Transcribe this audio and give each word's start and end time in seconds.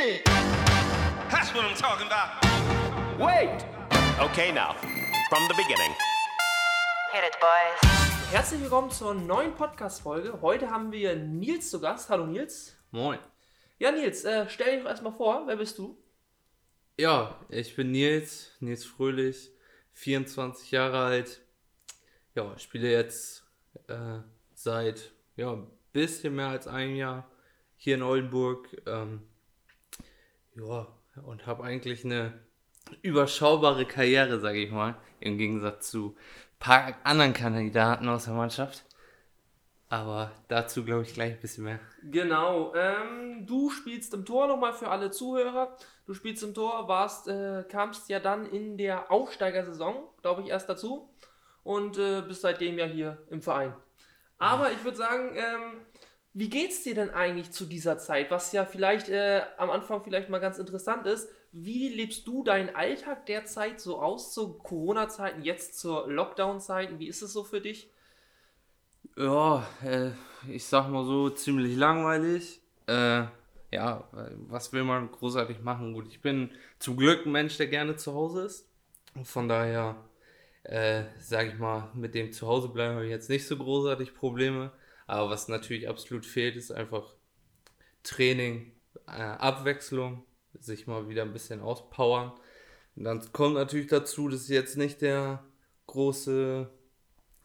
it. 0.00 0.24
That's 1.30 1.52
what 1.54 1.64
I'm 1.64 1.74
talking 1.74 2.06
about. 2.06 2.44
Wait! 3.18 3.64
Okay, 4.20 4.52
now, 4.52 4.74
from 5.28 5.42
the 5.48 5.54
beginning. 5.54 5.92
Hit 7.12 7.24
it, 7.24 7.36
boys. 7.40 7.90
Herzlich 8.30 8.60
willkommen 8.60 8.90
zur 8.90 9.14
neuen 9.14 9.54
Podcast-Folge. 9.54 10.40
Heute 10.40 10.70
haben 10.70 10.92
wir 10.92 11.16
Nils 11.16 11.70
zu 11.70 11.80
Gast. 11.80 12.10
Hallo 12.10 12.26
Nils. 12.26 12.76
Moin. 12.92 13.18
Ja, 13.78 13.90
Nils, 13.90 14.24
äh, 14.24 14.48
stell 14.48 14.74
dich 14.74 14.82
doch 14.82 14.90
erstmal 14.90 15.12
vor. 15.12 15.46
Wer 15.46 15.56
bist 15.56 15.78
du? 15.78 15.98
Ja, 16.96 17.36
ich 17.48 17.74
bin 17.74 17.90
Nils, 17.90 18.52
Nils 18.60 18.84
Fröhlich, 18.84 19.50
24 19.94 20.70
Jahre 20.70 20.98
alt. 20.98 21.40
Ja, 22.34 22.56
spiele 22.58 22.90
jetzt 22.90 23.44
äh, 23.88 24.20
seit 24.54 25.10
ja, 25.36 25.52
ein 25.52 25.66
bisschen 25.92 26.36
mehr 26.36 26.48
als 26.48 26.68
einem 26.68 26.94
Jahr 26.94 27.28
hier 27.76 27.96
in 27.96 28.02
Oldenburg. 28.02 28.68
Ähm, 28.86 29.27
ja, 30.58 30.86
und 31.24 31.46
habe 31.46 31.64
eigentlich 31.64 32.04
eine 32.04 32.32
überschaubare 33.02 33.84
Karriere, 33.86 34.40
sage 34.40 34.62
ich 34.62 34.70
mal, 34.70 34.96
im 35.20 35.38
Gegensatz 35.38 35.90
zu 35.90 36.16
ein 36.16 36.58
paar 36.58 36.94
anderen 37.04 37.32
Kandidaten 37.32 38.08
aus 38.08 38.24
der 38.24 38.34
Mannschaft. 38.34 38.84
Aber 39.90 40.32
dazu 40.48 40.84
glaube 40.84 41.02
ich 41.02 41.14
gleich 41.14 41.32
ein 41.32 41.40
bisschen 41.40 41.64
mehr. 41.64 41.80
Genau. 42.02 42.74
Ähm, 42.74 43.46
du 43.46 43.70
spielst 43.70 44.12
im 44.12 44.26
Tor 44.26 44.46
nochmal 44.46 44.74
für 44.74 44.88
alle 44.88 45.10
Zuhörer. 45.10 45.76
Du 46.06 46.12
spielst 46.12 46.42
im 46.42 46.52
Tor, 46.52 46.88
warst, 46.88 47.26
äh, 47.28 47.64
kamst 47.68 48.08
ja 48.10 48.20
dann 48.20 48.44
in 48.46 48.76
der 48.76 49.10
Aufsteigersaison, 49.10 49.96
glaube 50.20 50.42
ich, 50.42 50.48
erst 50.48 50.68
dazu 50.68 51.08
und 51.62 51.96
äh, 51.98 52.20
bist 52.20 52.42
seitdem 52.42 52.78
ja 52.78 52.84
hier 52.84 53.18
im 53.30 53.40
Verein. 53.40 53.74
Aber 54.38 54.70
ich 54.70 54.84
würde 54.84 54.96
sagen, 54.96 55.34
ähm, 55.34 55.80
wie 56.38 56.48
geht's 56.48 56.84
dir 56.84 56.94
denn 56.94 57.10
eigentlich 57.10 57.50
zu 57.50 57.66
dieser 57.66 57.98
Zeit? 57.98 58.30
Was 58.30 58.52
ja 58.52 58.64
vielleicht 58.64 59.08
äh, 59.08 59.42
am 59.56 59.70
Anfang 59.70 60.04
vielleicht 60.04 60.28
mal 60.28 60.38
ganz 60.38 60.60
interessant 60.60 61.04
ist. 61.04 61.28
Wie 61.50 61.88
lebst 61.88 62.28
du 62.28 62.44
deinen 62.44 62.76
Alltag 62.76 63.26
derzeit 63.26 63.80
so 63.80 64.00
aus 64.00 64.32
zu 64.32 64.52
Corona-Zeiten, 64.52 65.42
jetzt 65.42 65.80
zur 65.80 66.08
Lockdown-Zeiten? 66.08 67.00
Wie 67.00 67.08
ist 67.08 67.22
es 67.22 67.32
so 67.32 67.42
für 67.42 67.60
dich? 67.60 67.90
Ja, 69.16 69.66
äh, 69.84 70.10
ich 70.48 70.64
sag 70.64 70.88
mal 70.90 71.04
so, 71.04 71.28
ziemlich 71.30 71.76
langweilig. 71.76 72.60
Äh, 72.86 73.24
ja, 73.72 74.08
was 74.46 74.72
will 74.72 74.84
man 74.84 75.10
großartig 75.10 75.60
machen? 75.62 75.92
Gut, 75.92 76.06
ich 76.06 76.22
bin 76.22 76.52
zum 76.78 76.96
Glück 76.96 77.26
ein 77.26 77.32
Mensch, 77.32 77.56
der 77.56 77.66
gerne 77.66 77.96
zu 77.96 78.14
Hause 78.14 78.44
ist. 78.44 78.68
Von 79.24 79.48
daher, 79.48 79.96
äh, 80.62 81.02
sage 81.18 81.48
ich 81.48 81.58
mal, 81.58 81.90
mit 81.94 82.14
dem 82.14 82.32
Zuhausebleiben 82.32 82.94
habe 82.94 83.06
ich 83.06 83.10
jetzt 83.10 83.28
nicht 83.28 83.44
so 83.44 83.56
großartig 83.56 84.14
Probleme. 84.14 84.70
Aber 85.08 85.30
was 85.30 85.48
natürlich 85.48 85.88
absolut 85.88 86.26
fehlt, 86.26 86.54
ist 86.54 86.70
einfach 86.70 87.14
Training, 88.02 88.72
äh, 89.06 89.12
Abwechslung, 89.12 90.24
sich 90.60 90.86
mal 90.86 91.08
wieder 91.08 91.22
ein 91.22 91.32
bisschen 91.32 91.62
auspowern. 91.62 92.32
Und 92.94 93.04
dann 93.04 93.32
kommt 93.32 93.54
natürlich 93.54 93.86
dazu, 93.86 94.28
dass 94.28 94.44
ich 94.44 94.50
jetzt 94.50 94.76
nicht 94.76 95.00
der 95.00 95.42
große, 95.86 96.68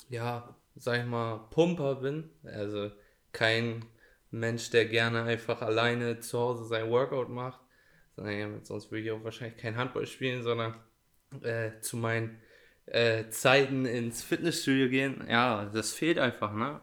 ja, 0.10 0.56
sag 0.76 1.00
ich 1.00 1.06
mal, 1.06 1.48
Pumper 1.52 1.96
bin. 1.96 2.30
Also 2.44 2.92
kein 3.32 3.86
Mensch, 4.30 4.70
der 4.72 4.86
gerne 4.86 5.24
einfach 5.24 5.62
alleine 5.62 6.20
zu 6.20 6.38
Hause 6.40 6.66
sein 6.66 6.90
Workout 6.90 7.30
macht. 7.30 7.62
Sonst 8.18 8.92
würde 8.92 9.06
ich 9.06 9.12
auch 9.12 9.24
wahrscheinlich 9.24 9.58
kein 9.58 9.78
Handball 9.78 10.06
spielen, 10.06 10.44
sondern 10.44 10.76
äh, 11.42 11.80
zu 11.80 11.96
meinen 11.96 12.42
äh, 12.88 13.30
Zeiten 13.30 13.86
ins 13.86 14.22
Fitnessstudio 14.22 14.90
gehen. 14.90 15.26
Ja, 15.30 15.66
das 15.74 15.94
fehlt 15.94 16.20
einfach, 16.20 16.54
ne? 16.54 16.82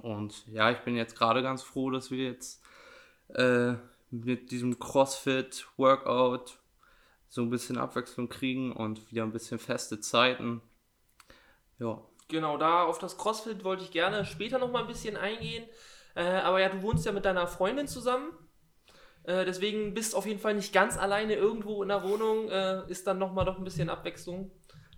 Und 0.00 0.46
ja, 0.48 0.70
ich 0.70 0.78
bin 0.78 0.96
jetzt 0.96 1.16
gerade 1.16 1.42
ganz 1.42 1.62
froh, 1.62 1.90
dass 1.90 2.10
wir 2.10 2.24
jetzt 2.24 2.62
äh, 3.34 3.74
mit 4.10 4.50
diesem 4.50 4.78
CrossFit-Workout 4.78 6.58
so 7.28 7.42
ein 7.42 7.50
bisschen 7.50 7.78
Abwechslung 7.78 8.28
kriegen 8.28 8.72
und 8.72 9.10
wieder 9.10 9.24
ein 9.24 9.32
bisschen 9.32 9.58
feste 9.58 10.00
Zeiten. 10.00 10.62
Ja, 11.78 12.00
Genau, 12.28 12.56
da 12.56 12.84
auf 12.84 12.98
das 12.98 13.16
CrossFit 13.16 13.62
wollte 13.62 13.84
ich 13.84 13.92
gerne 13.92 14.24
später 14.24 14.58
noch 14.58 14.70
mal 14.70 14.80
ein 14.80 14.88
bisschen 14.88 15.16
eingehen. 15.16 15.64
Äh, 16.14 16.24
aber 16.24 16.60
ja, 16.60 16.68
du 16.68 16.82
wohnst 16.82 17.06
ja 17.06 17.12
mit 17.12 17.24
deiner 17.24 17.46
Freundin 17.46 17.86
zusammen. 17.86 18.32
Äh, 19.24 19.44
deswegen 19.44 19.94
bist 19.94 20.14
auf 20.14 20.26
jeden 20.26 20.40
Fall 20.40 20.54
nicht 20.54 20.72
ganz 20.72 20.98
alleine 20.98 21.34
irgendwo 21.34 21.82
in 21.82 21.88
der 21.88 22.02
Wohnung. 22.02 22.48
Äh, 22.48 22.90
ist 22.90 23.06
dann 23.06 23.18
noch 23.18 23.32
mal 23.32 23.44
doch 23.44 23.58
ein 23.58 23.64
bisschen 23.64 23.90
Abwechslung 23.90 24.50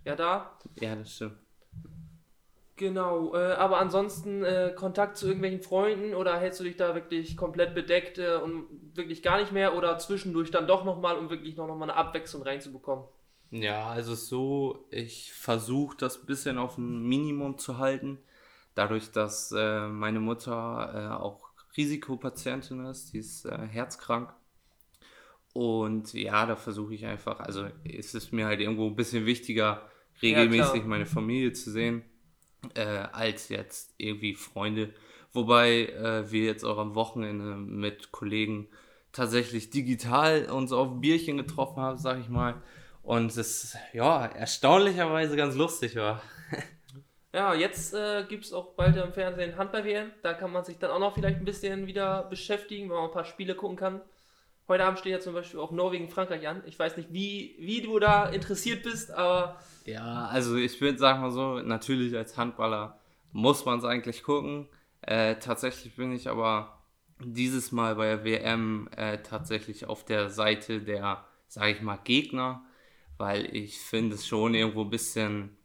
ja 0.05 0.15
da. 0.15 0.57
ja, 0.79 0.95
das 0.95 1.13
stimmt. 1.13 1.37
Genau, 2.79 3.35
äh, 3.35 3.55
aber 3.55 3.79
ansonsten 3.79 4.41
äh, 4.45 4.71
Kontakt 4.73 5.17
zu 5.17 5.25
irgendwelchen 5.25 5.61
Freunden 5.61 6.13
oder 6.15 6.39
hältst 6.39 6.61
du 6.61 6.63
dich 6.63 6.77
da 6.77 6.95
wirklich 6.95 7.35
komplett 7.35 7.75
bedeckt 7.75 8.19
äh, 8.19 8.37
und 8.37 8.67
wirklich 8.95 9.21
gar 9.21 9.37
nicht 9.37 9.51
mehr 9.51 9.75
oder 9.75 9.97
zwischendurch 9.97 10.49
dann 10.49 10.65
doch 10.65 10.85
noch 10.85 11.01
mal, 11.01 11.17
um 11.17 11.29
wirklich 11.29 11.57
noch, 11.57 11.67
noch 11.67 11.75
mal 11.75 11.89
eine 11.89 11.95
Abwechslung 11.95 12.41
reinzubekommen? 12.41 13.03
Ja, 13.51 13.89
also 13.89 14.15
so, 14.15 14.87
ich 14.91 15.33
versuche 15.33 15.97
das 15.97 16.21
ein 16.21 16.25
bisschen 16.25 16.57
auf 16.57 16.77
ein 16.77 17.03
Minimum 17.03 17.57
zu 17.57 17.79
halten. 17.79 18.17
Dadurch, 18.75 19.11
dass 19.11 19.51
äh, 19.51 19.87
meine 19.89 20.21
Mutter 20.21 20.93
äh, 20.95 21.21
auch 21.21 21.49
Risikopatientin 21.75 22.85
ist, 22.85 23.11
die 23.11 23.17
ist 23.17 23.43
äh, 23.43 23.57
herzkrank. 23.67 24.33
Und 25.51 26.13
ja, 26.13 26.45
da 26.45 26.55
versuche 26.55 26.93
ich 26.93 27.05
einfach, 27.05 27.41
also 27.41 27.67
es 27.83 28.13
ist 28.13 28.31
mir 28.31 28.45
halt 28.45 28.61
irgendwo 28.61 28.87
ein 28.87 28.95
bisschen 28.95 29.25
wichtiger, 29.25 29.89
regelmäßig 30.21 30.75
klar. 30.75 30.87
meine 30.87 31.05
Familie 31.05 31.51
zu 31.51 31.71
sehen, 31.71 32.05
äh, 32.75 32.81
als 33.11 33.49
jetzt 33.49 33.93
irgendwie 33.97 34.35
Freunde. 34.35 34.93
Wobei 35.31 35.85
äh, 35.85 36.31
wir 36.31 36.45
jetzt 36.45 36.63
auch 36.63 36.77
am 36.77 36.95
Wochenende 36.95 37.55
mit 37.55 38.11
Kollegen 38.11 38.67
tatsächlich 39.11 39.69
digital 39.69 40.49
uns 40.49 40.71
auf 40.71 40.99
Bierchen 41.01 41.37
getroffen 41.37 41.81
haben, 41.81 41.97
sag 41.97 42.19
ich 42.19 42.29
mal. 42.29 42.55
Und 43.03 43.35
es 43.37 43.77
ja 43.93 44.25
erstaunlicherweise 44.25 45.35
ganz 45.35 45.55
lustig 45.55 45.95
war. 45.95 46.21
Ja, 47.31 47.53
jetzt 47.53 47.93
äh, 47.93 48.23
gibt 48.27 48.45
es 48.45 48.53
auch 48.53 48.73
bald 48.73 48.97
im 48.97 49.13
Fernsehen 49.13 49.55
Handball-WM. 49.55 50.09
Da 50.23 50.33
kann 50.33 50.51
man 50.51 50.63
sich 50.65 50.79
dann 50.79 50.89
auch 50.89 50.97
noch 50.97 51.13
vielleicht 51.13 51.37
ein 51.37 51.45
bisschen 51.45 51.85
wieder 51.85 52.23
beschäftigen, 52.23 52.89
wenn 52.89 52.95
man 52.95 53.05
ein 53.05 53.11
paar 53.11 53.23
Spiele 53.23 53.53
gucken 53.53 53.77
kann. 53.77 54.01
Heute 54.69 54.85
Abend 54.85 54.99
steht 54.99 55.13
ja 55.13 55.19
zum 55.19 55.33
Beispiel 55.33 55.59
auch 55.59 55.71
Norwegen-Frankreich 55.71 56.47
an. 56.47 56.61
Ich 56.67 56.77
weiß 56.77 56.95
nicht, 56.95 57.11
wie, 57.11 57.55
wie 57.57 57.81
du 57.81 57.97
da 57.97 58.29
interessiert 58.29 58.83
bist, 58.83 59.09
aber 59.09 59.59
Ja, 59.83 60.27
also 60.27 60.57
ich 60.57 60.79
würde 60.79 60.99
sagen 60.99 61.21
mal 61.21 61.31
so, 61.31 61.59
natürlich 61.59 62.15
als 62.15 62.37
Handballer 62.37 62.99
muss 63.31 63.65
man 63.65 63.79
es 63.79 63.83
eigentlich 63.85 64.21
gucken. 64.21 64.69
Äh, 65.01 65.37
tatsächlich 65.37 65.95
bin 65.95 66.11
ich 66.11 66.29
aber 66.29 66.83
dieses 67.19 67.71
Mal 67.71 67.95
bei 67.95 68.15
der 68.15 68.23
WM 68.23 68.87
äh, 68.95 69.17
tatsächlich 69.23 69.87
auf 69.87 70.05
der 70.05 70.29
Seite 70.29 70.81
der, 70.81 71.25
sage 71.47 71.71
ich 71.71 71.81
mal, 71.81 71.97
Gegner, 72.03 72.63
weil 73.17 73.45
ich 73.55 73.79
finde 73.79 74.17
es 74.17 74.27
schon 74.27 74.53
irgendwo 74.53 74.83
ein 74.83 74.91
bisschen 74.91 75.57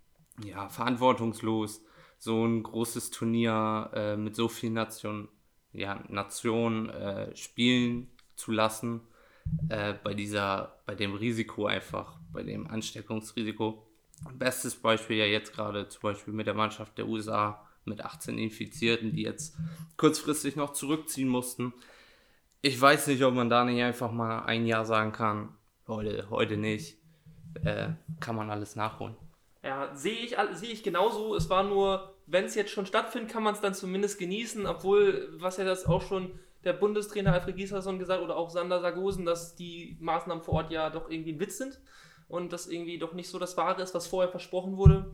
ja, 0.43 0.71
verantwortungslos, 0.71 1.83
so 2.19 2.43
ein 2.47 2.63
großes 2.63 3.11
Turnier 3.11 3.91
äh, 3.93 4.17
mit 4.17 4.35
so 4.35 4.49
vielen 4.49 4.73
Nation, 4.73 5.29
ja, 5.75 6.03
Nationen 6.09 6.89
äh, 6.89 7.37
spielen 7.37 8.14
zu 8.37 8.53
lassen, 8.53 9.01
äh, 9.69 9.95
bei 10.03 10.15
dieser, 10.15 10.77
bei 10.87 10.95
dem 10.95 11.15
Risiko 11.15 11.67
einfach, 11.67 12.17
bei 12.33 12.43
dem 12.43 12.67
Ansteckungsrisiko. 12.67 13.87
Bestes 14.35 14.77
Beispiel 14.77 15.17
ja 15.17 15.27
jetzt 15.27 15.53
gerade 15.53 15.89
zum 15.89 16.03
Beispiel 16.03 16.33
mit 16.33 16.47
der 16.47 16.55
Mannschaft 16.55 16.97
der 16.99 17.07
USA 17.07 17.67
mit 17.85 18.03
18 18.03 18.39
Infizierten, 18.39 19.13
die 19.13 19.23
jetzt 19.23 19.57
kurzfristig 19.97 20.57
noch 20.57 20.73
zurückziehen 20.73 21.29
mussten. 21.29 21.75
Ich 22.63 22.81
weiß 22.81 23.09
nicht, 23.09 23.23
ob 23.25 23.35
man 23.35 23.51
da 23.51 23.65
nicht 23.65 23.83
einfach 23.83 24.11
mal 24.11 24.45
ein 24.45 24.67
Jahr 24.67 24.87
sagen 24.87 25.13
kann, 25.13 25.51
heute, 25.87 26.31
heute 26.31 26.57
nicht, 26.57 26.97
äh, 27.63 27.91
kann 28.21 28.37
man 28.37 28.51
alles 28.51 28.77
nachholen. 28.77 29.17
ja, 29.63 29.95
sehe 29.95 30.15
ich, 30.15 30.37
sehe 30.53 30.73
ich 30.73 30.83
genauso. 30.83 31.35
Es 31.35 31.51
war 31.51 31.63
nur, 31.63 32.15
wenn 32.27 32.47
es 32.47 32.55
jetzt 32.55 32.71
schon 32.71 32.87
stattfindet, 32.87 33.31
kann 33.31 33.43
man 33.43 33.55
es 33.55 33.61
dann 33.61 33.75
zumindest 33.75 34.19
genießen, 34.19 34.67
obwohl, 34.67 35.29
was 35.39 35.59
ja 35.59 35.65
das 35.65 35.85
auch 35.85 36.03
schon 36.03 36.39
der 36.65 36.73
Bundestrainer 36.73 37.33
Alfred 37.33 37.57
Gislason 37.57 37.99
gesagt 37.99 38.23
oder 38.23 38.37
auch 38.37 38.51
Sander 38.51 38.81
Sargosen, 38.81 39.25
dass 39.25 39.55
die 39.55 39.97
Maßnahmen 40.01 40.43
vor 40.43 40.55
Ort 40.55 40.71
ja 40.71 40.91
doch 40.91 41.11
irgendwie 41.11 41.33
ein 41.33 41.41
Witz 41.41 41.59
sind 41.59 41.81
und 42.29 42.53
das 42.53 42.67
irgendwie 42.67 42.99
doch 42.99 43.13
nicht 43.13 43.29
so 43.29 43.39
das 43.39 43.57
Wahre 43.57 43.83
ist, 43.83 43.95
was 43.95 44.07
vorher 44.07 44.31
versprochen 44.31 44.77
wurde. 44.77 45.13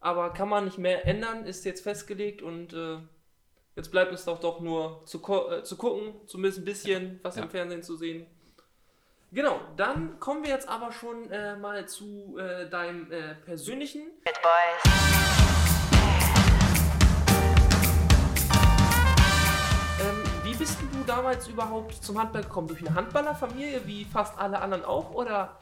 Aber 0.00 0.30
kann 0.32 0.48
man 0.48 0.64
nicht 0.64 0.78
mehr 0.78 1.06
ändern, 1.06 1.44
ist 1.46 1.64
jetzt 1.64 1.82
festgelegt 1.82 2.42
und 2.42 2.72
äh, 2.72 2.98
jetzt 3.76 3.90
bleibt 3.92 4.12
es 4.12 4.24
doch 4.24 4.40
doch 4.40 4.60
nur 4.60 5.02
zu, 5.06 5.18
äh, 5.50 5.62
zu 5.62 5.76
gucken, 5.76 6.14
zumindest 6.26 6.58
ein 6.60 6.64
bisschen 6.64 7.20
was 7.22 7.36
Ja. 7.36 7.44
im 7.44 7.50
Fernsehen 7.50 7.82
zu 7.82 7.96
sehen. 7.96 8.26
Genau, 9.30 9.60
dann 9.76 10.18
kommen 10.20 10.42
wir 10.42 10.50
jetzt 10.50 10.68
aber 10.68 10.92
schon 10.92 11.30
äh, 11.30 11.56
mal 11.56 11.86
zu 11.88 12.36
äh, 12.36 12.68
deinem 12.68 13.10
äh, 13.10 13.34
persönlichen. 13.36 14.02
It, 14.26 14.38
boys. 14.42 15.51
Bist 20.62 20.80
du 20.80 21.02
damals 21.08 21.48
überhaupt 21.48 21.92
zum 22.04 22.20
Handball 22.20 22.44
gekommen? 22.44 22.68
Durch 22.68 22.78
eine 22.86 22.94
Handballerfamilie, 22.94 23.84
wie 23.84 24.04
fast 24.04 24.38
alle 24.38 24.60
anderen 24.60 24.84
auch? 24.84 25.10
Oder 25.12 25.58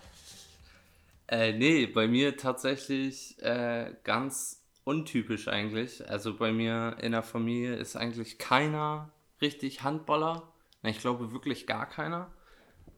Äh, 1.26 1.54
nee, 1.54 1.86
bei 1.86 2.06
mir 2.06 2.36
tatsächlich 2.36 3.42
äh, 3.42 3.94
ganz 4.04 4.62
untypisch 4.84 5.48
eigentlich. 5.48 6.06
Also 6.06 6.36
bei 6.36 6.52
mir 6.52 6.98
in 7.00 7.12
der 7.12 7.22
Familie 7.22 7.76
ist 7.76 7.96
eigentlich 7.96 8.36
keiner 8.36 9.10
richtig 9.40 9.82
Handballer. 9.82 10.52
Ich 10.82 10.98
glaube 10.98 11.32
wirklich 11.32 11.66
gar 11.66 11.88
keiner. 11.88 12.30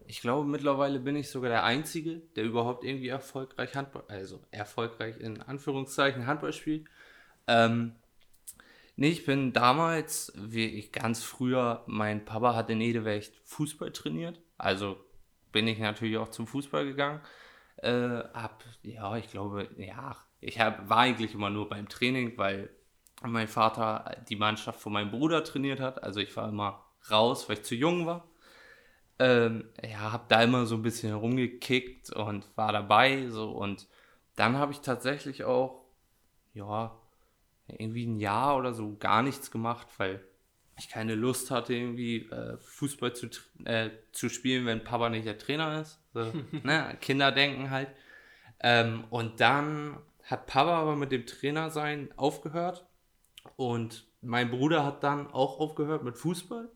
ich 0.08 0.20
glaube, 0.22 0.48
mittlerweile 0.48 0.98
bin 0.98 1.14
ich 1.14 1.30
sogar 1.30 1.50
der 1.50 1.62
Einzige, 1.62 2.16
der 2.34 2.42
überhaupt 2.42 2.82
irgendwie 2.82 3.10
erfolgreich 3.10 3.76
Handball, 3.76 4.02
also 4.08 4.40
erfolgreich 4.50 5.20
in 5.20 5.40
Anführungszeichen 5.40 6.26
Handball 6.26 6.52
spielt. 6.52 6.88
Ähm, 7.46 7.94
nee, 8.96 9.08
ich 9.08 9.24
bin 9.24 9.52
damals, 9.52 10.32
wie 10.36 10.66
ich 10.66 10.92
ganz 10.92 11.22
früher, 11.22 11.84
mein 11.86 12.24
Papa 12.24 12.54
hat 12.54 12.70
in 12.70 12.80
Edewecht 12.80 13.34
Fußball 13.44 13.92
trainiert. 13.92 14.40
Also 14.58 14.96
bin 15.52 15.66
ich 15.68 15.78
natürlich 15.78 16.16
auch 16.18 16.28
zum 16.30 16.46
Fußball 16.46 16.84
gegangen. 16.84 17.20
Äh, 17.76 18.22
hab, 18.34 18.64
ja, 18.82 19.16
ich 19.16 19.30
glaube, 19.30 19.68
ja, 19.76 20.16
ich 20.40 20.60
hab, 20.60 20.88
war 20.88 20.98
eigentlich 20.98 21.34
immer 21.34 21.50
nur 21.50 21.68
beim 21.68 21.88
Training, 21.88 22.36
weil 22.38 22.70
mein 23.22 23.48
Vater 23.48 24.16
die 24.28 24.36
Mannschaft 24.36 24.80
von 24.80 24.92
meinem 24.92 25.10
Bruder 25.10 25.44
trainiert 25.44 25.80
hat. 25.80 26.02
Also 26.02 26.20
ich 26.20 26.36
war 26.36 26.48
immer 26.48 26.84
raus, 27.10 27.48
weil 27.48 27.58
ich 27.58 27.64
zu 27.64 27.74
jung 27.74 28.06
war. 28.06 28.28
Ähm, 29.18 29.68
ja, 29.82 30.12
habe 30.12 30.24
da 30.28 30.42
immer 30.42 30.66
so 30.66 30.76
ein 30.76 30.82
bisschen 30.82 31.10
herumgekickt 31.10 32.10
und 32.10 32.48
war 32.56 32.72
dabei. 32.72 33.28
So 33.28 33.50
und 33.50 33.86
dann 34.36 34.56
habe 34.56 34.72
ich 34.72 34.80
tatsächlich 34.80 35.44
auch, 35.44 35.84
ja, 36.54 36.98
irgendwie 37.66 38.06
ein 38.06 38.18
Jahr 38.18 38.56
oder 38.56 38.74
so 38.74 38.96
gar 38.98 39.22
nichts 39.22 39.50
gemacht, 39.50 39.88
weil 39.98 40.22
ich 40.78 40.88
keine 40.88 41.14
Lust 41.14 41.50
hatte, 41.50 41.74
irgendwie 41.74 42.28
äh, 42.30 42.56
Fußball 42.58 43.14
zu, 43.14 43.28
äh, 43.64 43.90
zu 44.12 44.28
spielen, 44.28 44.66
wenn 44.66 44.84
Papa 44.84 45.08
nicht 45.08 45.26
der 45.26 45.38
Trainer 45.38 45.80
ist. 45.80 46.00
So, 46.12 46.32
ne? 46.62 46.96
Kinder 47.00 47.32
denken 47.32 47.70
halt. 47.70 47.88
Ähm, 48.60 49.04
und 49.10 49.40
dann 49.40 49.98
hat 50.24 50.46
Papa 50.46 50.80
aber 50.80 50.96
mit 50.96 51.12
dem 51.12 51.26
Trainer 51.26 51.70
sein 51.70 52.10
aufgehört 52.16 52.86
und 53.56 54.06
mein 54.20 54.50
Bruder 54.50 54.84
hat 54.84 55.02
dann 55.02 55.26
auch 55.26 55.58
aufgehört 55.58 56.04
mit 56.04 56.16
Fußball. 56.16 56.70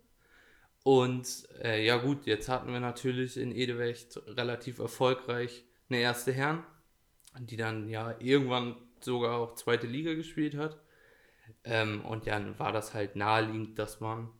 Und 0.82 1.48
äh, 1.62 1.84
ja 1.84 1.96
gut, 1.96 2.26
jetzt 2.26 2.48
hatten 2.48 2.72
wir 2.72 2.80
natürlich 2.80 3.36
in 3.36 3.52
Edewecht 3.52 4.20
relativ 4.26 4.78
erfolgreich 4.78 5.64
eine 5.88 5.98
erste 5.98 6.32
Herren, 6.32 6.64
die 7.38 7.56
dann 7.56 7.88
ja 7.88 8.14
irgendwann 8.18 8.76
sogar 9.04 9.38
auch 9.38 9.54
zweite 9.54 9.86
Liga 9.86 10.14
gespielt 10.14 10.56
hat. 10.56 10.78
Ähm, 11.64 12.04
und 12.04 12.26
dann 12.26 12.58
war 12.58 12.72
das 12.72 12.94
halt 12.94 13.16
naheliegend, 13.16 13.78
dass 13.78 14.00
man 14.00 14.30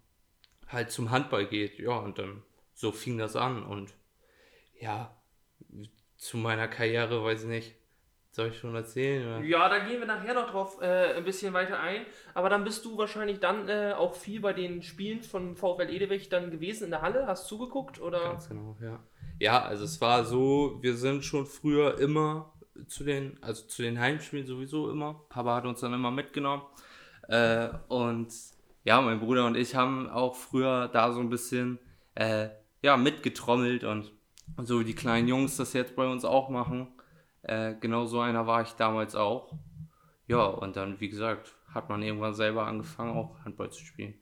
halt 0.68 0.90
zum 0.90 1.10
Handball 1.10 1.46
geht. 1.46 1.78
Ja, 1.78 1.96
und 1.98 2.18
dann 2.18 2.42
so 2.74 2.92
fing 2.92 3.18
das 3.18 3.36
an. 3.36 3.62
Und 3.62 3.94
ja, 4.80 5.16
zu 6.16 6.36
meiner 6.36 6.68
Karriere 6.68 7.24
weiß 7.24 7.44
ich 7.44 7.48
nicht. 7.48 7.74
Soll 8.36 8.48
ich 8.48 8.58
schon 8.58 8.74
erzählen? 8.74 9.26
Oder? 9.26 9.46
Ja, 9.46 9.66
da 9.70 9.78
gehen 9.78 9.98
wir 9.98 10.06
nachher 10.06 10.34
noch 10.34 10.50
drauf 10.50 10.78
äh, 10.82 11.14
ein 11.14 11.24
bisschen 11.24 11.54
weiter 11.54 11.80
ein. 11.80 12.04
Aber 12.34 12.50
dann 12.50 12.64
bist 12.64 12.84
du 12.84 12.98
wahrscheinlich 12.98 13.40
dann 13.40 13.66
äh, 13.70 13.94
auch 13.96 14.14
viel 14.14 14.40
bei 14.40 14.52
den 14.52 14.82
Spielen 14.82 15.22
von 15.22 15.56
VfL 15.56 15.88
Edewecht 15.88 16.30
dann 16.34 16.50
gewesen 16.50 16.84
in 16.84 16.90
der 16.90 17.00
Halle. 17.00 17.26
Hast 17.26 17.48
zugeguckt 17.48 17.98
oder? 17.98 18.20
Ganz 18.20 18.50
genau, 18.50 18.76
ja. 18.82 19.02
Ja, 19.38 19.64
also 19.64 19.84
es 19.84 20.02
war 20.02 20.26
so, 20.26 20.76
wir 20.82 20.96
sind 20.96 21.24
schon 21.24 21.46
früher 21.46 21.98
immer 21.98 22.52
zu 22.86 23.04
den, 23.04 23.38
also 23.42 23.66
zu 23.66 23.82
den 23.82 23.98
Heimspielen 23.98 24.46
sowieso 24.46 24.90
immer. 24.90 25.24
Papa 25.28 25.56
hat 25.56 25.66
uns 25.66 25.80
dann 25.80 25.92
immer 25.92 26.10
mitgenommen. 26.10 26.62
Äh, 27.28 27.68
und 27.88 28.32
ja, 28.84 29.00
mein 29.00 29.20
Bruder 29.20 29.46
und 29.46 29.56
ich 29.56 29.74
haben 29.74 30.08
auch 30.08 30.36
früher 30.36 30.88
da 30.88 31.12
so 31.12 31.20
ein 31.20 31.30
bisschen 31.30 31.78
äh, 32.14 32.48
ja, 32.82 32.96
mitgetrommelt 32.96 33.84
und, 33.84 34.12
so 34.62 34.78
wie 34.78 34.84
die 34.84 34.94
kleinen 34.94 35.26
Jungs 35.26 35.56
das 35.56 35.72
jetzt 35.72 35.96
bei 35.96 36.06
uns 36.06 36.24
auch 36.24 36.50
machen. 36.50 36.88
Äh, 37.42 37.74
genau 37.80 38.06
so 38.06 38.20
einer 38.20 38.46
war 38.46 38.62
ich 38.62 38.70
damals 38.72 39.16
auch. 39.16 39.52
Ja, 40.28 40.44
und 40.44 40.76
dann, 40.76 41.00
wie 41.00 41.08
gesagt, 41.08 41.56
hat 41.74 41.88
man 41.88 42.02
irgendwann 42.02 42.34
selber 42.34 42.66
angefangen, 42.66 43.16
auch 43.16 43.44
Handball 43.44 43.70
zu 43.70 43.84
spielen. 43.84 44.14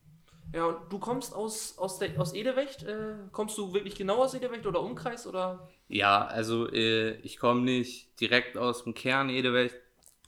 Ja, 0.52 0.66
und 0.66 0.92
du 0.92 0.98
kommst 0.98 1.34
aus, 1.34 1.78
aus, 1.78 1.98
der, 1.98 2.20
aus 2.20 2.32
Edewecht? 2.34 2.84
Äh, 2.84 3.14
kommst 3.32 3.58
du 3.58 3.72
wirklich 3.72 3.96
genau 3.96 4.22
aus 4.22 4.34
Edewecht 4.34 4.66
oder 4.66 4.80
Umkreis? 4.82 5.26
Oder? 5.26 5.68
Ja, 5.88 6.26
also 6.26 6.68
äh, 6.70 7.12
ich 7.22 7.38
komme 7.38 7.62
nicht 7.62 8.20
direkt 8.20 8.56
aus 8.56 8.84
dem 8.84 8.94
Kern 8.94 9.30
Edewecht, 9.30 9.76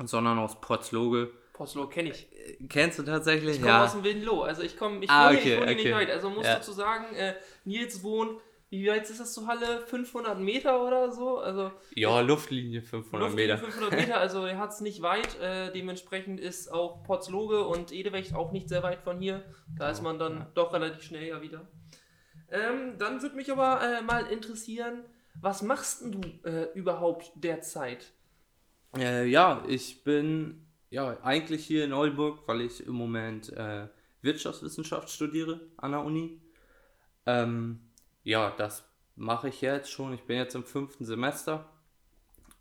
sondern 0.04 0.38
aus 0.38 0.60
Potzloge. 0.60 1.30
Postlo 1.52 1.88
kenne 1.88 2.10
ich. 2.10 2.28
Kennst 2.68 2.98
du 2.98 3.02
tatsächlich? 3.02 3.56
Ich 3.56 3.62
komme 3.62 3.82
aus 3.82 3.92
dem 3.92 4.04
Wildenloh. 4.04 4.42
Also 4.42 4.62
ich 4.62 4.76
komme, 4.76 5.02
ich 5.02 5.08
Ah, 5.10 5.28
wohne, 5.30 5.38
okay, 5.38 5.54
ich 5.54 5.60
wohne 5.60 5.74
nicht 5.74 5.80
okay. 5.86 5.94
weit. 5.94 6.10
Also 6.10 6.28
muss 6.28 6.44
Ja. 6.44 6.56
dazu 6.56 6.72
sagen, 6.72 7.14
äh, 7.14 7.34
Nils 7.64 8.02
wohnt, 8.02 8.40
wie 8.68 8.88
weit 8.88 9.08
ist 9.08 9.20
das 9.20 9.32
zur 9.32 9.46
Halle? 9.46 9.80
500 9.86 10.38
Meter 10.40 10.84
oder 10.84 11.12
so? 11.12 11.38
Also 11.38 11.70
Ja, 11.94 12.20
Luftlinie 12.20 12.82
500 12.82 13.28
Luftlinie 13.28 13.54
Meter. 13.54 13.64
500 13.64 13.92
Meter, 13.92 14.18
also 14.18 14.44
er 14.44 14.58
hat 14.58 14.70
es 14.72 14.80
nicht 14.80 15.02
weit. 15.02 15.38
Äh, 15.40 15.72
dementsprechend 15.72 16.40
ist 16.40 16.72
auch 16.72 17.04
Potzloge 17.04 17.66
und 17.66 17.92
Edewecht 17.92 18.34
auch 18.34 18.52
nicht 18.52 18.68
sehr 18.68 18.82
weit 18.82 19.02
von 19.02 19.20
hier. 19.20 19.44
Da 19.78 19.90
ist 19.90 20.02
man 20.02 20.18
dann 20.18 20.46
doch 20.54 20.72
relativ 20.72 21.02
schnell 21.02 21.28
ja 21.28 21.42
wieder. 21.42 21.68
Ähm, 22.50 22.98
dann 22.98 23.22
würde 23.22 23.36
mich 23.36 23.50
aber 23.50 23.80
äh, 23.82 24.02
mal 24.02 24.26
interessieren, 24.26 25.04
was 25.40 25.62
machst 25.62 26.02
denn 26.02 26.12
du 26.12 26.48
äh, 26.48 26.68
überhaupt 26.74 27.32
derzeit? 27.36 28.12
Äh, 28.96 29.26
ja, 29.28 29.62
ich 29.68 30.02
bin 30.04 30.66
ja 30.90 31.18
eigentlich 31.22 31.64
hier 31.66 31.84
in 31.84 31.92
Oldenburg, 31.92 32.46
weil 32.46 32.62
ich 32.62 32.86
im 32.86 32.94
Moment 32.94 33.52
äh, 33.52 33.88
Wirtschaftswissenschaft 34.22 35.10
studiere 35.10 35.60
an 35.76 35.92
der 35.92 36.04
Uni. 36.04 36.40
Ähm, 37.26 37.80
ja, 38.26 38.50
das 38.50 38.84
mache 39.14 39.48
ich 39.48 39.60
jetzt 39.60 39.90
schon. 39.90 40.12
Ich 40.12 40.24
bin 40.24 40.36
jetzt 40.36 40.56
im 40.56 40.64
fünften 40.64 41.04
Semester. 41.04 41.64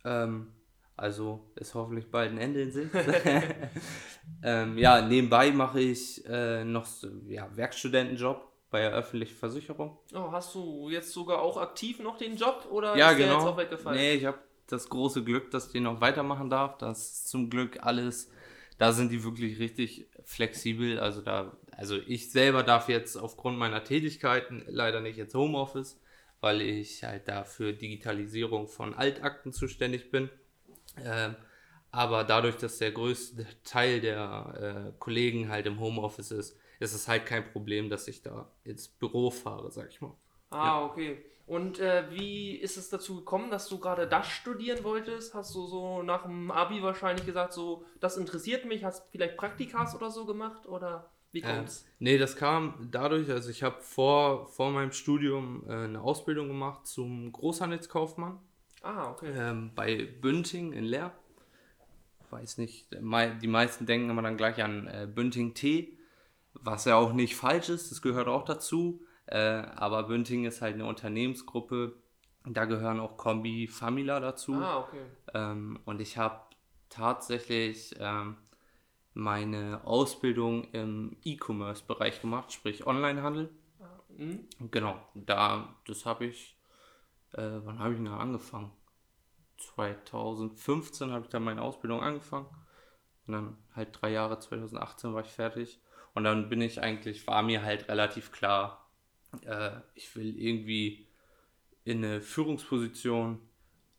Ähm, 0.03 0.53
also 0.95 1.51
ist 1.55 1.73
hoffentlich 1.73 2.09
bald 2.11 2.31
ein 2.31 2.37
Ende 2.37 2.61
in 2.61 2.71
Sicht. 2.71 2.91
ähm, 4.43 4.77
ja, 4.77 5.01
nebenbei 5.01 5.51
mache 5.51 5.81
ich 5.81 6.23
äh, 6.27 6.63
noch 6.63 6.85
so, 6.85 7.07
ja, 7.27 7.49
Werkstudentenjob 7.57 8.47
bei 8.69 8.81
der 8.81 8.91
öffentlichen 8.91 9.35
Versicherung. 9.35 9.97
Oh, 10.13 10.31
hast 10.31 10.53
du 10.53 10.89
jetzt 10.89 11.11
sogar 11.11 11.41
auch 11.41 11.57
aktiv 11.57 11.99
noch 11.99 12.19
den 12.19 12.37
Job 12.37 12.67
oder 12.69 12.95
Ja, 12.95 13.09
ist 13.09 13.17
der 13.17 13.27
genau. 13.27 13.39
jetzt 13.39 13.47
auch 13.47 13.57
weggefallen? 13.57 13.97
Nee, 13.97 14.13
ich 14.13 14.25
habe 14.25 14.37
das 14.67 14.87
große 14.87 15.23
Glück, 15.23 15.49
dass 15.49 15.65
ich 15.67 15.71
den 15.71 15.83
noch 15.83 15.99
weitermachen 15.99 16.51
darf. 16.51 16.77
Das 16.77 16.99
ist 16.99 17.27
zum 17.27 17.49
Glück 17.49 17.79
alles, 17.81 18.29
da 18.77 18.93
sind 18.93 19.11
die 19.11 19.23
wirklich 19.23 19.57
richtig 19.57 20.07
flexibel. 20.23 20.99
Also 20.99 21.21
da, 21.21 21.57
also 21.77 21.97
ich 22.07 22.31
selber 22.31 22.63
darf 22.63 22.89
jetzt 22.89 23.17
aufgrund 23.17 23.57
meiner 23.57 23.83
Tätigkeiten 23.83 24.63
leider 24.67 25.01
nicht 25.01 25.17
ins 25.17 25.33
Homeoffice, 25.33 25.99
weil 26.41 26.61
ich 26.61 27.03
halt 27.03 27.27
da 27.27 27.43
für 27.43 27.73
Digitalisierung 27.73 28.67
von 28.67 28.93
Altakten 28.93 29.51
zuständig 29.51 30.11
bin. 30.11 30.29
Ähm, 31.03 31.35
aber 31.91 32.23
dadurch, 32.23 32.57
dass 32.57 32.77
der 32.77 32.91
größte 32.91 33.45
Teil 33.63 34.01
der 34.01 34.91
äh, 34.93 34.99
Kollegen 34.99 35.49
halt 35.49 35.65
im 35.65 35.79
Homeoffice 35.79 36.31
ist, 36.31 36.57
ist 36.79 36.93
es 36.93 37.07
halt 37.07 37.25
kein 37.25 37.49
Problem, 37.51 37.89
dass 37.89 38.07
ich 38.07 38.21
da 38.21 38.51
ins 38.63 38.87
Büro 38.87 39.31
fahre, 39.31 39.71
sag 39.71 39.89
ich 39.89 40.01
mal. 40.01 40.13
Ah, 40.49 40.83
okay. 40.83 41.23
Und 41.47 41.79
äh, 41.79 42.09
wie 42.09 42.55
ist 42.55 42.75
es 42.75 42.89
dazu 42.89 43.17
gekommen, 43.17 43.51
dass 43.51 43.67
du 43.69 43.79
gerade 43.79 44.07
das 44.07 44.27
studieren 44.27 44.83
wolltest? 44.83 45.33
Hast 45.35 45.53
du 45.53 45.67
so 45.67 46.01
nach 46.01 46.23
dem 46.23 46.49
Abi 46.49 46.81
wahrscheinlich 46.81 47.25
gesagt, 47.25 47.53
so, 47.53 47.85
das 47.99 48.17
interessiert 48.17 48.65
mich? 48.65 48.83
Hast 48.83 49.07
vielleicht 49.11 49.37
Praktikas 49.37 49.95
oder 49.95 50.09
so 50.09 50.25
gemacht? 50.25 50.65
Oder 50.65 51.11
wie 51.35 51.41
Ähm, 51.43 51.57
kommt's? 51.57 51.85
nee, 51.99 52.17
das 52.17 52.37
kam 52.37 52.87
dadurch, 52.89 53.29
also 53.29 53.49
ich 53.49 53.61
habe 53.61 53.81
vor, 53.81 54.47
vor 54.47 54.71
meinem 54.71 54.93
Studium 54.93 55.63
äh, 55.67 55.83
eine 55.83 56.01
Ausbildung 56.01 56.47
gemacht 56.47 56.87
zum 56.87 57.31
Großhandelskaufmann 57.31 58.39
ah, 58.81 59.11
okay. 59.11 59.31
ähm, 59.35 59.71
bei 59.75 60.05
Bünding 60.05 60.71
in 60.71 60.85
Leer. 60.85 61.11
Weiß 62.31 62.57
nicht, 62.57 62.87
die 62.91 63.47
meisten 63.47 63.85
denken 63.85 64.09
immer 64.09 64.21
dann 64.21 64.37
gleich 64.37 64.63
an 64.63 64.87
äh, 64.87 65.07
Bünding 65.13 65.53
Tee, 65.53 65.97
was 66.53 66.85
ja 66.85 66.95
auch 66.95 67.13
nicht 67.13 67.35
falsch 67.35 67.69
ist, 67.69 67.91
das 67.91 68.01
gehört 68.01 68.27
auch 68.27 68.45
dazu. 68.45 69.05
Äh, 69.27 69.37
aber 69.37 70.03
Bünding 70.03 70.45
ist 70.45 70.61
halt 70.61 70.75
eine 70.75 70.85
Unternehmensgruppe, 70.85 71.95
da 72.45 72.65
gehören 72.65 72.99
auch 72.99 73.17
Kombi 73.17 73.67
Famila 73.67 74.19
dazu. 74.19 74.53
Ah, 74.55 74.79
okay. 74.79 75.01
Ähm, 75.33 75.79
und 75.85 75.99
ich 75.99 76.17
habe 76.17 76.41
tatsächlich 76.89 77.95
ähm, 77.99 78.37
meine 79.15 79.81
Ausbildung 79.85 80.65
im 80.71 81.15
E-Commerce-Bereich 81.23 82.21
gemacht, 82.21 82.51
sprich 82.51 82.85
Onlinehandel. 82.85 83.49
Hm? 84.17 84.47
Genau, 84.71 85.01
da, 85.13 85.75
das 85.87 86.05
habe 86.05 86.25
ich, 86.25 86.57
äh, 87.31 87.59
wann 87.63 87.79
habe 87.79 87.93
ich 87.93 87.97
denn 87.97 88.05
da 88.05 88.17
angefangen? 88.17 88.71
2015 89.57 91.11
habe 91.11 91.23
ich 91.23 91.29
dann 91.29 91.43
meine 91.43 91.61
Ausbildung 91.61 92.01
angefangen. 92.01 92.47
Und 93.25 93.33
dann 93.33 93.57
halt 93.73 93.89
drei 93.99 94.11
Jahre, 94.11 94.37
2018 94.37 95.13
war 95.13 95.21
ich 95.21 95.31
fertig. 95.31 95.79
Und 96.13 96.25
dann 96.25 96.49
bin 96.49 96.61
ich 96.61 96.81
eigentlich, 96.81 97.25
war 97.25 97.41
mir 97.41 97.63
halt 97.63 97.87
relativ 97.87 98.31
klar, 98.31 98.89
äh, 99.45 99.71
ich 99.95 100.15
will 100.15 100.37
irgendwie 100.37 101.07
in 101.85 102.03
eine 102.03 102.21
Führungsposition 102.21 103.39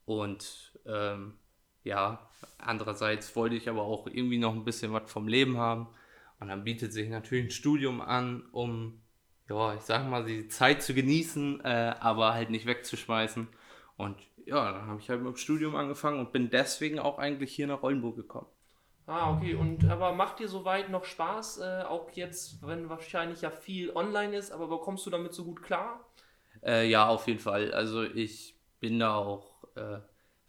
und 0.04 0.78
ähm, 0.84 1.38
ja, 1.86 2.28
andererseits 2.58 3.34
wollte 3.36 3.54
ich 3.54 3.68
aber 3.68 3.82
auch 3.82 4.06
irgendwie 4.08 4.38
noch 4.38 4.52
ein 4.52 4.64
bisschen 4.64 4.92
was 4.92 5.10
vom 5.10 5.28
Leben 5.28 5.56
haben. 5.56 5.86
Und 6.40 6.48
dann 6.48 6.64
bietet 6.64 6.92
sich 6.92 7.08
natürlich 7.08 7.46
ein 7.46 7.50
Studium 7.50 8.00
an, 8.00 8.44
um, 8.52 9.00
ja, 9.48 9.74
ich 9.74 9.82
sag 9.82 10.06
mal, 10.08 10.24
die 10.24 10.48
Zeit 10.48 10.82
zu 10.82 10.92
genießen, 10.92 11.64
äh, 11.64 11.94
aber 12.00 12.34
halt 12.34 12.50
nicht 12.50 12.66
wegzuschmeißen. 12.66 13.48
Und 13.96 14.16
ja, 14.44 14.72
dann 14.72 14.86
habe 14.86 15.00
ich 15.00 15.08
halt 15.08 15.22
mit 15.22 15.34
dem 15.34 15.36
Studium 15.36 15.76
angefangen 15.76 16.18
und 16.18 16.32
bin 16.32 16.50
deswegen 16.50 16.98
auch 16.98 17.18
eigentlich 17.18 17.54
hier 17.54 17.68
nach 17.68 17.82
Oldenburg 17.82 18.16
gekommen. 18.16 18.48
Ah, 19.06 19.32
okay. 19.32 19.54
Und 19.54 19.88
aber 19.88 20.12
macht 20.12 20.40
dir 20.40 20.48
soweit 20.48 20.90
noch 20.90 21.04
Spaß? 21.04 21.58
Äh, 21.58 21.84
auch 21.84 22.10
jetzt, 22.10 22.66
wenn 22.66 22.88
wahrscheinlich 22.88 23.42
ja 23.42 23.50
viel 23.50 23.94
online 23.94 24.36
ist, 24.36 24.50
aber 24.50 24.66
bekommst 24.66 25.06
du 25.06 25.10
damit 25.10 25.32
so 25.32 25.44
gut 25.44 25.62
klar? 25.62 26.04
Äh, 26.64 26.88
ja, 26.88 27.08
auf 27.08 27.28
jeden 27.28 27.38
Fall. 27.38 27.72
Also 27.72 28.02
ich 28.02 28.58
bin 28.80 28.98
da 28.98 29.14
auch, 29.14 29.64
äh, 29.76 30.00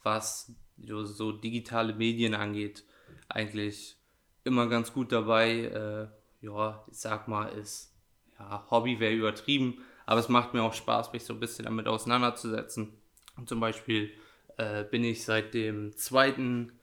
was 0.02 0.56
so, 0.78 1.32
digitale 1.32 1.94
Medien 1.94 2.34
angeht, 2.34 2.84
eigentlich 3.28 3.98
immer 4.44 4.68
ganz 4.68 4.94
gut 4.94 5.12
dabei. 5.12 5.66
Äh, 5.66 6.08
ja, 6.46 6.86
ich 6.90 6.98
sag 6.98 7.28
mal, 7.28 7.48
ist 7.50 7.94
ja, 8.40 8.66
Hobby 8.70 9.00
wäre 9.00 9.14
übertrieben, 9.14 9.84
aber 10.06 10.20
es 10.20 10.30
macht 10.30 10.54
mir 10.54 10.64
auch 10.64 10.74
Spaß, 10.74 11.14
mich 11.14 11.26
so 11.26 11.34
ein 11.34 11.40
bisschen 11.40 11.66
damit 11.66 11.88
auseinanderzusetzen. 11.88 12.94
Und 13.36 13.50
zum 13.50 13.60
Beispiel 13.60 14.12
äh, 14.58 14.84
bin 14.84 15.04
ich 15.04 15.24
seit 15.26 15.54
dem 15.54 15.96
zweiten 15.98 16.74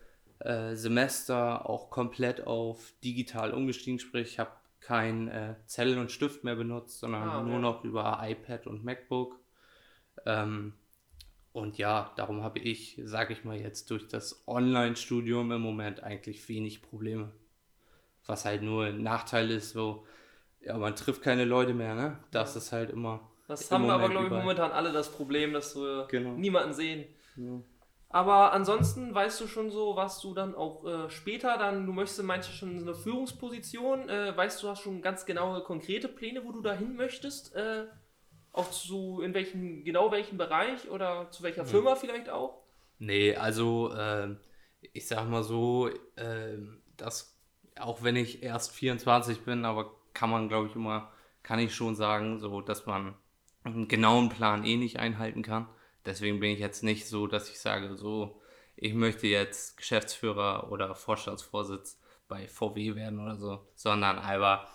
äh, 0.41 0.75
Semester 0.75 1.69
auch 1.69 1.91
komplett 1.91 2.47
auf 2.47 2.93
digital 3.03 3.53
umgestiegen, 3.53 3.99
sprich, 3.99 4.33
ich 4.33 4.39
habe 4.39 4.51
kein 4.81 5.29
äh, 5.29 5.55
Zettel 5.67 5.99
und 5.99 6.13
Stift 6.13 6.45
mehr 6.45 6.57
benutzt, 6.57 6.99
sondern 6.99 7.29
Ah, 7.29 7.43
nur 7.43 7.55
ja. 7.55 7.59
noch 7.61 7.85
über 7.85 8.21
iPad 8.23 8.67
und 8.67 8.85
MacBook. 8.85 9.41
Ähm, 10.27 10.75
und 11.55 11.79
ja, 11.79 12.13
darum 12.17 12.43
habe 12.43 12.59
ich, 12.59 13.01
sage 13.05 13.33
ich 13.33 13.45
mal 13.45 13.57
jetzt, 13.57 13.91
durch 13.91 14.07
das 14.09 14.43
Online-Studium 14.47 15.53
im 15.53 15.63
Moment 15.63 16.03
eigentlich 16.03 16.47
wenig 16.51 16.83
Probleme. 16.83 17.33
Was 18.27 18.45
halt 18.45 18.63
nur 18.63 18.87
ein 18.87 19.03
Nachteil 19.03 19.51
ist, 19.51 19.71
so, 19.71 20.07
ja, 20.61 20.77
man 20.79 20.97
trifft 20.97 21.23
keine 21.23 21.45
Leute 21.47 21.75
mehr, 21.75 21.95
ne? 21.95 22.19
Das 22.33 22.57
ist 22.57 22.73
halt 22.73 22.91
immer. 22.91 23.21
Das 23.47 23.71
haben 23.71 23.87
wir 23.87 23.93
aber, 23.95 24.09
Moment 24.09 24.13
glaube 24.13 24.27
ich, 24.27 24.31
überall. 24.31 24.43
momentan 24.43 24.73
alle 24.73 24.93
das 24.93 25.13
Problem, 25.13 25.53
dass 25.53 25.77
wir 25.77 26.07
Genau. 26.11 26.33
niemanden 26.33 26.73
sehen. 26.75 27.07
Aber 28.09 28.53
ansonsten 28.53 29.15
weißt 29.15 29.41
du 29.41 29.47
schon 29.49 29.71
so, 29.71 29.97
was 29.97 30.21
du 30.21 30.35
dann 30.35 30.55
auch 30.55 30.85
äh, 30.87 31.11
später 31.11 31.59
dann, 31.59 31.85
du 31.87 31.93
möchtest 31.93 32.23
meinst 32.23 32.49
du 32.49 32.53
schon 32.53 32.79
eine 32.79 32.95
Führungsposition, 32.95 34.09
äh, 34.09 34.37
weißt 34.37 34.63
du, 34.63 34.69
hast 34.69 34.83
schon 34.83 35.03
ganz 35.03 35.27
genaue, 35.27 35.63
konkrete 35.65 36.09
Pläne, 36.09 36.45
wo 36.45 36.53
du 36.53 36.63
dahin 36.63 36.95
möchtest? 36.97 37.55
Äh, 37.57 37.87
auch 38.55 38.71
zu, 38.71 39.21
in 39.21 39.35
welchem, 39.35 39.85
genau 39.85 40.11
welchem 40.13 40.39
Bereich 40.39 40.89
oder 40.91 41.31
zu 41.31 41.43
Hm. 41.43 41.45
welcher 41.45 41.67
Firma 41.67 41.97
vielleicht 41.97 42.31
auch? 42.31 42.63
Nee, 42.99 43.37
also 43.37 43.93
ähm, 43.97 44.39
ich 44.93 45.07
sag 45.09 45.29
mal 45.29 45.43
so, 45.43 45.91
ähm, 46.17 46.83
dass 46.97 47.37
auch 47.79 48.03
wenn 48.03 48.17
ich 48.17 48.43
erst 48.43 48.73
24 48.73 49.41
bin, 49.41 49.65
aber 49.65 49.93
kann 50.15 50.31
man 50.31 50.49
glaube 50.49 50.69
ich 50.69 50.77
immer, 50.77 51.13
kann 51.43 51.59
ich 51.59 51.75
schon 51.75 51.97
sagen, 51.97 52.39
so 52.39 52.61
dass 52.61 52.87
man 52.87 53.15
einen 53.65 53.89
genauen 53.89 54.29
Plan 54.29 54.65
eh 54.65 54.77
nicht 54.77 54.99
einhalten 54.99 55.43
kann. 55.43 55.69
Deswegen 56.07 56.39
bin 56.41 56.51
ich 56.51 56.61
jetzt 56.61 56.85
nicht 56.85 57.09
so, 57.09 57.27
dass 57.27 57.51
ich 57.51 57.59
sage, 57.61 57.97
so, 57.97 58.41
ich 58.77 58.95
möchte 58.95 59.27
jetzt 59.27 59.77
Geschäftsführer 59.77 60.71
oder 60.71 60.95
Vorstandsvorsitz 60.95 61.99
bei 62.29 62.47
VW 62.47 62.95
werden 62.95 63.21
oder 63.21 63.37
so, 63.37 63.67
sondern 63.75 64.19
aber, 64.19 64.69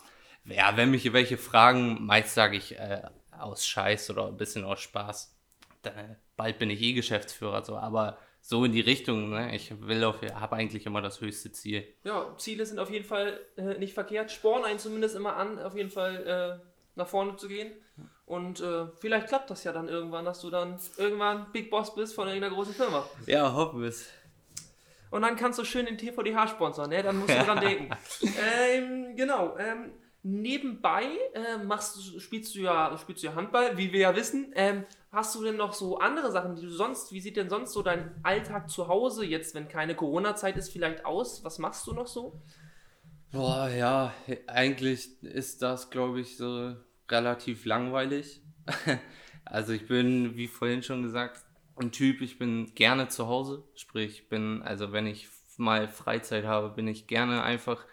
ja, 0.46 0.76
wenn 0.76 0.92
mich 0.92 1.12
welche 1.14 1.38
fragen, 1.38 2.06
meist 2.06 2.34
sage 2.34 2.58
ich 2.58 2.78
äh, 2.80 3.04
aus 3.40 3.66
Scheiß 3.66 4.10
oder 4.10 4.28
ein 4.28 4.38
bisschen 4.38 4.64
aus 4.64 4.82
Spaß, 4.82 5.36
dann, 5.82 6.18
bald 6.36 6.60
bin 6.60 6.70
ich 6.70 6.82
eh 6.82 6.94
Geschäftsführer, 6.94 7.64
so, 7.64 7.78
aber 7.78 8.18
so 8.42 8.66
in 8.66 8.72
die 8.72 8.82
Richtung, 8.82 9.30
ne? 9.30 9.56
ich 9.56 9.80
will 9.82 10.04
auf, 10.04 10.22
habe 10.22 10.56
eigentlich 10.56 10.86
immer 10.86 11.02
das 11.02 11.22
höchste 11.22 11.52
Ziel. 11.52 11.86
Ja, 12.04 12.36
Ziele 12.38 12.66
sind 12.66 12.80
auf 12.80 12.90
jeden 12.90 13.06
Fall 13.06 13.40
äh, 13.58 13.78
nicht 13.78 13.94
verkehrt, 13.94 14.32
spornen 14.32 14.66
einen 14.66 14.80
zumindest 14.80 15.16
immer 15.16 15.36
an, 15.36 15.60
auf 15.60 15.76
jeden 15.76 15.92
Fall 15.92 16.60
äh, 16.62 16.70
nach 16.96 17.08
vorne 17.08 17.36
zu 17.36 17.48
gehen. 17.48 17.72
Und 18.26 18.62
äh, 18.62 18.86
vielleicht 19.00 19.28
klappt 19.28 19.50
das 19.50 19.64
ja 19.64 19.74
dann 19.74 19.90
irgendwann, 19.90 20.26
dass 20.26 20.42
du 20.42 20.50
dann 20.50 20.80
irgendwann 20.98 21.52
Big 21.52 21.72
Boss 21.72 21.96
bist 21.96 22.14
von 22.14 22.28
irgendeiner 22.28 22.54
großen 22.54 22.74
Firma. 22.74 23.04
Ja, 23.26 23.54
hoffen 23.54 23.82
wir 23.82 23.90
es. 23.90 24.08
Und 25.10 25.24
dann 25.24 25.36
kannst 25.36 25.58
du 25.58 25.66
schön 25.66 25.88
den 25.88 25.98
TVDH 25.98 26.50
sponsern, 26.50 26.90
ne? 26.90 27.02
Dann 27.02 27.18
musst 27.18 27.34
du 27.34 27.44
dran 27.44 27.60
denken. 27.60 27.90
ähm, 28.72 29.16
genau. 29.16 29.58
Ähm, 29.58 29.92
nebenbei 30.24 31.06
äh, 31.34 31.64
machst 31.64 32.20
spielst 32.20 32.54
du 32.56 32.60
ja 32.60 32.98
spielst 32.98 33.24
du 33.24 33.28
ja 33.28 33.36
Handball, 33.36 33.78
wie 33.78 33.92
wir 33.94 34.02
ja 34.02 34.16
wissen. 34.16 34.52
Ähm, 34.56 34.86
hast 35.12 35.36
du 35.36 35.44
denn 35.44 35.56
noch 35.56 35.74
so 35.74 36.00
andere 36.00 36.32
Sachen, 36.32 36.56
die 36.56 36.62
du 36.64 36.70
sonst, 36.70 37.12
wie 37.12 37.22
sieht 37.22 37.38
denn 37.38 37.50
sonst 37.50 37.74
so 37.74 37.82
dein 37.82 38.12
Alltag 38.24 38.70
zu 38.70 38.88
Hause 38.88 39.26
jetzt, 39.26 39.56
wenn 39.56 39.68
keine 39.68 39.96
Corona-Zeit 39.96 40.58
ist, 40.58 40.72
vielleicht 40.72 41.06
aus? 41.06 41.44
Was 41.44 41.58
machst 41.60 41.88
du 41.88 41.94
noch 41.94 42.08
so? 42.08 42.42
Boah, 43.32 43.70
ja, 43.70 44.14
eigentlich 44.48 45.22
ist 45.24 45.62
das, 45.62 45.90
glaube 45.90 46.20
ich, 46.20 46.36
so 46.36 46.76
relativ 47.10 47.66
langweilig. 47.66 48.42
also 49.46 49.72
ich 49.72 49.88
bin, 49.88 50.36
wie 50.36 50.48
vorhin 50.48 50.84
schon 50.84 51.04
gesagt, 51.04 51.46
ein 51.76 51.92
Typ, 51.92 52.22
ich 52.22 52.38
bin 52.38 52.74
gerne 52.76 53.08
zu 53.08 53.28
Hause. 53.28 53.64
Sprich, 53.76 54.12
ich 54.12 54.30
bin, 54.30 54.64
also 54.64 54.92
wenn 54.92 55.06
ich 55.06 55.30
mal 55.58 55.88
Freizeit 55.88 56.46
habe, 56.46 56.70
bin 56.70 56.88
ich 56.88 57.08
gerne 57.08 57.44
einfach 57.44 57.86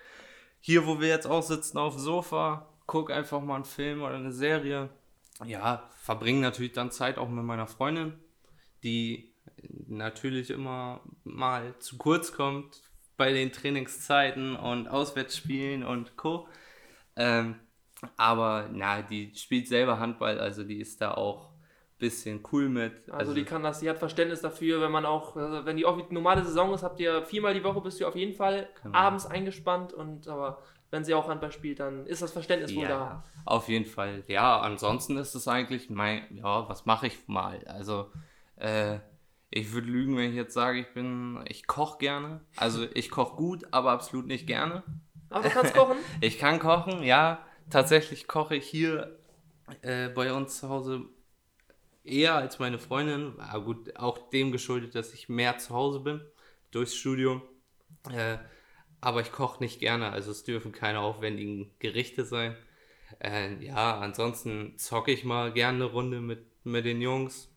hier, 0.67 0.85
wo 0.85 1.01
wir 1.01 1.07
jetzt 1.07 1.29
auch 1.29 1.45
sitzen, 1.45 1.79
auf 1.79 1.95
dem 1.95 2.03
Sofa, 2.03 2.67
guck 2.87 3.13
einfach 3.13 3.41
mal 3.41 3.55
einen 3.55 3.65
Film 3.65 4.03
oder 4.03 4.17
eine 4.17 4.33
Serie. 4.33 4.89
Ja, 5.45 5.89
verbringe 5.95 6.41
natürlich 6.41 6.73
dann 6.73 6.91
Zeit 6.91 7.19
auch 7.19 7.29
mit 7.29 7.45
meiner 7.45 7.69
Freundin, 7.69 8.15
die 8.83 9.33
natürlich 9.87 10.51
immer 10.51 11.03
mal 11.23 11.79
zu 11.79 11.99
kurz 11.99 12.33
kommt 12.33 12.83
bei 13.17 13.33
den 13.33 13.53
Trainingszeiten 13.53 14.57
und 14.57 14.89
Auswärtsspielen 14.89 15.85
und 15.85 16.17
Co. 16.17 16.49
Ähm, 17.15 17.55
aber 18.17 18.69
na, 18.73 19.03
die 19.03 19.37
spielt 19.37 19.69
selber 19.69 20.01
Handball, 20.01 20.41
also 20.41 20.65
die 20.65 20.81
ist 20.81 21.01
da 21.01 21.13
auch 21.13 21.53
bisschen 21.99 22.43
cool 22.53 22.69
mit. 22.69 23.11
Also, 23.11 23.33
die 23.33 23.45
kann 23.45 23.63
das, 23.63 23.81
die 23.81 23.89
hat 23.89 23.99
Verständnis 23.99 24.41
dafür, 24.41 24.81
wenn 24.81 24.93
man 24.93 25.07
auch, 25.07 25.37
also 25.37 25.65
wenn 25.65 25.77
die 25.77 25.87
normale 26.11 26.45
Saison 26.45 26.75
ist, 26.75 26.83
habt 26.83 27.01
ihr 27.01 27.23
viermal 27.23 27.55
die 27.55 27.65
Woche 27.65 27.81
bist 27.81 28.01
du 28.01 28.07
auf 28.07 28.17
jeden 28.17 28.35
Fall 28.35 28.69
Genau. 28.83 28.97
abends 28.99 29.27
eingespannt 29.27 29.93
und 29.93 30.29
aber 30.29 30.63
wenn 30.91 31.05
sie 31.05 31.15
auch 31.15 31.29
Handball 31.29 31.53
spielt, 31.53 31.81
dann 31.81 32.07
ist 32.07 32.23
das 32.23 32.33
Verständnis 32.33 32.75
wohl 32.75 32.85
da. 32.85 32.89
Ja, 32.89 33.25
auf 33.45 33.69
jeden 33.69 33.87
Fall. 33.87 34.23
Ja, 34.29 34.61
ansonsten 34.61 35.17
ist 35.17 35.35
es 35.35 35.49
eigentlich 35.49 35.91
mein, 35.91 36.23
ja, 36.31 36.69
was 36.69 36.87
mache 36.87 37.09
ich 37.09 37.27
mal? 37.27 37.65
Also, 37.67 38.11
äh, 38.57 38.99
ich 39.51 39.73
würde 39.73 39.89
lügen, 39.89 40.17
wenn 40.17 40.31
ich 40.31 40.37
jetzt 40.37 40.55
sage, 40.55 40.81
ich 40.81 40.93
bin, 40.93 41.43
ich 41.49 41.67
koche 41.67 41.99
gerne. 41.99 42.41
Also, 42.57 42.87
ich 42.95 43.11
koche 43.11 43.37
gut, 43.37 43.65
aber 43.73 43.93
absolut 43.93 44.27
nicht 44.27 44.47
gerne. 44.47 44.83
Aber 45.31 45.49
du 45.49 45.51
kannst 45.51 45.75
kochen? 45.75 45.97
Ich 46.21 46.39
kann 46.39 46.59
kochen, 46.59 47.03
ja. 47.03 47.41
Tatsächlich 47.71 48.29
koche 48.29 48.55
ich 48.57 48.67
hier 48.67 49.19
äh, 49.83 50.09
bei 50.09 50.33
uns 50.33 50.59
zu 50.61 50.69
Hause 50.69 51.07
eher 52.07 52.35
als 52.35 52.59
meine 52.59 52.79
Freundin. 52.79 53.39
Aber 53.39 53.65
gut, 53.65 53.97
auch 53.97 54.31
dem 54.31 54.53
geschuldet, 54.53 54.95
dass 54.95 55.13
ich 55.13 55.29
mehr 55.29 55.59
zu 55.59 55.75
Hause 55.75 56.01
bin 56.01 56.21
durchs 56.71 56.95
Studium. 56.95 57.43
Äh, 58.11 58.39
aber 59.01 59.21
ich 59.21 59.33
koche 59.33 59.63
nicht 59.63 59.79
gerne, 59.79 60.11
also 60.11 60.31
es 60.31 60.45
dürfen 60.45 60.73
keine 60.73 61.01
aufwendigen 61.01 61.71
Gerichte 61.79 62.25
sein. 62.25 62.57
Äh, 63.21 63.65
ja, 63.65 63.99
ansonsten 63.99 64.79
zocke 64.79 65.13
ich 65.13 65.25
mal 65.25 65.53
gerne 65.53 65.85
eine 65.85 65.93
Runde 65.93 66.21
mit, 66.21 66.45
mit 66.65 66.85
den 66.85 67.01
Jungs. 67.01 67.49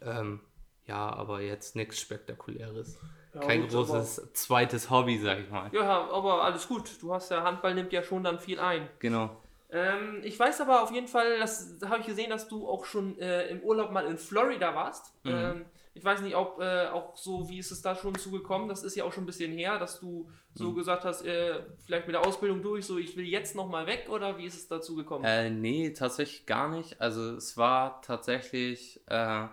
Ähm, 0.00 0.40
ja, 0.86 1.12
aber 1.12 1.40
jetzt 1.40 1.76
nichts 1.76 2.00
Spektakuläres. 2.00 2.98
Ja, 3.34 3.40
Kein 3.40 3.62
gut, 3.62 3.70
großes 3.70 4.32
zweites 4.34 4.90
Hobby, 4.90 5.18
sag 5.18 5.40
ich 5.40 5.50
mal. 5.50 5.70
Ja, 5.72 6.08
aber 6.10 6.44
alles 6.44 6.68
gut. 6.68 7.02
Du 7.02 7.12
hast 7.12 7.30
ja, 7.30 7.42
Handball 7.42 7.74
nimmt 7.74 7.92
ja 7.92 8.02
schon 8.02 8.22
dann 8.22 8.38
viel 8.38 8.60
ein. 8.60 8.88
Genau. 8.98 9.43
Ähm, 9.74 10.20
ich 10.22 10.38
weiß 10.38 10.60
aber 10.60 10.82
auf 10.82 10.92
jeden 10.92 11.08
Fall, 11.08 11.38
das 11.38 11.76
habe 11.84 12.00
ich 12.00 12.06
gesehen, 12.06 12.30
dass 12.30 12.48
du 12.48 12.68
auch 12.68 12.84
schon 12.84 13.18
äh, 13.18 13.48
im 13.48 13.60
Urlaub 13.60 13.90
mal 13.90 14.06
in 14.06 14.16
Florida 14.16 14.74
warst. 14.74 15.12
Ähm, 15.24 15.66
ich 15.94 16.04
weiß 16.04 16.22
nicht, 16.22 16.34
ob 16.34 16.60
äh, 16.60 16.86
auch 16.88 17.16
so, 17.16 17.48
wie 17.48 17.58
ist 17.58 17.70
es 17.70 17.82
da 17.82 17.94
schon 17.94 18.14
zugekommen? 18.16 18.68
Das 18.68 18.82
ist 18.82 18.96
ja 18.96 19.04
auch 19.04 19.12
schon 19.12 19.24
ein 19.24 19.26
bisschen 19.26 19.52
her, 19.52 19.78
dass 19.78 20.00
du 20.00 20.28
so 20.54 20.72
gesagt 20.72 21.04
hast, 21.04 21.22
äh, 21.22 21.62
vielleicht 21.84 22.06
mit 22.06 22.14
der 22.14 22.26
Ausbildung 22.26 22.62
durch, 22.62 22.86
so 22.86 22.98
ich 22.98 23.16
will 23.16 23.26
jetzt 23.26 23.56
nochmal 23.56 23.86
weg 23.86 24.08
oder 24.08 24.38
wie 24.38 24.46
ist 24.46 24.54
es 24.54 24.68
dazu 24.68 24.94
gekommen? 24.94 25.24
Äh, 25.24 25.50
nee, 25.50 25.90
tatsächlich 25.90 26.46
gar 26.46 26.68
nicht. 26.68 27.00
Also 27.00 27.36
es 27.36 27.56
war 27.56 28.00
tatsächlich 28.02 29.00
äh, 29.06 29.46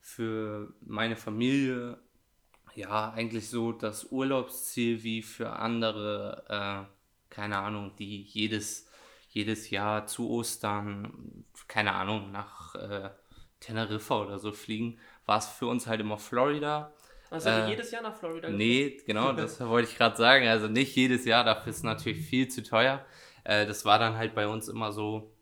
für 0.00 0.72
meine 0.80 1.16
Familie 1.16 1.98
ja 2.74 3.10
eigentlich 3.12 3.48
so 3.48 3.72
das 3.72 4.10
Urlaubsziel 4.10 5.02
wie 5.02 5.22
für 5.22 5.50
andere, 5.50 6.44
äh, 6.48 7.34
keine 7.34 7.58
Ahnung, 7.58 7.92
die 7.98 8.22
jedes, 8.22 8.87
jedes 9.38 9.70
Jahr 9.70 10.06
zu 10.06 10.28
Ostern, 10.30 11.44
keine 11.68 11.92
Ahnung, 11.92 12.32
nach 12.32 12.74
äh, 12.74 13.10
Teneriffa 13.60 14.20
oder 14.20 14.40
so 14.40 14.50
fliegen, 14.50 14.98
war 15.26 15.38
es 15.38 15.46
für 15.46 15.66
uns 15.66 15.86
halt 15.86 16.00
immer 16.00 16.18
Florida. 16.18 16.92
Also 17.30 17.48
äh, 17.48 17.68
jedes 17.68 17.92
Jahr 17.92 18.02
nach 18.02 18.16
Florida 18.16 18.48
Nee, 18.50 19.00
genau, 19.06 19.32
das 19.32 19.60
wollte 19.74 19.88
ich 19.88 19.96
gerade 19.96 20.16
sagen. 20.16 20.48
Also 20.48 20.66
nicht 20.66 20.96
jedes 20.96 21.24
Jahr, 21.24 21.44
dafür 21.44 21.70
ist 21.70 21.78
es 21.78 21.82
natürlich 21.84 22.26
viel 22.26 22.48
zu 22.48 22.64
teuer. 22.64 23.04
Äh, 23.44 23.64
das 23.64 23.84
war 23.84 24.00
dann 24.00 24.16
halt 24.16 24.34
bei 24.34 24.48
uns 24.48 24.66
immer 24.66 24.90
so, 24.90 25.32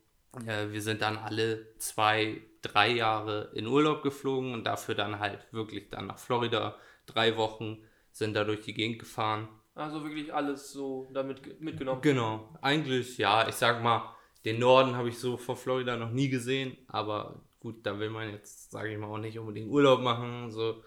äh, 0.47 0.71
wir 0.71 0.83
sind 0.83 1.01
dann 1.01 1.17
alle 1.17 1.75
zwei, 1.79 2.43
drei 2.61 2.91
Jahre 2.91 3.51
in 3.55 3.67
Urlaub 3.67 4.03
geflogen 4.03 4.53
und 4.53 4.65
dafür 4.65 4.95
dann 4.95 5.21
halt 5.21 5.47
wirklich 5.53 5.89
dann 5.89 6.07
nach 6.09 6.19
Florida 6.19 6.77
drei 7.07 7.37
Wochen, 7.39 7.79
sind 8.13 8.35
da 8.35 8.45
durch 8.45 8.61
die 8.61 8.75
Gegend 8.75 8.99
gefahren. 8.99 9.49
Also 9.77 10.03
wirklich 10.03 10.33
alles 10.33 10.73
so 10.73 11.07
damit 11.13 11.43
ge- 11.43 11.55
mitgenommen. 11.61 12.01
Genau, 12.01 12.49
eigentlich 12.63 13.19
ja, 13.19 13.47
ich 13.47 13.55
sag 13.55 13.83
mal, 13.83 14.17
den 14.45 14.59
Norden 14.59 14.97
habe 14.97 15.11
ich 15.11 15.19
so 15.19 15.37
von 15.37 15.55
Florida 15.55 15.97
noch 15.97 16.11
nie 16.11 16.29
gesehen, 16.31 16.77
aber 16.89 17.45
gut, 17.61 17.85
da 17.85 17.99
will 17.99 18.11
man 18.11 18.31
jetzt, 18.31 18.71
sage 18.71 18.93
ich 18.93 18.99
mal, 18.99 19.07
auch 19.09 19.19
nicht 19.19 19.39
unbedingt 19.39 19.71
Urlaub 19.71 20.01
machen. 20.01 20.51
So. 20.51 20.83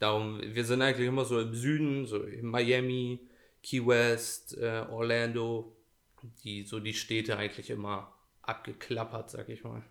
Darum, 0.00 0.40
wir 0.42 0.64
sind 0.64 0.82
eigentlich 0.82 1.06
immer 1.06 1.24
so 1.24 1.40
im 1.40 1.54
Süden, 1.54 2.06
so 2.06 2.22
in 2.24 2.46
Miami, 2.46 3.20
Key 3.62 3.86
West, 3.86 4.58
äh, 4.58 4.84
Orlando, 4.90 5.76
die 6.42 6.64
so 6.64 6.80
die 6.80 6.94
Städte 6.94 7.36
eigentlich 7.36 7.70
immer 7.70 8.12
abgeklappert, 8.42 9.30
sag 9.30 9.48
ich 9.48 9.62
mal. 9.62 9.84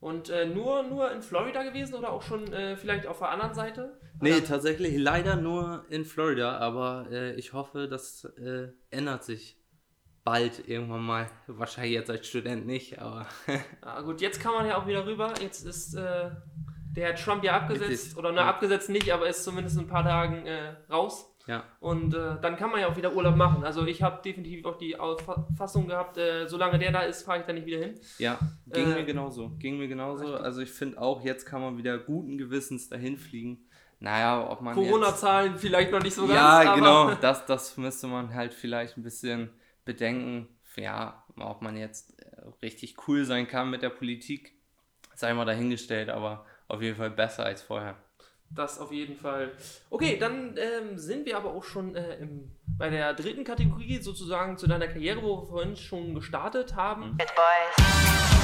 Und 0.00 0.28
äh, 0.28 0.46
nur, 0.46 0.82
nur 0.82 1.10
in 1.10 1.22
Florida 1.22 1.62
gewesen 1.62 1.94
oder 1.94 2.12
auch 2.12 2.22
schon 2.22 2.52
äh, 2.52 2.76
vielleicht 2.76 3.06
auf 3.06 3.18
der 3.18 3.30
anderen 3.30 3.54
Seite? 3.54 3.98
Nee, 4.20 4.34
Oder- 4.36 4.44
tatsächlich 4.44 4.96
leider 4.98 5.36
nur 5.36 5.84
in 5.88 6.04
Florida, 6.04 6.58
aber 6.58 7.06
äh, 7.10 7.34
ich 7.34 7.52
hoffe, 7.52 7.88
das 7.88 8.24
äh, 8.38 8.68
ändert 8.90 9.24
sich 9.24 9.58
bald 10.24 10.68
irgendwann 10.68 11.02
mal. 11.02 11.30
Wahrscheinlich 11.46 11.94
jetzt 11.94 12.10
als 12.10 12.26
Student 12.26 12.66
nicht, 12.66 12.98
aber 12.98 13.26
Ah, 13.80 14.02
gut, 14.02 14.20
jetzt 14.20 14.40
kann 14.40 14.52
man 14.52 14.66
ja 14.66 14.76
auch 14.76 14.86
wieder 14.86 15.06
rüber. 15.06 15.32
Jetzt 15.40 15.64
ist 15.64 15.94
äh, 15.94 16.30
der 16.96 17.08
Herr 17.08 17.14
Trump 17.14 17.42
ja 17.44 17.56
abgesetzt, 17.56 17.90
Richtig. 17.90 18.16
oder 18.16 18.32
ne, 18.32 18.38
Ja. 18.40 18.48
abgesetzt 18.48 18.88
nicht, 18.90 19.10
aber 19.12 19.28
ist 19.28 19.44
zumindest 19.44 19.76
in 19.76 19.82
ein 19.84 19.88
paar 19.88 20.04
Tagen 20.04 20.46
äh, 20.46 20.74
raus. 20.90 21.32
Ja. 21.46 21.64
Und 21.80 22.12
äh, 22.14 22.40
dann 22.40 22.56
kann 22.56 22.70
man 22.70 22.80
ja 22.80 22.88
auch 22.88 22.96
wieder 22.96 23.14
Urlaub 23.14 23.36
machen. 23.36 23.64
Also 23.64 23.86
ich 23.86 24.02
habe 24.02 24.20
definitiv 24.22 24.64
auch 24.64 24.76
die 24.76 24.98
Auffassung 24.98 25.86
gehabt, 25.86 26.18
äh, 26.18 26.46
solange 26.48 26.78
der 26.78 26.90
da 26.92 27.00
ist, 27.02 27.22
fahre 27.22 27.40
ich 27.40 27.46
da 27.46 27.52
nicht 27.52 27.66
wieder 27.66 27.78
hin. 27.78 27.94
Ja, 28.18 28.38
ging 28.66 28.90
Äh, 28.90 28.94
mir 28.96 29.04
genauso. 29.04 29.50
Ging 29.58 29.78
mir 29.78 29.86
genauso. 29.86 30.34
Also 30.34 30.60
ich 30.60 30.70
finde 30.70 31.00
auch, 31.00 31.22
jetzt 31.24 31.44
kann 31.46 31.60
man 31.60 31.78
wieder 31.78 31.98
guten 31.98 32.36
Gewissens 32.36 32.88
dahin 32.88 33.16
fliegen. 33.16 33.64
Naja, 34.00 34.50
ob 34.50 34.60
man 34.60 34.76
jetzt... 34.76 34.88
Corona-Zahlen 34.88 35.56
vielleicht 35.56 35.92
noch 35.92 36.02
nicht 36.02 36.14
so 36.14 36.26
ganz. 36.26 36.34
Ja, 36.34 36.74
genau. 36.74 37.14
Das, 37.20 37.46
das 37.46 37.76
müsste 37.76 38.08
man 38.08 38.34
halt 38.34 38.52
vielleicht 38.52 38.96
ein 38.96 39.02
bisschen 39.02 39.50
bedenken. 39.84 40.48
Ja, 40.76 41.24
ob 41.38 41.62
man 41.62 41.76
jetzt 41.76 42.20
äh, 42.20 42.42
richtig 42.60 42.96
cool 43.08 43.24
sein 43.24 43.46
kann 43.48 43.70
mit 43.70 43.82
der 43.82 43.88
Politik, 43.90 44.52
sei 45.14 45.32
mal 45.32 45.46
dahingestellt, 45.46 46.10
aber 46.10 46.44
auf 46.68 46.82
jeden 46.82 46.96
Fall 46.96 47.10
besser 47.10 47.44
als 47.46 47.62
vorher. 47.62 47.96
Das 48.50 48.78
auf 48.78 48.92
jeden 48.92 49.16
Fall. 49.16 49.52
Okay, 49.90 50.16
dann 50.18 50.56
ähm, 50.56 50.98
sind 50.98 51.26
wir 51.26 51.36
aber 51.36 51.54
auch 51.54 51.64
schon 51.64 51.94
äh, 51.94 52.16
im, 52.16 52.50
bei 52.78 52.88
der 52.88 53.14
dritten 53.14 53.44
Kategorie, 53.44 53.98
sozusagen 53.98 54.56
zu 54.56 54.66
deiner 54.66 54.88
Karriere, 54.88 55.22
wo 55.22 55.42
wir 55.42 55.46
vorhin 55.46 55.76
schon 55.76 56.14
gestartet 56.14 56.74
haben. 56.74 57.16
Hit 57.18 57.32
boys. 57.34 58.35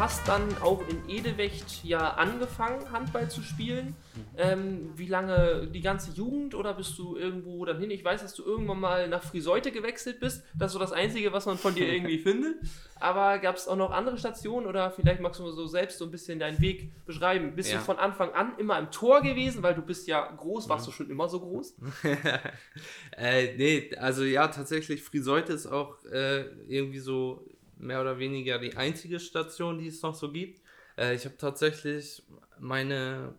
Hast 0.00 0.26
dann 0.26 0.56
auch 0.62 0.82
in 0.88 1.08
Edewecht 1.10 1.84
ja 1.84 2.14
angefangen, 2.14 2.90
Handball 2.90 3.30
zu 3.30 3.42
spielen. 3.42 3.94
Ähm, 4.38 4.90
wie 4.96 5.06
lange 5.06 5.66
die 5.66 5.82
ganze 5.82 6.10
Jugend 6.12 6.54
oder 6.54 6.72
bist 6.72 6.96
du 6.98 7.16
irgendwo 7.16 7.62
dann 7.66 7.78
hin? 7.78 7.90
Ich 7.90 8.02
weiß, 8.02 8.22
dass 8.22 8.32
du 8.32 8.42
irgendwann 8.42 8.80
mal 8.80 9.08
nach 9.08 9.22
Friseute 9.22 9.70
gewechselt 9.70 10.18
bist. 10.18 10.42
Das 10.58 10.68
ist 10.68 10.72
so 10.72 10.78
das 10.78 10.92
Einzige, 10.92 11.34
was 11.34 11.44
man 11.44 11.58
von 11.58 11.74
dir 11.74 11.86
irgendwie 11.92 12.18
findet. 12.18 12.56
Aber 12.98 13.38
gab 13.40 13.56
es 13.56 13.68
auch 13.68 13.76
noch 13.76 13.90
andere 13.90 14.16
Stationen 14.16 14.66
oder 14.66 14.90
vielleicht 14.90 15.20
magst 15.20 15.38
du 15.38 15.44
mal 15.44 15.52
so 15.52 15.66
selbst 15.66 15.98
so 15.98 16.06
ein 16.06 16.10
bisschen 16.10 16.38
deinen 16.38 16.60
Weg 16.62 16.90
beschreiben? 17.04 17.54
Bist 17.54 17.70
Ja. 17.70 17.78
du 17.78 17.84
von 17.84 17.98
Anfang 17.98 18.32
an 18.32 18.52
immer 18.58 18.78
im 18.78 18.90
Tor 18.90 19.20
gewesen, 19.20 19.62
weil 19.62 19.74
du 19.74 19.82
bist 19.82 20.08
ja 20.08 20.26
groß, 20.34 20.68
warst 20.70 20.86
du 20.86 20.92
schon 20.92 21.10
immer 21.10 21.28
so 21.28 21.40
groß? 21.40 21.76
Äh, 23.16 23.54
nee, 23.56 23.90
also 23.98 24.24
ja, 24.24 24.48
tatsächlich, 24.48 25.02
Friseute 25.02 25.52
ist 25.52 25.66
auch 25.66 26.02
äh, 26.06 26.42
irgendwie 26.68 27.00
so 27.00 27.44
mehr 27.80 28.00
oder 28.00 28.18
weniger 28.18 28.58
die 28.58 28.76
einzige 28.76 29.20
Station, 29.20 29.78
die 29.78 29.88
es 29.88 30.02
noch 30.02 30.14
so 30.14 30.30
gibt. 30.32 30.62
Äh, 30.96 31.14
ich 31.14 31.24
habe 31.24 31.36
tatsächlich 31.36 32.22
meine 32.58 33.34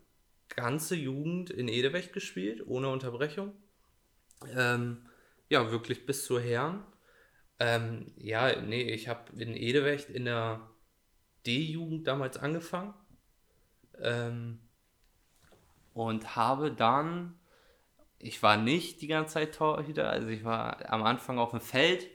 ganze 0.49 0.95
Jugend 0.95 1.49
in 1.49 1.67
Edewecht 1.67 2.13
gespielt, 2.13 2.65
ohne 2.65 2.89
Unterbrechung. 2.89 3.53
Ähm, 4.55 5.05
ja, 5.49 5.71
wirklich 5.71 6.05
bis 6.05 6.25
zur 6.25 6.41
Herren. 6.41 6.83
Ähm, 7.59 8.11
ja, 8.17 8.61
nee, 8.61 8.91
ich 8.91 9.07
habe 9.07 9.31
in 9.39 9.55
Edewecht 9.55 10.09
in 10.09 10.25
der 10.25 10.69
D-Jugend 11.45 12.07
damals 12.07 12.37
angefangen. 12.37 12.93
Ähm, 13.99 14.59
und 15.93 16.35
habe 16.35 16.71
dann 16.71 17.37
ich 18.23 18.41
war 18.43 18.57
nicht 18.57 19.01
die 19.01 19.07
ganze 19.07 19.35
Zeit 19.35 19.55
Torhüter, 19.55 20.09
also 20.09 20.27
ich 20.27 20.43
war 20.43 20.89
am 20.91 21.03
Anfang 21.03 21.39
auf 21.39 21.51
dem 21.51 21.61
Feld. 21.61 22.07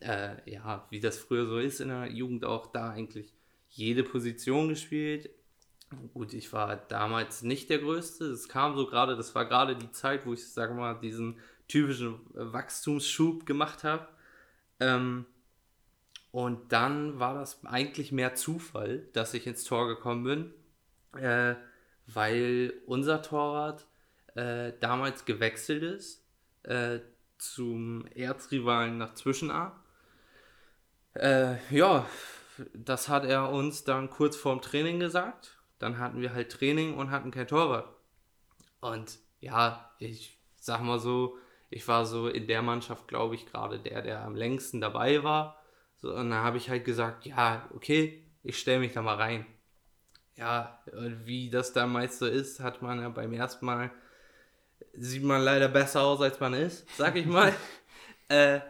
Äh, 0.00 0.50
ja, 0.50 0.86
wie 0.90 1.00
das 1.00 1.18
früher 1.18 1.46
so 1.46 1.58
ist 1.58 1.80
in 1.80 1.88
der 1.88 2.06
Jugend 2.06 2.44
auch 2.44 2.68
da 2.68 2.90
eigentlich 2.90 3.32
jede 3.68 4.04
Position 4.04 4.68
gespielt. 4.68 5.30
Gut, 6.12 6.34
ich 6.34 6.52
war 6.52 6.76
damals 6.76 7.42
nicht 7.42 7.70
der 7.70 7.78
Größte. 7.78 8.30
Das 8.30 8.48
kam 8.48 8.76
so 8.76 8.86
gerade, 8.86 9.16
das 9.16 9.34
war 9.34 9.46
gerade 9.46 9.74
die 9.74 9.90
Zeit, 9.90 10.26
wo 10.26 10.34
ich, 10.34 10.46
sag 10.46 10.74
mal, 10.74 10.94
diesen 10.94 11.38
typischen 11.66 12.20
Wachstumsschub 12.34 13.46
gemacht 13.46 13.84
habe. 13.84 14.08
Ähm, 14.80 15.26
und 16.30 16.72
dann 16.72 17.18
war 17.18 17.34
das 17.34 17.64
eigentlich 17.64 18.12
mehr 18.12 18.34
Zufall, 18.34 19.08
dass 19.12 19.34
ich 19.34 19.46
ins 19.46 19.64
Tor 19.64 19.88
gekommen 19.88 20.24
bin, 21.12 21.20
äh, 21.20 21.54
weil 22.06 22.74
unser 22.86 23.22
Torwart 23.22 23.86
äh, 24.34 24.72
damals 24.80 25.24
gewechselt 25.24 25.82
ist 25.82 26.24
äh, 26.64 27.00
zum 27.38 28.06
Erzrivalen 28.14 28.98
nach 28.98 29.14
Zwischenah. 29.14 29.82
Äh, 31.18 31.56
ja, 31.70 32.06
das 32.74 33.08
hat 33.08 33.24
er 33.24 33.50
uns 33.50 33.84
dann 33.84 34.08
kurz 34.08 34.36
vorm 34.36 34.60
Training 34.60 35.00
gesagt. 35.00 35.58
Dann 35.78 35.98
hatten 35.98 36.20
wir 36.20 36.32
halt 36.32 36.50
Training 36.52 36.96
und 36.96 37.10
hatten 37.10 37.30
kein 37.30 37.48
Torwart. 37.48 37.88
Und 38.80 39.18
ja, 39.40 39.90
ich 39.98 40.38
sag 40.56 40.82
mal 40.82 40.98
so, 40.98 41.36
ich 41.70 41.86
war 41.88 42.06
so 42.06 42.28
in 42.28 42.46
der 42.46 42.62
Mannschaft, 42.62 43.08
glaube 43.08 43.34
ich, 43.34 43.46
gerade 43.46 43.78
der, 43.80 44.02
der 44.02 44.22
am 44.22 44.36
längsten 44.36 44.80
dabei 44.80 45.22
war. 45.22 45.60
So, 45.96 46.10
und 46.10 46.30
dann 46.30 46.44
habe 46.44 46.56
ich 46.56 46.70
halt 46.70 46.84
gesagt, 46.84 47.26
ja, 47.26 47.68
okay, 47.74 48.24
ich 48.44 48.58
stelle 48.58 48.80
mich 48.80 48.92
da 48.92 49.02
mal 49.02 49.16
rein. 49.16 49.46
Ja, 50.36 50.80
und 50.92 51.26
wie 51.26 51.50
das 51.50 51.72
da 51.72 51.86
meist 51.86 52.20
so 52.20 52.26
ist, 52.26 52.60
hat 52.60 52.80
man 52.80 53.00
ja 53.00 53.08
beim 53.08 53.32
ersten 53.32 53.66
Mal, 53.66 53.90
sieht 54.94 55.24
man 55.24 55.42
leider 55.42 55.68
besser 55.68 56.02
aus, 56.02 56.20
als 56.20 56.38
man 56.38 56.54
ist, 56.54 56.86
sag 56.96 57.16
ich 57.16 57.26
mal. 57.26 57.52
äh, 58.28 58.60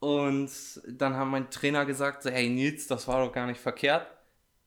und 0.00 0.50
dann 0.88 1.14
hat 1.14 1.28
mein 1.28 1.50
Trainer 1.50 1.84
gesagt, 1.84 2.24
hey 2.24 2.48
Nils, 2.48 2.86
das 2.86 3.06
war 3.06 3.24
doch 3.24 3.32
gar 3.32 3.46
nicht 3.46 3.60
verkehrt. 3.60 4.06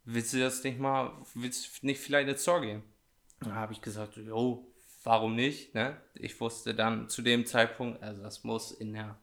Willst 0.06 0.34
du 0.34 0.40
das 0.40 0.64
nicht 0.64 0.80
mal, 0.80 1.12
willst 1.34 1.82
du 1.82 1.88
nicht 1.88 2.00
vielleicht 2.00 2.30
ins 2.30 2.44
Tor 2.44 2.62
gehen? 2.62 2.84
Da 3.40 3.52
habe 3.56 3.74
ich 3.74 3.82
gesagt, 3.82 4.16
jo, 4.18 4.72
warum 5.04 5.36
nicht? 5.36 5.74
Ne? 5.74 5.98
Ich 6.14 6.40
wusste 6.40 6.76
dann 6.76 7.10
zu 7.10 7.22
dem 7.22 7.46
Zeitpunkt, 7.46 8.02
also 8.04 8.22
das 8.22 8.44
muss 8.44 8.72
in 8.72 8.94
der 8.94 9.18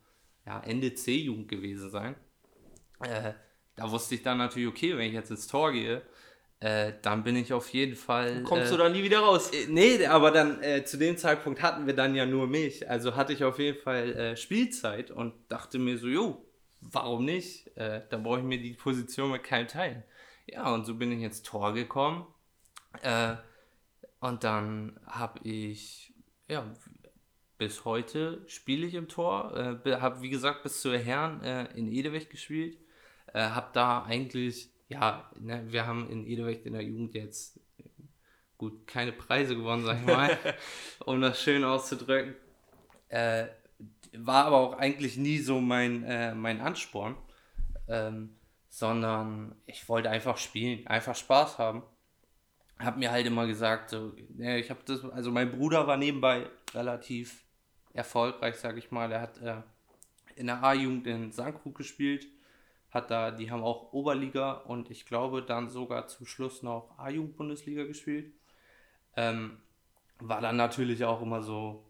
ja, 0.46 0.61
Ende 0.61 0.94
C-Jugend 0.94 1.49
gewesen 1.49 1.90
sein. 1.90 2.16
Äh, 3.01 3.35
da 3.77 3.90
wusste 3.90 4.16
ich 4.16 4.23
dann 4.23 4.38
natürlich, 4.38 4.68
okay, 4.68 4.96
wenn 4.96 5.09
ich 5.09 5.14
jetzt 5.14 5.31
ins 5.31 5.46
Tor 5.46 5.73
gehe, 5.73 6.03
äh, 6.61 6.92
dann 7.01 7.25
bin 7.25 7.37
ich 7.37 7.55
auf 7.55 7.70
jeden 7.70 7.96
Fall. 7.96 8.42
Kommst 8.42 8.66
äh, 8.66 8.70
du 8.73 8.77
dann 8.77 8.92
nie 8.92 9.03
wieder 9.03 9.20
raus? 9.20 9.51
äh, 9.51 9.66
Nee, 9.68 10.05
aber 10.05 10.31
dann 10.31 10.62
äh, 10.62 10.85
zu 10.85 10.99
dem 10.99 11.16
Zeitpunkt 11.16 11.62
hatten 11.62 11.87
wir 11.87 11.94
dann 11.94 12.14
ja 12.14 12.27
nur 12.27 12.46
mich. 12.46 12.88
Also 12.88 13.16
hatte 13.16 13.33
ich 13.33 13.44
auf 13.44 13.59
jeden 13.59 13.79
Fall 13.79 14.12
äh, 14.12 14.37
Spielzeit 14.37 15.11
und 15.11 15.33
dachte 15.49 15.79
mir 15.79 15.96
so, 15.96 16.07
jo, 16.07 16.44
warum 16.83 17.25
nicht? 17.25 17.75
Äh, 17.79 18.03
dann 18.11 18.23
brauche 18.23 18.40
ich 18.40 18.44
mir 18.44 18.61
die 18.61 18.75
Position 18.75 19.31
mit 19.31 19.42
keinem 19.42 19.68
teilen. 19.68 20.03
Ja, 20.46 20.70
und 20.75 20.85
so 20.85 20.96
bin 20.96 21.11
ich 21.12 21.23
ins 21.23 21.42
Tor 21.42 21.73
gekommen. 21.73 22.27
Äh, 23.01 23.37
und 24.18 24.44
dann 24.44 25.01
habe 25.07 25.40
ich, 25.49 26.12
ja, 26.46 26.66
bis 27.57 27.87
heute 27.87 28.42
spiele 28.46 28.87
ich 28.87 28.94
im 28.94 29.09
Tor. 29.09 29.81
Habe, 29.87 30.20
wie 30.20 30.29
gesagt, 30.29 30.62
bis 30.62 30.83
zur 30.83 30.99
Herren 30.99 31.42
in 31.75 31.90
Edewecht 31.92 32.31
gespielt. 32.31 32.79
Habe 33.33 33.68
da 33.73 34.03
eigentlich, 34.03 34.70
ja, 34.90 35.31
ne, 35.38 35.64
wir 35.68 35.87
haben 35.87 36.11
in 36.11 36.26
Edewecht 36.26 36.66
in 36.66 36.72
der 36.72 36.83
Jugend 36.83 37.14
jetzt 37.14 37.61
gut, 38.59 38.87
keine 38.87 39.12
Preise 39.12 39.57
gewonnen, 39.57 39.85
sag 39.85 40.00
ich 40.00 40.07
mal, 40.07 40.37
um 41.07 41.20
das 41.20 41.40
schön 41.40 41.64
auszudrücken. 41.64 42.35
Äh, 43.09 43.46
war 44.12 44.46
aber 44.46 44.57
auch 44.57 44.72
eigentlich 44.74 45.16
nie 45.16 45.38
so 45.38 45.61
mein, 45.61 46.03
äh, 46.03 46.35
mein 46.35 46.61
Ansporn, 46.61 47.16
ähm, 47.88 48.37
sondern 48.68 49.55
ich 49.64 49.88
wollte 49.88 50.11
einfach 50.11 50.37
spielen, 50.37 50.87
einfach 50.88 51.14
Spaß 51.14 51.59
haben. 51.59 51.85
Hab 52.79 52.96
mir 52.96 53.12
halt 53.12 53.26
immer 53.26 53.46
gesagt, 53.46 53.90
so, 53.90 54.12
ne, 54.31 54.59
ich 54.59 54.70
habe 54.70 54.81
das, 54.85 55.05
also 55.05 55.31
mein 55.31 55.53
Bruder 55.53 55.87
war 55.87 55.96
nebenbei 55.96 56.46
relativ 56.74 57.44
erfolgreich, 57.92 58.57
sag 58.57 58.76
ich 58.76 58.90
mal. 58.90 59.12
Er 59.12 59.20
hat 59.20 59.38
äh, 59.38 59.62
in 60.35 60.46
der 60.46 60.62
A-Jugend 60.64 61.07
in 61.07 61.31
Sandkrug 61.31 61.76
gespielt, 61.76 62.26
hat 62.90 63.11
da, 63.11 63.31
die 63.31 63.50
haben 63.50 63.62
auch 63.62 63.92
Oberliga 63.92 64.53
und 64.53 64.90
ich 64.90 65.07
glaube 65.07 65.42
dann 65.42 65.68
sogar 65.68 66.09
zum 66.09 66.26
Schluss 66.26 66.62
noch 66.62 66.98
A-Jugend-Bundesliga 66.98 67.85
gespielt. 67.85 68.33
Ähm, 69.16 69.59
war 70.18 70.40
dann 70.40 70.57
natürlich 70.57 71.05
auch 71.05 71.22
immer 71.22 71.42
so, 71.42 71.85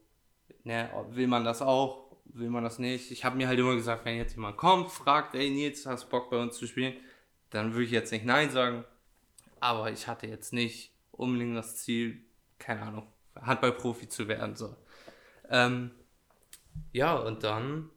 ne, 0.65 0.91
will 1.11 1.27
man 1.27 1.45
das 1.45 1.63
auch, 1.63 2.11
will 2.25 2.51
man 2.51 2.65
das 2.65 2.79
nicht? 2.79 3.11
Ich 3.11 3.25
habe 3.25 3.37
mir 3.37 3.49
halt 3.49 3.59
immer 3.59 3.75
gesagt, 3.75 4.05
wenn 4.05 4.17
jetzt 4.17 4.35
jemand 4.35 4.57
kommt, 4.57 4.91
fragt, 4.91 5.35
ey 5.35 5.51
Nils, 5.51 5.87
hast 5.87 6.11
Bock 6.11 6.31
bei 6.31 6.37
uns 6.37 6.57
zu 6.57 6.67
spielen, 6.67 6.95
dann 7.51 7.73
würde 7.73 7.85
ich 7.85 7.91
jetzt 7.91 8.13
nicht 8.13 8.25
Nein 8.25 8.51
sagen. 8.51 8.85
Aber 9.59 9.91
ich 9.91 10.07
hatte 10.07 10.27
jetzt 10.27 10.53
nicht 10.53 10.93
unbedingt 11.13 11.57
das 11.57 11.77
Ziel, 11.77 12.23
keine 12.59 12.83
Ahnung, 12.83 13.07
Handballprofi 13.41 14.09
zu 14.09 14.29
werden. 14.29 14.55
So. 14.55 14.77
Ähm, 15.49 15.91
ja, 16.93 17.15
und 17.17 17.43
dann 17.43 17.91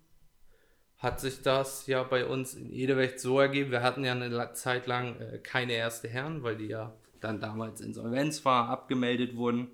hat 1.04 1.20
sich 1.20 1.42
das 1.42 1.86
ja 1.86 2.02
bei 2.02 2.26
uns 2.26 2.54
in 2.54 2.72
Edewecht 2.72 3.20
so 3.20 3.38
ergeben. 3.38 3.72
Wir 3.72 3.84
hatten 3.84 4.06
ja 4.06 4.14
eine 4.14 4.54
Zeit 4.54 4.88
lang 4.88 5.20
äh, 5.20 5.38
keine 5.38 5.74
erste 5.74 6.08
Herren, 6.08 6.44
weil 6.44 6.56
die 6.56 6.68
ja 6.68 6.94
dann 7.20 7.42
damals 7.42 7.82
Insolvenz 7.82 8.46
war, 8.46 8.70
abgemeldet 8.70 9.36
wurden. 9.36 9.70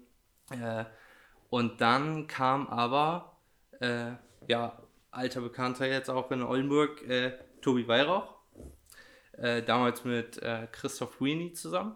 Äh, 0.49 0.85
und 1.51 1.81
dann 1.81 2.25
kam 2.25 2.67
aber, 2.67 3.37
äh, 3.79 4.13
ja, 4.47 4.81
alter 5.11 5.41
Bekannter 5.41 5.87
jetzt 5.87 6.09
auch 6.09 6.31
in 6.31 6.41
Oldenburg, 6.41 7.07
äh, 7.07 7.37
Tobi 7.61 7.87
Weihrauch. 7.87 8.35
Äh, 9.33 9.61
damals 9.61 10.03
mit 10.03 10.41
äh, 10.41 10.67
Christoph 10.71 11.21
Weenie 11.21 11.53
zusammen. 11.53 11.95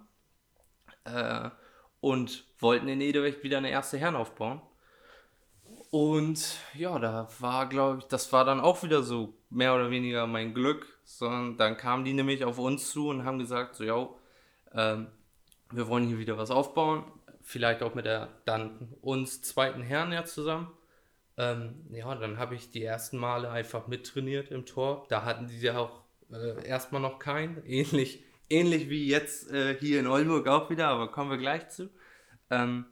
Und 1.99 2.45
wollten 2.59 2.87
in 2.87 3.01
Edewecht 3.01 3.43
wieder 3.43 3.57
eine 3.57 3.71
erste 3.71 3.97
Herren 3.97 4.15
aufbauen. 4.15 4.61
Und 5.93 6.57
ja, 6.73 6.97
da 6.97 7.29
war, 7.37 7.69
glaube 7.69 7.99
ich, 7.99 8.05
das 8.05 8.33
war 8.33 8.45
dann 8.45 8.59
auch 8.59 8.81
wieder 8.81 9.03
so 9.03 9.35
mehr 9.51 9.75
oder 9.75 9.91
weniger 9.91 10.25
mein 10.25 10.55
Glück. 10.55 10.87
Sondern 11.03 11.55
dann 11.57 11.77
kamen 11.77 12.03
die 12.03 12.13
nämlich 12.13 12.43
auf 12.45 12.57
uns 12.57 12.89
zu 12.89 13.09
und 13.09 13.25
haben 13.25 13.37
gesagt, 13.37 13.75
so, 13.75 13.83
ja, 13.83 14.09
ähm, 14.73 15.05
wir 15.71 15.87
wollen 15.87 16.07
hier 16.07 16.17
wieder 16.17 16.35
was 16.35 16.49
aufbauen. 16.49 17.03
Vielleicht 17.43 17.83
auch 17.83 17.93
mit 17.93 18.05
der 18.05 18.29
dann 18.45 18.95
uns 19.01 19.43
zweiten 19.43 19.83
Herren 19.83 20.11
ja 20.11 20.25
zusammen. 20.25 20.71
Ähm, 21.37 21.85
ja, 21.91 22.15
dann 22.15 22.39
habe 22.39 22.55
ich 22.55 22.71
die 22.71 22.83
ersten 22.83 23.19
Male 23.19 23.51
einfach 23.51 23.85
mittrainiert 23.85 24.49
im 24.49 24.65
Tor. 24.65 25.05
Da 25.09 25.23
hatten 25.25 25.47
die 25.47 25.59
ja 25.59 25.77
auch 25.77 26.01
äh, 26.31 26.65
erstmal 26.65 27.03
noch 27.03 27.19
keinen. 27.19 27.63
Ähnlich, 27.67 28.23
ähnlich 28.49 28.89
wie 28.89 29.07
jetzt 29.07 29.51
äh, 29.51 29.77
hier 29.79 29.99
in 29.99 30.07
Oldenburg 30.07 30.47
auch 30.47 30.71
wieder, 30.71 30.87
aber 30.87 31.11
kommen 31.11 31.29
wir 31.29 31.37
gleich 31.37 31.69
zu. 31.69 31.91
Ähm, 32.49 32.85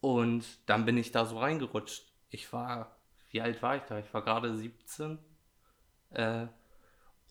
und 0.00 0.44
dann 0.66 0.84
bin 0.84 0.96
ich 0.96 1.12
da 1.12 1.24
so 1.24 1.38
reingerutscht. 1.38 2.12
Ich 2.30 2.52
war, 2.52 2.96
wie 3.30 3.40
alt 3.40 3.62
war 3.62 3.76
ich 3.76 3.82
da? 3.82 3.98
Ich 3.98 4.12
war 4.12 4.22
gerade 4.22 4.56
17. 4.56 5.18
Äh, 6.10 6.46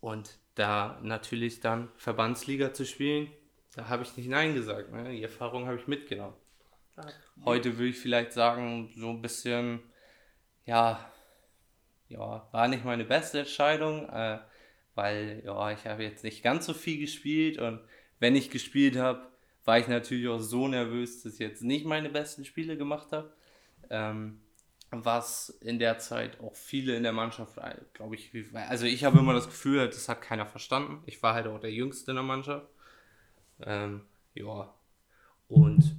und 0.01 0.37
da 0.55 0.99
natürlich 1.01 1.59
dann 1.59 1.89
Verbandsliga 1.97 2.73
zu 2.73 2.85
spielen, 2.85 3.31
da 3.75 3.89
habe 3.89 4.03
ich 4.03 4.15
nicht 4.15 4.29
Nein 4.29 4.53
gesagt. 4.53 4.91
Ne? 4.91 5.11
Die 5.11 5.23
Erfahrung 5.23 5.67
habe 5.67 5.77
ich 5.77 5.87
mitgenommen. 5.87 6.35
Heute 7.43 7.77
würde 7.77 7.89
ich 7.89 7.99
vielleicht 7.99 8.31
sagen, 8.31 8.93
so 8.95 9.09
ein 9.09 9.21
bisschen, 9.21 9.81
ja, 10.65 11.11
ja, 12.07 12.47
war 12.51 12.67
nicht 12.67 12.85
meine 12.85 13.03
beste 13.03 13.39
Entscheidung, 13.39 14.07
äh, 14.09 14.39
weil 14.93 15.41
ja, 15.43 15.71
ich 15.71 15.85
habe 15.85 16.03
jetzt 16.03 16.23
nicht 16.23 16.41
ganz 16.41 16.65
so 16.65 16.73
viel 16.73 16.99
gespielt 16.99 17.57
und 17.57 17.81
wenn 18.19 18.35
ich 18.35 18.49
gespielt 18.49 18.95
habe, 18.95 19.29
war 19.65 19.79
ich 19.79 19.87
natürlich 19.87 20.27
auch 20.27 20.39
so 20.39 20.67
nervös, 20.67 21.23
dass 21.23 21.33
ich 21.33 21.39
jetzt 21.39 21.63
nicht 21.63 21.85
meine 21.85 22.09
besten 22.09 22.45
Spiele 22.45 22.77
gemacht 22.77 23.11
habe. 23.11 23.33
Ähm, 23.89 24.41
was 24.91 25.49
in 25.49 25.79
der 25.79 25.97
Zeit 25.97 26.39
auch 26.39 26.55
viele 26.55 26.95
in 26.95 27.03
der 27.03 27.11
Mannschaft, 27.11 27.59
glaube 27.93 28.15
ich, 28.15 28.31
also 28.53 28.85
ich 28.85 29.03
habe 29.03 29.19
immer 29.19 29.33
das 29.33 29.47
Gefühl, 29.47 29.85
das 29.87 30.07
hat 30.07 30.21
keiner 30.21 30.45
verstanden. 30.45 31.03
Ich 31.05 31.21
war 31.21 31.33
halt 31.33 31.47
auch 31.47 31.59
der 31.59 31.71
Jüngste 31.71 32.11
in 32.11 32.15
der 32.15 32.23
Mannschaft. 32.23 32.67
Ähm, 33.59 34.01
ja, 34.33 34.73
und 35.47 35.95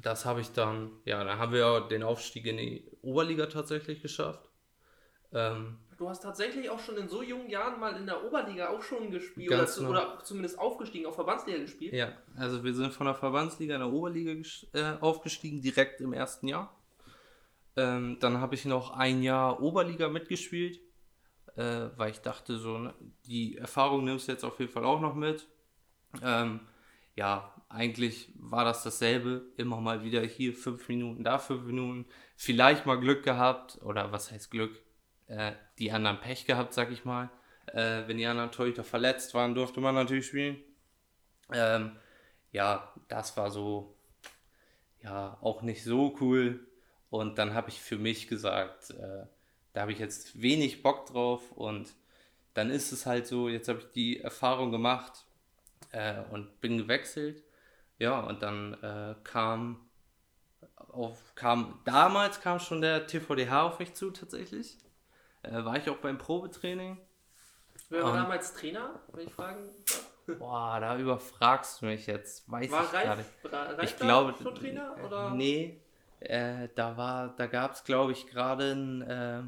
das 0.00 0.24
habe 0.24 0.40
ich 0.40 0.52
dann, 0.52 0.90
ja, 1.04 1.24
dann 1.24 1.38
haben 1.38 1.52
wir 1.52 1.82
den 1.88 2.02
Aufstieg 2.02 2.46
in 2.46 2.56
die 2.58 2.90
Oberliga 3.02 3.46
tatsächlich 3.46 4.02
geschafft. 4.02 4.48
Ähm, 5.32 5.78
Du 6.02 6.08
hast 6.08 6.20
tatsächlich 6.20 6.68
auch 6.68 6.80
schon 6.80 6.96
in 6.96 7.08
so 7.08 7.22
jungen 7.22 7.48
Jahren 7.48 7.78
mal 7.78 7.94
in 7.94 8.06
der 8.06 8.24
Oberliga 8.24 8.70
auch 8.70 8.82
schon 8.82 9.12
gespielt 9.12 9.52
oder, 9.52 9.68
zu, 9.68 9.82
genau. 9.82 9.90
oder 9.92 10.18
zumindest 10.24 10.58
aufgestiegen, 10.58 11.06
auf 11.06 11.14
Verbandsliga 11.14 11.58
gespielt. 11.58 11.92
ja, 11.92 12.12
also 12.36 12.64
wir 12.64 12.74
sind 12.74 12.92
von 12.92 13.06
der 13.06 13.14
Verbandsliga 13.14 13.76
in 13.76 13.82
der 13.82 13.92
Oberliga 13.92 14.32
äh, 14.72 14.96
aufgestiegen, 15.00 15.62
direkt 15.62 16.00
im 16.00 16.12
ersten 16.12 16.48
Jahr. 16.48 16.74
Ähm, 17.76 18.16
dann 18.18 18.40
habe 18.40 18.56
ich 18.56 18.64
noch 18.64 18.90
ein 18.90 19.22
Jahr 19.22 19.62
Oberliga 19.62 20.08
mitgespielt, 20.08 20.80
äh, 21.54 21.90
weil 21.96 22.10
ich 22.10 22.18
dachte, 22.18 22.58
so, 22.58 22.78
ne, 22.78 22.94
die 23.26 23.58
Erfahrung 23.58 24.02
nimmst 24.02 24.26
du 24.26 24.32
jetzt 24.32 24.44
auf 24.44 24.58
jeden 24.58 24.72
Fall 24.72 24.84
auch 24.84 25.00
noch 25.00 25.14
mit. 25.14 25.46
Ähm, 26.20 26.58
ja, 27.14 27.54
eigentlich 27.68 28.32
war 28.34 28.64
das 28.64 28.82
dasselbe. 28.82 29.44
Immer 29.56 29.80
mal 29.80 30.02
wieder 30.02 30.22
hier 30.22 30.52
fünf 30.52 30.88
Minuten, 30.88 31.22
da 31.22 31.38
fünf 31.38 31.62
Minuten. 31.62 32.06
Vielleicht 32.36 32.86
mal 32.86 32.98
Glück 32.98 33.22
gehabt, 33.22 33.78
oder 33.82 34.10
was 34.10 34.32
heißt 34.32 34.50
Glück? 34.50 34.82
Äh, 35.32 35.52
die 35.78 35.90
anderen 35.90 36.20
Pech 36.20 36.44
gehabt, 36.44 36.74
sag 36.74 36.90
ich 36.90 37.06
mal. 37.06 37.30
Äh, 37.66 38.06
wenn 38.06 38.18
die 38.18 38.26
anderen 38.26 38.50
Torhüter 38.50 38.84
verletzt 38.84 39.32
waren, 39.32 39.54
durfte 39.54 39.80
man 39.80 39.94
natürlich 39.94 40.26
spielen. 40.26 40.58
Ähm, 41.52 41.96
ja, 42.50 42.92
das 43.08 43.34
war 43.36 43.50
so, 43.50 43.96
ja, 45.02 45.38
auch 45.40 45.62
nicht 45.62 45.84
so 45.84 46.14
cool. 46.20 46.66
Und 47.08 47.38
dann 47.38 47.54
habe 47.54 47.70
ich 47.70 47.80
für 47.80 47.96
mich 47.96 48.28
gesagt, 48.28 48.90
äh, 48.90 49.24
da 49.72 49.80
habe 49.82 49.92
ich 49.92 49.98
jetzt 49.98 50.42
wenig 50.42 50.82
Bock 50.82 51.06
drauf 51.06 51.50
und 51.52 51.94
dann 52.52 52.68
ist 52.70 52.92
es 52.92 53.06
halt 53.06 53.26
so, 53.26 53.48
jetzt 53.48 53.68
habe 53.68 53.78
ich 53.78 53.90
die 53.92 54.20
Erfahrung 54.20 54.70
gemacht 54.70 55.24
äh, 55.92 56.22
und 56.30 56.60
bin 56.60 56.76
gewechselt. 56.76 57.42
Ja, 57.98 58.20
und 58.20 58.42
dann 58.42 58.74
äh, 58.82 59.14
kam, 59.24 59.88
auf, 60.76 61.34
kam, 61.36 61.80
damals 61.86 62.40
kam 62.42 62.58
schon 62.60 62.82
der 62.82 63.06
TVDH 63.06 63.62
auf 63.62 63.78
mich 63.78 63.94
zu 63.94 64.10
tatsächlich. 64.10 64.76
Äh, 65.42 65.64
war 65.64 65.76
ich 65.76 65.88
auch 65.90 65.96
beim 65.96 66.18
Probetraining. 66.18 66.98
Wer 67.88 68.02
war 68.04 68.10
Und- 68.12 68.16
damals 68.18 68.54
Trainer, 68.54 69.00
wenn 69.12 69.26
ich 69.26 69.34
fragen 69.34 69.68
darf? 69.86 70.38
Boah, 70.38 70.78
da 70.80 70.96
überfragst 70.98 71.82
du 71.82 71.86
mich 71.86 72.06
jetzt. 72.06 72.48
Weiß 72.50 72.70
War 72.70 72.84
ich. 72.84 72.92
Reif, 72.92 73.26
Ra- 73.44 73.62
Reif 73.72 73.82
Ich 73.90 73.96
glaube, 73.96 74.34
schon 74.40 74.54
Trainer? 74.54 74.96
äh, 74.98 75.02
Oder? 75.06 75.30
nee, 75.30 75.80
äh, 76.20 76.68
da 76.76 76.96
war, 76.96 77.34
da 77.36 77.46
gab 77.46 77.72
es 77.72 77.82
glaube 77.82 78.12
ich 78.12 78.28
gerade 78.28 78.70
einen 78.72 79.02
äh, 79.02 79.42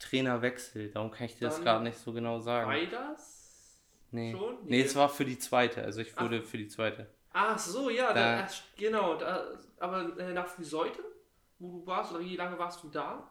Trainerwechsel. 0.00 0.90
Darum 0.90 1.10
kann 1.10 1.26
ich 1.26 1.38
dir 1.38 1.46
das 1.46 1.60
gerade 1.62 1.84
nicht 1.84 1.98
so 1.98 2.12
genau 2.12 2.40
sagen. 2.40 2.68
War 2.70 2.86
das? 2.86 3.78
Nee. 4.10 4.32
schon? 4.32 4.56
nee, 4.64 4.78
Nee. 4.78 4.82
es 4.82 4.94
war 4.96 5.08
für 5.08 5.24
die 5.24 5.38
zweite. 5.38 5.82
Also 5.84 6.00
ich 6.00 6.18
wurde 6.20 6.42
für 6.42 6.58
die 6.58 6.68
zweite. 6.68 7.06
Ach 7.32 7.58
so, 7.58 7.88
ja, 7.90 8.12
Da- 8.12 8.36
da, 8.38 8.44
ach, 8.48 8.52
genau. 8.76 9.14
Da, 9.16 9.44
aber 9.78 10.18
äh, 10.18 10.32
nach 10.32 10.46
Friseute, 10.46 10.98
wo 11.64 11.78
du 11.80 11.86
warst, 11.86 12.12
oder 12.12 12.20
wie 12.20 12.36
lange 12.36 12.58
warst 12.58 12.82
du 12.82 12.88
da? 12.88 13.30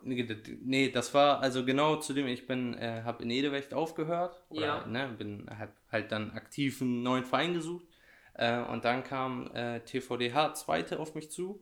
Nee, 0.62 0.90
das 0.90 1.14
war 1.14 1.40
also 1.40 1.64
genau 1.64 1.98
zu 1.98 2.14
dem, 2.14 2.28
ich 2.28 2.48
bin, 2.48 2.74
äh, 2.74 3.04
habe 3.04 3.24
in 3.24 3.30
Edewecht 3.30 3.74
aufgehört. 3.74 4.42
Oder, 4.50 4.62
Ja. 4.62 4.86
Ne, 4.86 5.10
bin 5.18 5.50
hab 5.50 5.70
halt 5.92 6.12
dann 6.12 6.32
aktiv 6.32 6.82
einen 6.82 7.04
neuen 7.04 7.26
Verein 7.26 7.54
gesucht. 7.54 7.86
Äh, 8.34 8.62
und 8.64 8.86
dann 8.86 9.04
kam 9.04 9.52
äh, 9.54 9.82
TVDH 9.82 10.56
Zweite 10.56 11.00
auf 11.00 11.16
mich 11.16 11.30
zu. 11.32 11.62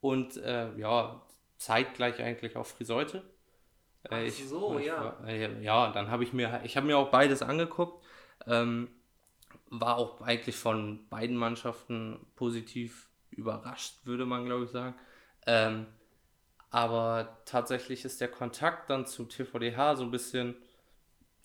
Und 0.00 0.36
äh, 0.36 0.74
ja, 0.76 1.22
zeitgleich 1.56 2.22
eigentlich 2.22 2.56
auf 2.56 2.68
Friseute. 2.68 3.24
Ach 4.10 4.28
so, 4.28 4.78
ja. 4.78 5.02
War, 5.02 5.28
äh, 5.28 5.62
ja, 5.62 5.90
dann 5.90 6.10
habe 6.10 6.24
ich 6.24 6.32
mir, 6.32 6.60
ich 6.64 6.76
habe 6.76 6.86
mir 6.86 6.98
auch 6.98 7.10
beides 7.10 7.42
angeguckt. 7.42 8.04
Ähm, 8.46 8.88
war 9.70 9.96
auch 9.96 10.20
eigentlich 10.20 10.56
von 10.56 11.08
beiden 11.08 11.36
Mannschaften 11.36 12.26
positiv 12.36 13.08
überrascht, 13.30 14.04
würde 14.04 14.26
man 14.26 14.44
glaube 14.44 14.64
ich 14.64 14.70
sagen. 14.70 14.94
Ähm, 15.46 15.86
aber 16.74 17.38
tatsächlich 17.44 18.04
ist 18.04 18.20
der 18.20 18.26
Kontakt 18.26 18.90
dann 18.90 19.06
zu 19.06 19.26
TVDH 19.26 19.94
so 19.94 20.02
ein 20.02 20.10
bisschen 20.10 20.56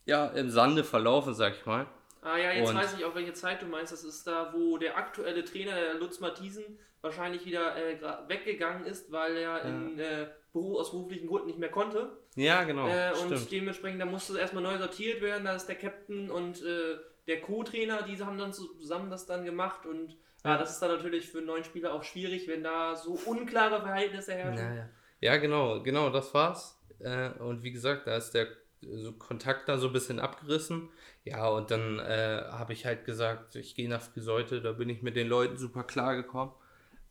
ja, 0.05 0.25
im 0.25 0.49
Sande 0.49 0.83
verlaufen, 0.83 1.35
sag 1.35 1.53
ich 1.53 1.67
mal. 1.67 1.85
Ah 2.23 2.35
ja, 2.35 2.51
jetzt 2.51 2.69
Und- 2.69 2.75
weiß 2.75 2.97
ich 2.97 3.05
auch, 3.05 3.13
welche 3.13 3.33
Zeit 3.33 3.61
du 3.61 3.67
meinst. 3.67 3.93
Das 3.93 4.03
ist 4.03 4.25
da, 4.25 4.51
wo 4.55 4.79
der 4.79 4.97
aktuelle 4.97 5.45
Trainer, 5.45 5.75
der 5.75 5.93
Lutz 5.93 6.19
Mathiesen, 6.19 6.79
wahrscheinlich 7.01 7.45
wieder 7.45 7.77
äh, 7.77 8.01
weggegangen 8.27 8.85
ist, 8.85 9.11
weil 9.11 9.37
er 9.37 9.61
in 9.65 9.99
äh, 9.99 10.29
Beruf, 10.51 10.79
aus 10.79 10.91
beruflichen 10.91 11.27
Gründen 11.27 11.45
nicht 11.45 11.59
mehr 11.59 11.69
konnte. 11.69 12.17
Ja, 12.35 12.63
genau. 12.63 12.87
äh, 12.87 13.11
und 13.21 13.27
stimmt. 13.27 13.51
dementsprechend, 13.51 14.01
da 14.01 14.05
musste 14.07 14.33
es 14.33 14.39
erstmal 14.39 14.63
neu 14.63 14.79
sortiert 14.79 15.21
werden. 15.21 15.45
Da 15.45 15.53
ist 15.53 15.67
der 15.67 15.75
Captain 15.75 16.31
und 16.31 16.63
äh, 16.63 16.97
der 17.27 17.41
Co-Trainer, 17.41 18.01
die 18.01 18.19
haben 18.19 18.39
dann 18.39 18.51
zusammen 18.51 19.11
das 19.11 19.27
dann 19.27 19.45
gemacht. 19.45 19.85
Und 19.85 20.17
ja, 20.43 20.57
das 20.57 20.71
ist 20.71 20.79
dann 20.79 20.89
natürlich 20.89 21.29
für 21.29 21.37
einen 21.37 21.47
neuen 21.47 21.63
Spieler 21.63 21.93
auch 21.93 22.03
schwierig, 22.03 22.47
wenn 22.47 22.63
da 22.63 22.95
so 22.95 23.11
unklare 23.27 23.79
Verhältnisse 23.81 24.33
herrschen. 24.33 24.75
Ja, 24.75 24.89
ja. 25.21 25.37
genau, 25.37 25.81
genau, 25.83 26.09
das 26.09 26.33
war's. 26.33 26.79
Äh, 26.99 27.29
und 27.39 27.63
wie 27.63 27.71
gesagt, 27.71 28.07
da 28.07 28.17
ist 28.17 28.31
der 28.31 28.47
so 28.81 29.11
Kontakt 29.13 29.67
dann 29.67 29.79
so 29.79 29.87
ein 29.87 29.93
bisschen 29.93 30.19
abgerissen. 30.19 30.89
Ja, 31.25 31.47
und 31.47 31.71
dann 31.71 31.99
äh, 31.99 32.43
habe 32.49 32.73
ich 32.73 32.85
halt 32.85 33.05
gesagt, 33.05 33.55
ich 33.55 33.75
gehe 33.75 33.89
nach 33.89 34.01
Friseute, 34.01 34.61
da 34.61 34.71
bin 34.71 34.89
ich 34.89 35.01
mit 35.01 35.15
den 35.15 35.27
Leuten 35.27 35.57
super 35.57 35.83
klar 35.83 36.15
gekommen. 36.15 36.53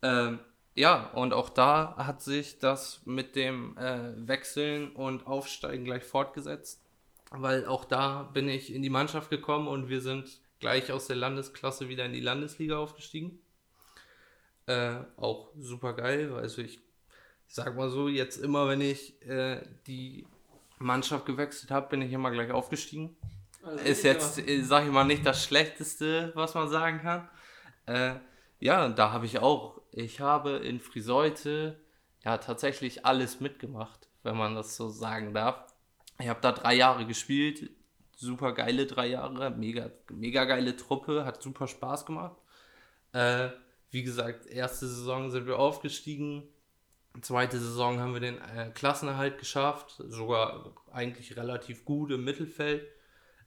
Ähm, 0.02 0.40
ja, 0.74 1.10
und 1.10 1.32
auch 1.32 1.50
da 1.50 1.96
hat 1.96 2.22
sich 2.22 2.58
das 2.58 3.02
mit 3.04 3.36
dem 3.36 3.76
äh, 3.76 4.12
Wechseln 4.28 4.92
und 4.92 5.26
Aufsteigen 5.26 5.84
gleich 5.84 6.04
fortgesetzt, 6.04 6.82
weil 7.30 7.66
auch 7.66 7.84
da 7.84 8.22
bin 8.22 8.48
ich 8.48 8.72
in 8.72 8.82
die 8.82 8.90
Mannschaft 8.90 9.28
gekommen 9.28 9.66
und 9.66 9.88
wir 9.88 10.00
sind 10.00 10.40
gleich 10.60 10.92
aus 10.92 11.06
der 11.06 11.16
Landesklasse 11.16 11.88
wieder 11.88 12.04
in 12.04 12.12
die 12.12 12.20
Landesliga 12.20 12.78
aufgestiegen. 12.78 13.40
Äh, 14.66 15.00
auch 15.16 15.50
super 15.58 15.94
geil, 15.94 16.32
also 16.32 16.62
ich 16.62 16.78
ich 17.48 17.54
sag 17.54 17.74
mal 17.74 17.88
so, 17.88 18.08
jetzt 18.08 18.36
immer, 18.36 18.68
wenn 18.68 18.82
ich 18.82 19.20
äh, 19.26 19.62
die 19.86 20.26
Mannschaft 20.78 21.24
gewechselt 21.24 21.70
habe, 21.70 21.88
bin 21.88 22.02
ich 22.02 22.12
immer 22.12 22.30
gleich 22.30 22.50
aufgestiegen. 22.50 23.16
Also, 23.62 23.84
Ist 23.84 24.04
ja. 24.04 24.12
jetzt, 24.12 24.38
äh, 24.38 24.62
sag 24.62 24.84
ich 24.84 24.92
mal, 24.92 25.04
nicht 25.04 25.24
das 25.24 25.42
Schlechteste, 25.42 26.30
was 26.34 26.54
man 26.54 26.68
sagen 26.68 27.00
kann. 27.00 27.28
Äh, 27.86 28.16
ja, 28.60 28.88
da 28.90 29.12
habe 29.12 29.24
ich 29.24 29.38
auch, 29.38 29.80
ich 29.92 30.20
habe 30.20 30.58
in 30.58 30.78
Friseute 30.78 31.80
ja 32.22 32.36
tatsächlich 32.36 33.06
alles 33.06 33.40
mitgemacht, 33.40 34.08
wenn 34.22 34.36
man 34.36 34.54
das 34.54 34.76
so 34.76 34.90
sagen 34.90 35.32
darf. 35.32 35.64
Ich 36.20 36.28
habe 36.28 36.40
da 36.42 36.52
drei 36.52 36.74
Jahre 36.74 37.06
gespielt, 37.06 37.70
super 38.14 38.52
geile 38.52 38.86
drei 38.86 39.06
Jahre, 39.06 39.50
mega, 39.50 39.90
mega 40.10 40.44
geile 40.44 40.76
Truppe, 40.76 41.24
hat 41.24 41.42
super 41.42 41.66
Spaß 41.66 42.04
gemacht. 42.04 42.36
Äh, 43.12 43.50
wie 43.90 44.02
gesagt, 44.02 44.46
erste 44.46 44.86
Saison 44.86 45.30
sind 45.30 45.46
wir 45.46 45.58
aufgestiegen, 45.58 46.42
Zweite 47.22 47.58
Saison 47.58 48.00
haben 48.00 48.12
wir 48.12 48.20
den 48.20 48.38
äh, 48.38 48.70
Klassenerhalt 48.74 49.38
geschafft, 49.38 49.94
sogar 50.08 50.72
eigentlich 50.92 51.36
relativ 51.36 51.84
gut 51.84 52.10
im 52.10 52.24
Mittelfeld. 52.24 52.86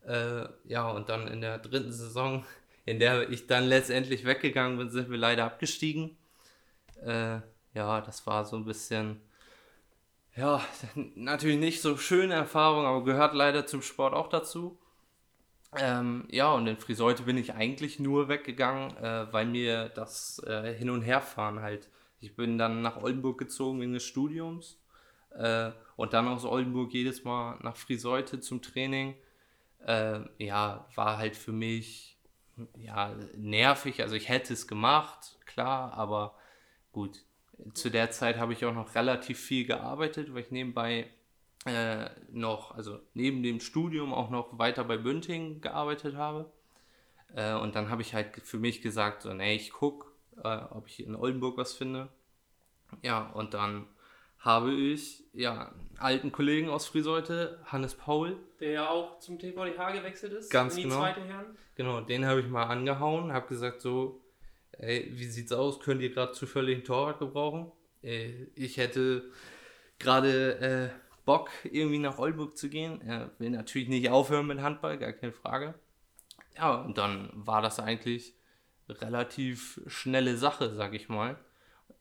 Äh, 0.06 0.46
ja, 0.66 0.90
und 0.90 1.10
dann 1.10 1.28
in 1.28 1.42
der 1.42 1.60
dritten 1.60 1.92
Saison, 1.92 2.44
in 2.86 3.00
der 3.00 3.30
ich 3.30 3.48
dann 3.48 3.66
letztendlich 3.66 4.26
weggegangen 4.26 4.78
bin, 4.78 4.90
sind 4.90 5.10
wir 5.10 5.18
leider 5.18 5.46
abgestiegen. 5.46 6.18
Äh, 7.06 7.40
ja, 7.74 8.02
das 8.02 8.26
war 8.28 8.46
so 8.46 8.56
ein 8.56 8.66
bisschen, 8.66 9.22
ja, 10.36 10.62
natürlich 10.96 11.60
nicht 11.60 11.82
so 11.82 11.98
schöne 11.98 12.34
Erfahrung, 12.34 12.86
aber 12.86 13.04
gehört 13.04 13.34
leider 13.34 13.66
zum 13.66 13.82
Sport 13.82 14.14
auch 14.14 14.28
dazu. 14.28 14.78
Ähm, 15.78 16.26
ja, 16.30 16.52
und 16.52 16.68
in 16.68 16.78
Friseute 16.78 17.24
bin 17.24 17.38
ich 17.38 17.54
eigentlich 17.54 18.00
nur 18.00 18.28
weggegangen, 18.28 18.98
äh, 18.98 19.32
weil 19.32 19.46
mir 19.46 19.90
das 19.90 20.40
äh, 20.46 20.74
Hin- 20.74 20.90
und 20.90 21.02
Herfahren 21.02 21.62
halt. 21.62 21.90
Ich 22.22 22.36
bin 22.36 22.58
dann 22.58 22.82
nach 22.82 23.02
Oldenburg 23.02 23.40
gezogen 23.40 23.82
wegen 23.82 23.94
des 23.94 24.04
Studiums 24.04 24.80
äh, 25.32 25.72
und 25.96 26.14
dann 26.14 26.28
aus 26.28 26.46
Oldenburg 26.46 26.94
jedes 26.94 27.24
Mal 27.24 27.58
nach 27.62 27.76
Friseute 27.76 28.40
zum 28.40 28.62
Training. 28.62 29.16
Äh, 29.86 30.20
ja, 30.38 30.88
war 30.96 31.18
halt 31.18 31.36
für 31.36 31.52
mich 31.52 32.18
ja 32.78 33.16
nervig. 33.36 34.02
Also 34.02 34.16
ich 34.16 34.30
hätte 34.30 34.54
es 34.54 34.68
gemacht, 34.68 35.40
klar, 35.46 35.94
aber 35.94 36.36
gut. 36.92 37.24
Zu 37.74 37.90
der 37.90 38.12
Zeit 38.12 38.38
habe 38.38 38.54
ich 38.54 38.66
auch 38.66 38.74
noch 38.74 38.96
relativ 38.96 39.40
viel 39.40 39.66
gearbeitet, 39.66 40.34
weil 40.34 40.42
ich 40.42 40.52
nebenbei 40.52 41.10
äh, 41.66 42.10
noch, 42.32 42.72
also 42.72 43.00
neben 43.14 43.44
dem 43.44 43.60
Studium 43.60 44.14
auch 44.14 44.30
noch 44.30 44.58
weiter 44.58 44.84
bei 44.84 44.98
Bünding 44.98 45.62
gearbeitet 45.62 46.16
habe. 46.16 46.52
Äh, 47.36 47.54
und 47.56 47.76
dann 47.76 47.90
habe 47.90 48.02
ich 48.02 48.14
halt 48.14 48.36
für 48.44 48.58
mich 48.58 48.82
gesagt, 48.82 49.22
so, 49.22 49.34
nee, 49.34 49.56
ich 49.56 49.72
gucke, 49.72 50.11
äh, 50.44 50.58
ob 50.72 50.88
ich 50.88 51.06
in 51.06 51.16
Oldenburg 51.16 51.58
was 51.58 51.74
finde. 51.74 52.10
Ja, 53.02 53.30
und 53.32 53.54
dann 53.54 53.88
habe 54.40 54.74
ich 54.74 55.24
ja 55.34 55.68
einen 55.70 55.98
alten 56.00 56.32
Kollegen 56.32 56.70
aus 56.70 56.88
Friseute, 56.88 57.60
Hannes 57.66 57.94
Paul, 57.96 58.38
Der 58.60 58.72
ja 58.72 58.90
auch 58.90 59.20
zum 59.20 59.38
TVDH 59.38 59.92
gewechselt 59.92 60.34
ist. 60.34 60.50
Ganz 60.50 60.74
in 60.74 60.78
die 60.78 60.84
genau. 60.84 60.98
zweite 60.98 61.22
Herren. 61.22 61.58
Genau, 61.76 62.02
den 62.02 62.26
habe 62.26 62.42
ich 62.42 62.48
mal 62.48 62.64
angehauen, 62.64 63.32
habe 63.32 63.48
gesagt 63.48 63.82
so, 63.82 64.22
ey, 64.72 65.12
wie 65.14 65.26
sieht's 65.26 65.52
aus? 65.52 65.80
Könnt 65.80 66.02
ihr 66.02 66.12
gerade 66.12 66.32
zufällig 66.34 66.76
einen 66.76 66.84
Torwart 66.84 67.20
gebrauchen? 67.20 67.72
Äh, 68.02 68.48
ich 68.56 68.78
hätte 68.78 69.32
gerade 70.00 70.60
äh, 70.60 70.90
Bock, 71.26 71.52
irgendwie 71.64 72.00
nach 72.00 72.18
Oldenburg 72.18 72.58
zu 72.58 72.70
gehen. 72.70 73.00
Er 73.02 73.32
will 73.38 73.52
natürlich 73.52 73.88
nicht 73.88 74.10
aufhören 74.10 74.48
mit 74.48 74.60
Handball, 74.62 74.98
gar 74.98 75.14
keine 75.14 75.34
Frage. 75.34 75.76
Ja, 76.58 76.82
und 76.82 76.98
dann 76.98 77.30
war 77.34 77.62
das 77.62 77.80
eigentlich 77.80 78.34
relativ 78.90 79.82
schnelle 79.88 80.38
Sache, 80.38 80.74
sag 80.74 80.94
ich 80.94 81.10
mal. 81.10 81.38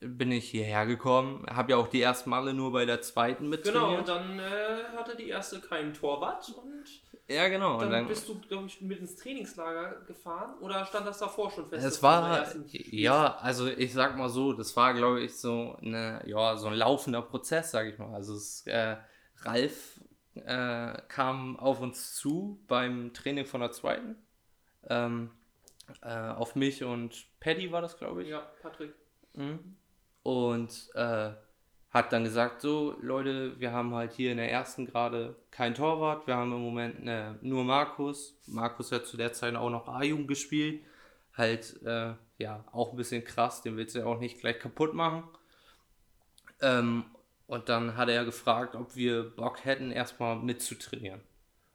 Bin 0.01 0.33
ich 0.33 0.49
hierher 0.51 0.87
gekommen, 0.87 1.45
habe 1.51 1.73
ja 1.73 1.77
auch 1.77 1.88
die 1.88 2.01
ersten 2.01 2.31
Male 2.31 2.55
nur 2.55 2.73
bei 2.73 2.87
der 2.87 3.03
zweiten 3.03 3.51
mit 3.51 3.64
Genau, 3.64 3.99
und 3.99 4.09
dann 4.09 4.38
äh, 4.38 4.85
hatte 4.97 5.14
die 5.14 5.29
erste 5.29 5.61
keinen 5.61 5.93
Torwart 5.93 6.49
und 6.57 6.85
Ja, 7.29 7.49
genau. 7.49 7.77
dann, 7.77 7.87
und 7.87 7.93
dann, 7.93 8.07
bist 8.09 8.27
du, 8.27 8.40
glaube 8.40 8.66
ich, 8.66 8.81
mit 8.81 8.99
ins 8.99 9.16
Trainingslager 9.16 10.01
gefahren 10.07 10.55
oder 10.61 10.87
stand 10.87 11.07
das 11.07 11.19
davor 11.19 11.51
schon 11.51 11.69
fest? 11.69 11.85
Es 11.85 12.03
war, 12.03 12.47
ja, 12.73 13.37
also 13.37 13.66
ich 13.66 13.93
sag 13.93 14.16
mal 14.16 14.31
so, 14.31 14.55
das 14.55 14.75
war, 14.75 14.95
glaube 14.95 15.21
ich, 15.21 15.37
so, 15.37 15.77
eine, 15.83 16.23
ja, 16.25 16.57
so 16.57 16.69
ein 16.69 16.75
laufender 16.75 17.21
Prozess, 17.21 17.71
sag 17.71 17.87
ich 17.87 17.99
mal. 17.99 18.14
Also 18.14 18.35
es, 18.35 18.66
äh, 18.69 18.97
Ralf 19.43 20.01
äh, 20.35 21.03
kam 21.09 21.59
auf 21.59 21.81
uns 21.81 22.14
zu 22.14 22.62
beim 22.69 23.12
Training 23.12 23.45
von 23.45 23.61
der 23.61 23.73
zweiten. 23.73 24.16
Ähm, 24.88 25.31
äh, 26.03 26.09
auf 26.09 26.57
mich 26.57 26.85
und 26.85 27.26
Paddy 27.40 27.72
war 27.72 27.83
das, 27.83 27.98
glaube 27.98 28.22
ich. 28.22 28.29
Ja, 28.29 28.40
Patrick. 28.62 28.94
Und 30.22 30.90
äh, 30.94 31.31
hat 31.90 32.12
dann 32.12 32.24
gesagt, 32.24 32.61
so 32.61 32.96
Leute, 33.00 33.59
wir 33.59 33.72
haben 33.72 33.94
halt 33.94 34.12
hier 34.12 34.31
in 34.31 34.38
der 34.38 34.50
ersten 34.50 34.87
gerade 34.87 35.37
kein 35.50 35.74
Torwart, 35.74 36.26
wir 36.26 36.37
haben 36.37 36.53
im 36.53 36.62
Moment 36.62 37.07
äh, 37.07 37.33
nur 37.42 37.64
Markus. 37.64 38.38
Markus 38.46 38.92
hat 38.92 39.07
zu 39.07 39.16
der 39.16 39.33
Zeit 39.33 39.57
auch 39.57 39.70
noch 39.70 39.88
A-Jugend 39.88 40.29
gespielt. 40.29 40.85
Halt, 41.37 41.83
äh, 41.85 42.14
ja, 42.38 42.64
auch 42.72 42.92
ein 42.92 42.96
bisschen 42.96 43.24
krass, 43.24 43.62
den 43.62 43.76
willst 43.76 43.94
du 43.94 44.00
ja 44.00 44.07
auch 44.07 44.18
nicht 44.18 44.40
gleich 44.40 44.59
kaputt 44.59 44.94
machen. 44.94 45.24
Ähm, 46.61 47.05
und 47.46 47.68
dann 47.68 47.96
hat 47.96 48.09
er 48.09 48.24
gefragt, 48.24 48.76
ob 48.76 48.94
wir 48.94 49.24
Bock 49.24 49.64
hätten, 49.64 49.90
erstmal 49.90 50.37
mitzutrainieren. 50.37 51.20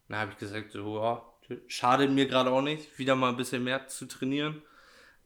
Dann 0.07 0.19
habe 0.19 0.31
ich 0.31 0.37
gesagt, 0.37 0.71
so, 0.71 0.97
ja, 0.97 1.21
schadet 1.67 2.11
mir 2.11 2.27
gerade 2.27 2.51
auch 2.51 2.61
nicht, 2.61 2.97
wieder 2.97 3.15
mal 3.15 3.29
ein 3.29 3.37
bisschen 3.37 3.63
mehr 3.63 3.87
zu 3.87 4.07
trainieren. 4.07 4.61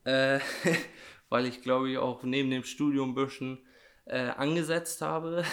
Äh, 0.04 0.40
weil 1.30 1.46
ich 1.46 1.62
glaube 1.62 1.90
ich 1.92 1.98
auch 1.98 2.24
neben 2.24 2.50
dem 2.50 2.64
Studium 2.64 3.12
ein 3.12 3.16
bisschen 3.16 3.60
äh, 4.06 4.30
angesetzt 4.30 5.02
habe. 5.02 5.44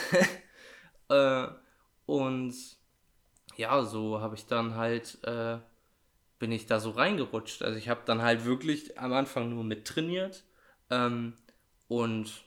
äh, 1.09 1.47
und 2.07 2.55
ja, 3.57 3.83
so 3.83 4.21
habe 4.21 4.35
ich 4.35 4.47
dann 4.47 4.77
halt, 4.77 5.19
äh, 5.25 5.59
bin 6.39 6.53
ich 6.53 6.67
da 6.67 6.81
so 6.81 6.91
reingerutscht. 6.91 7.63
Also 7.63 7.79
ich 7.79 7.89
habe 7.89 8.03
dann 8.05 8.23
halt 8.23 8.45
wirklich 8.45 8.99
am 8.99 9.13
Anfang 9.13 9.51
nur 9.51 9.65
mittrainiert. 9.65 10.45
Ähm, 10.91 11.35
und 11.89 12.45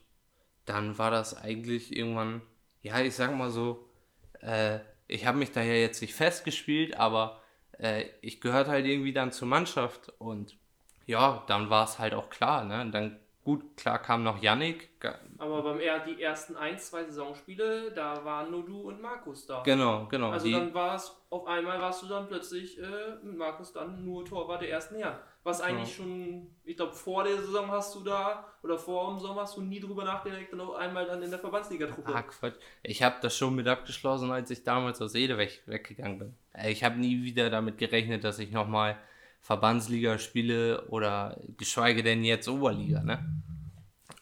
dann 0.65 0.97
war 0.97 1.11
das 1.11 1.35
eigentlich 1.35 1.95
irgendwann, 1.95 2.41
ja, 2.81 2.99
ich 3.01 3.15
sag 3.15 3.35
mal 3.35 3.49
so, 3.49 3.89
äh, 4.41 4.79
ich 5.07 5.25
habe 5.25 5.37
mich 5.37 5.51
da 5.51 5.61
ja 5.61 5.73
jetzt 5.73 6.01
nicht 6.01 6.13
festgespielt, 6.13 6.95
aber 6.95 7.38
äh, 7.79 8.05
ich 8.21 8.41
gehörte 8.41 8.71
halt 8.71 8.85
irgendwie 8.85 9.13
dann 9.13 9.31
zur 9.31 9.47
Mannschaft 9.47 10.13
und 10.19 10.57
ja, 11.07 11.43
dann 11.47 11.69
war 11.69 11.85
es 11.85 11.99
halt 11.99 12.13
auch 12.13 12.29
klar, 12.29 12.63
ne? 12.65 12.81
Und 12.81 12.91
dann, 12.91 13.19
gut, 13.49 13.77
klar 13.77 13.99
kam 13.99 14.23
noch 14.23 14.41
Yannick, 14.41 14.89
Aber 15.37 15.63
beim 15.63 15.79
er 15.79 15.99
die 15.99 16.21
ersten 16.21 16.55
ein, 16.55 16.77
zwei 16.77 17.03
Saisonspiele, 17.03 17.91
da 17.91 18.23
waren 18.23 18.51
nur 18.51 18.63
du 18.65 18.81
und 18.81 19.01
Markus 19.01 19.45
da. 19.47 19.63
genau, 19.63 20.05
genau. 20.07 20.29
Also 20.29 20.45
die, 20.45 20.51
dann 20.53 20.73
war 20.73 20.95
es, 20.95 21.15
auf 21.29 21.47
einmal 21.47 21.79
warst 21.81 22.03
du 22.03 22.07
dann 22.07 22.27
plötzlich 22.27 22.77
äh, 22.79 23.15
mit 23.23 23.37
Markus 23.37 23.73
dann 23.73 24.05
nur 24.05 24.23
Torwart 24.25 24.61
der 24.61 24.69
ersten 24.69 24.95
Herren. 24.97 25.17
Was 25.43 25.61
eigentlich 25.61 25.95
schon, 25.95 26.47
ich 26.63 26.75
glaube 26.75 26.93
vor 26.93 27.23
der 27.23 27.37
Saison 27.37 27.71
hast 27.71 27.95
du 27.95 28.01
da, 28.03 28.45
oder 28.61 28.77
vor 28.77 29.09
dem 29.09 29.19
Sommer 29.19 29.41
hast 29.41 29.57
du 29.57 29.61
nie 29.61 29.79
drüber 29.79 30.03
nachgedacht, 30.03 30.47
dann 30.51 30.61
auf 30.61 30.75
einmal 30.75 31.05
dann 31.07 31.23
in 31.23 31.29
der 31.31 31.39
Verbandsliga-Truppe. 31.39 32.13
Ah, 32.13 32.21
Quatsch. 32.21 32.55
Ich 32.83 33.01
habe 33.01 33.15
das 33.21 33.35
schon 33.35 33.55
mit 33.55 33.67
abgeschlossen, 33.67 34.29
als 34.31 34.51
ich 34.51 34.63
damals 34.63 35.01
aus 35.01 35.15
Ede 35.15 35.37
weg, 35.37 35.63
weggegangen 35.65 36.19
bin. 36.19 36.35
Äh, 36.53 36.71
Ich 36.71 36.83
habe 36.83 36.99
nie 36.99 37.23
wieder 37.23 37.49
damit 37.49 37.77
gerechnet, 37.77 38.23
dass 38.23 38.37
ich 38.37 38.51
nochmal 38.51 38.97
Verbandsliga 39.41 40.17
spiele 40.19 40.85
oder 40.87 41.39
geschweige 41.57 42.03
denn 42.03 42.23
jetzt 42.23 42.47
Oberliga, 42.47 43.01
ne? 43.03 43.25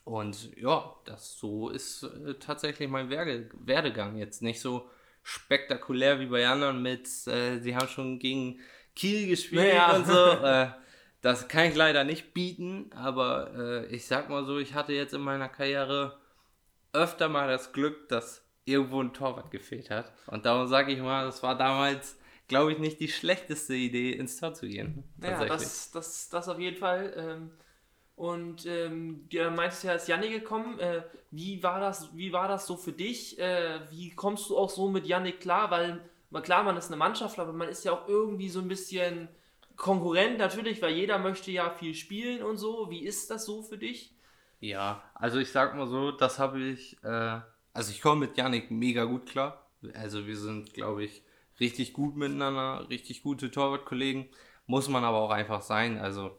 Und 0.04 0.56
ja, 0.58 0.96
das 1.06 1.38
so 1.38 1.70
ist 1.70 2.04
äh, 2.04 2.36
tatsächlich 2.36 2.88
mein 2.90 3.10
Werge, 3.10 3.50
Werdegang. 3.60 4.18
Jetzt 4.18 4.42
nicht 4.42 4.62
so 4.62 4.90
spektakulär 5.24 6.20
wie 6.22 6.28
bei 6.28 6.48
anderen 6.48 6.82
mit, 6.82 7.08
äh, 7.28 7.60
sie 7.60 7.76
haben 7.76 7.90
schon 7.90 8.18
gegen 8.20 8.60
Kiel 8.96 9.28
gespielt 9.28 9.74
Ja. 9.74 9.96
und 9.96 10.08
so. 10.08 10.14
Äh, 10.44 10.70
das 11.22 11.48
kann 11.50 11.66
ich 11.66 11.76
leider 11.76 12.04
nicht 12.04 12.34
bieten, 12.34 12.92
aber 12.94 13.52
äh, 13.58 13.86
ich 13.88 14.06
sag 14.08 14.30
mal 14.30 14.46
so, 14.46 14.60
ich 14.60 14.76
hatte 14.76 14.94
jetzt 14.94 15.14
in 15.14 15.22
meiner 15.22 15.50
Karriere 15.50 16.18
öfter 16.94 17.28
mal 17.28 17.50
das 17.50 17.74
Glück, 17.74 18.08
dass 18.08 18.46
irgendwo 18.66 19.02
ein 19.02 19.14
Torwart 19.14 19.52
gefehlt 19.52 19.90
hat. 19.90 20.14
Und 20.28 20.46
darum 20.46 20.68
sage 20.68 20.94
ich 20.94 21.00
mal, 21.00 21.26
das 21.26 21.42
war 21.44 21.58
damals, 21.58 22.18
glaube 22.48 22.74
ich, 22.74 22.80
nicht 22.80 23.00
die 23.00 23.10
schlechteste 23.10 23.74
Idee, 23.76 24.12
ins 24.12 24.38
Tor 24.38 24.54
zu 24.54 24.68
gehen. 24.68 25.04
Ja, 25.22 25.46
das, 25.46 25.92
das, 25.92 26.30
das 26.30 26.50
auf 26.50 26.60
jeden 26.60 26.78
Fall. 26.78 27.14
Ähm, 27.16 27.52
und 28.16 28.66
ähm, 28.66 29.28
du 29.30 29.52
meintest 29.52 29.84
ja, 29.84 29.94
ist 29.94 30.08
Jannik 30.08 30.32
gekommen. 30.32 30.80
Äh, 30.80 31.04
wie, 31.30 31.62
war 31.62 31.80
das, 31.80 32.16
wie 32.16 32.34
war 32.34 32.48
das 32.48 32.66
so 32.66 32.76
für 32.76 32.92
dich? 32.92 33.38
Äh, 33.40 33.80
wie 33.92 34.10
kommst 34.12 34.50
du 34.50 34.58
auch 34.58 34.70
so 34.70 34.90
mit 34.90 35.06
Jannik 35.06 35.40
klar? 35.40 35.70
Weil, 35.70 36.02
klar, 36.42 36.64
man 36.64 36.78
ist 36.78 36.88
eine 36.88 36.98
Mannschaft, 36.98 37.38
aber 37.38 37.54
man 37.54 37.70
ist 37.70 37.86
ja 37.86 37.92
auch 37.92 38.08
irgendwie 38.08 38.50
so 38.50 38.60
ein 38.60 38.68
bisschen 38.68 39.28
Konkurrent 39.76 40.40
natürlich, 40.40 40.82
weil 40.82 40.96
jeder 40.96 41.20
möchte 41.20 41.52
ja 41.52 41.70
viel 41.70 41.94
spielen 41.94 42.42
und 42.42 42.58
so. 42.58 42.90
Wie 42.90 43.06
ist 43.06 43.30
das 43.30 43.46
so 43.46 43.62
für 43.62 43.78
dich? 43.78 44.16
Ja, 44.60 45.04
also 45.14 45.38
ich 45.38 45.52
sag 45.52 45.76
mal 45.76 45.88
so, 45.88 46.12
das 46.12 46.40
habe 46.40 46.60
ich, 46.60 46.98
äh, 47.04 47.40
also 47.74 47.92
ich 47.92 48.02
komme 48.02 48.22
mit 48.22 48.38
Yannick 48.38 48.72
mega 48.72 49.04
gut 49.04 49.28
klar. 49.28 49.70
Also 49.94 50.26
wir 50.26 50.38
sind, 50.38 50.74
glaube 50.74 51.04
ich, 51.04 51.22
richtig 51.60 51.94
gut 51.94 52.16
miteinander, 52.16 52.88
richtig 52.90 53.24
gute 53.24 53.52
Torwartkollegen. 53.52 54.28
Muss 54.66 54.90
man 54.90 55.04
aber 55.04 55.18
auch 55.18 55.32
einfach 55.32 55.62
sein. 55.62 55.98
Also 55.98 56.38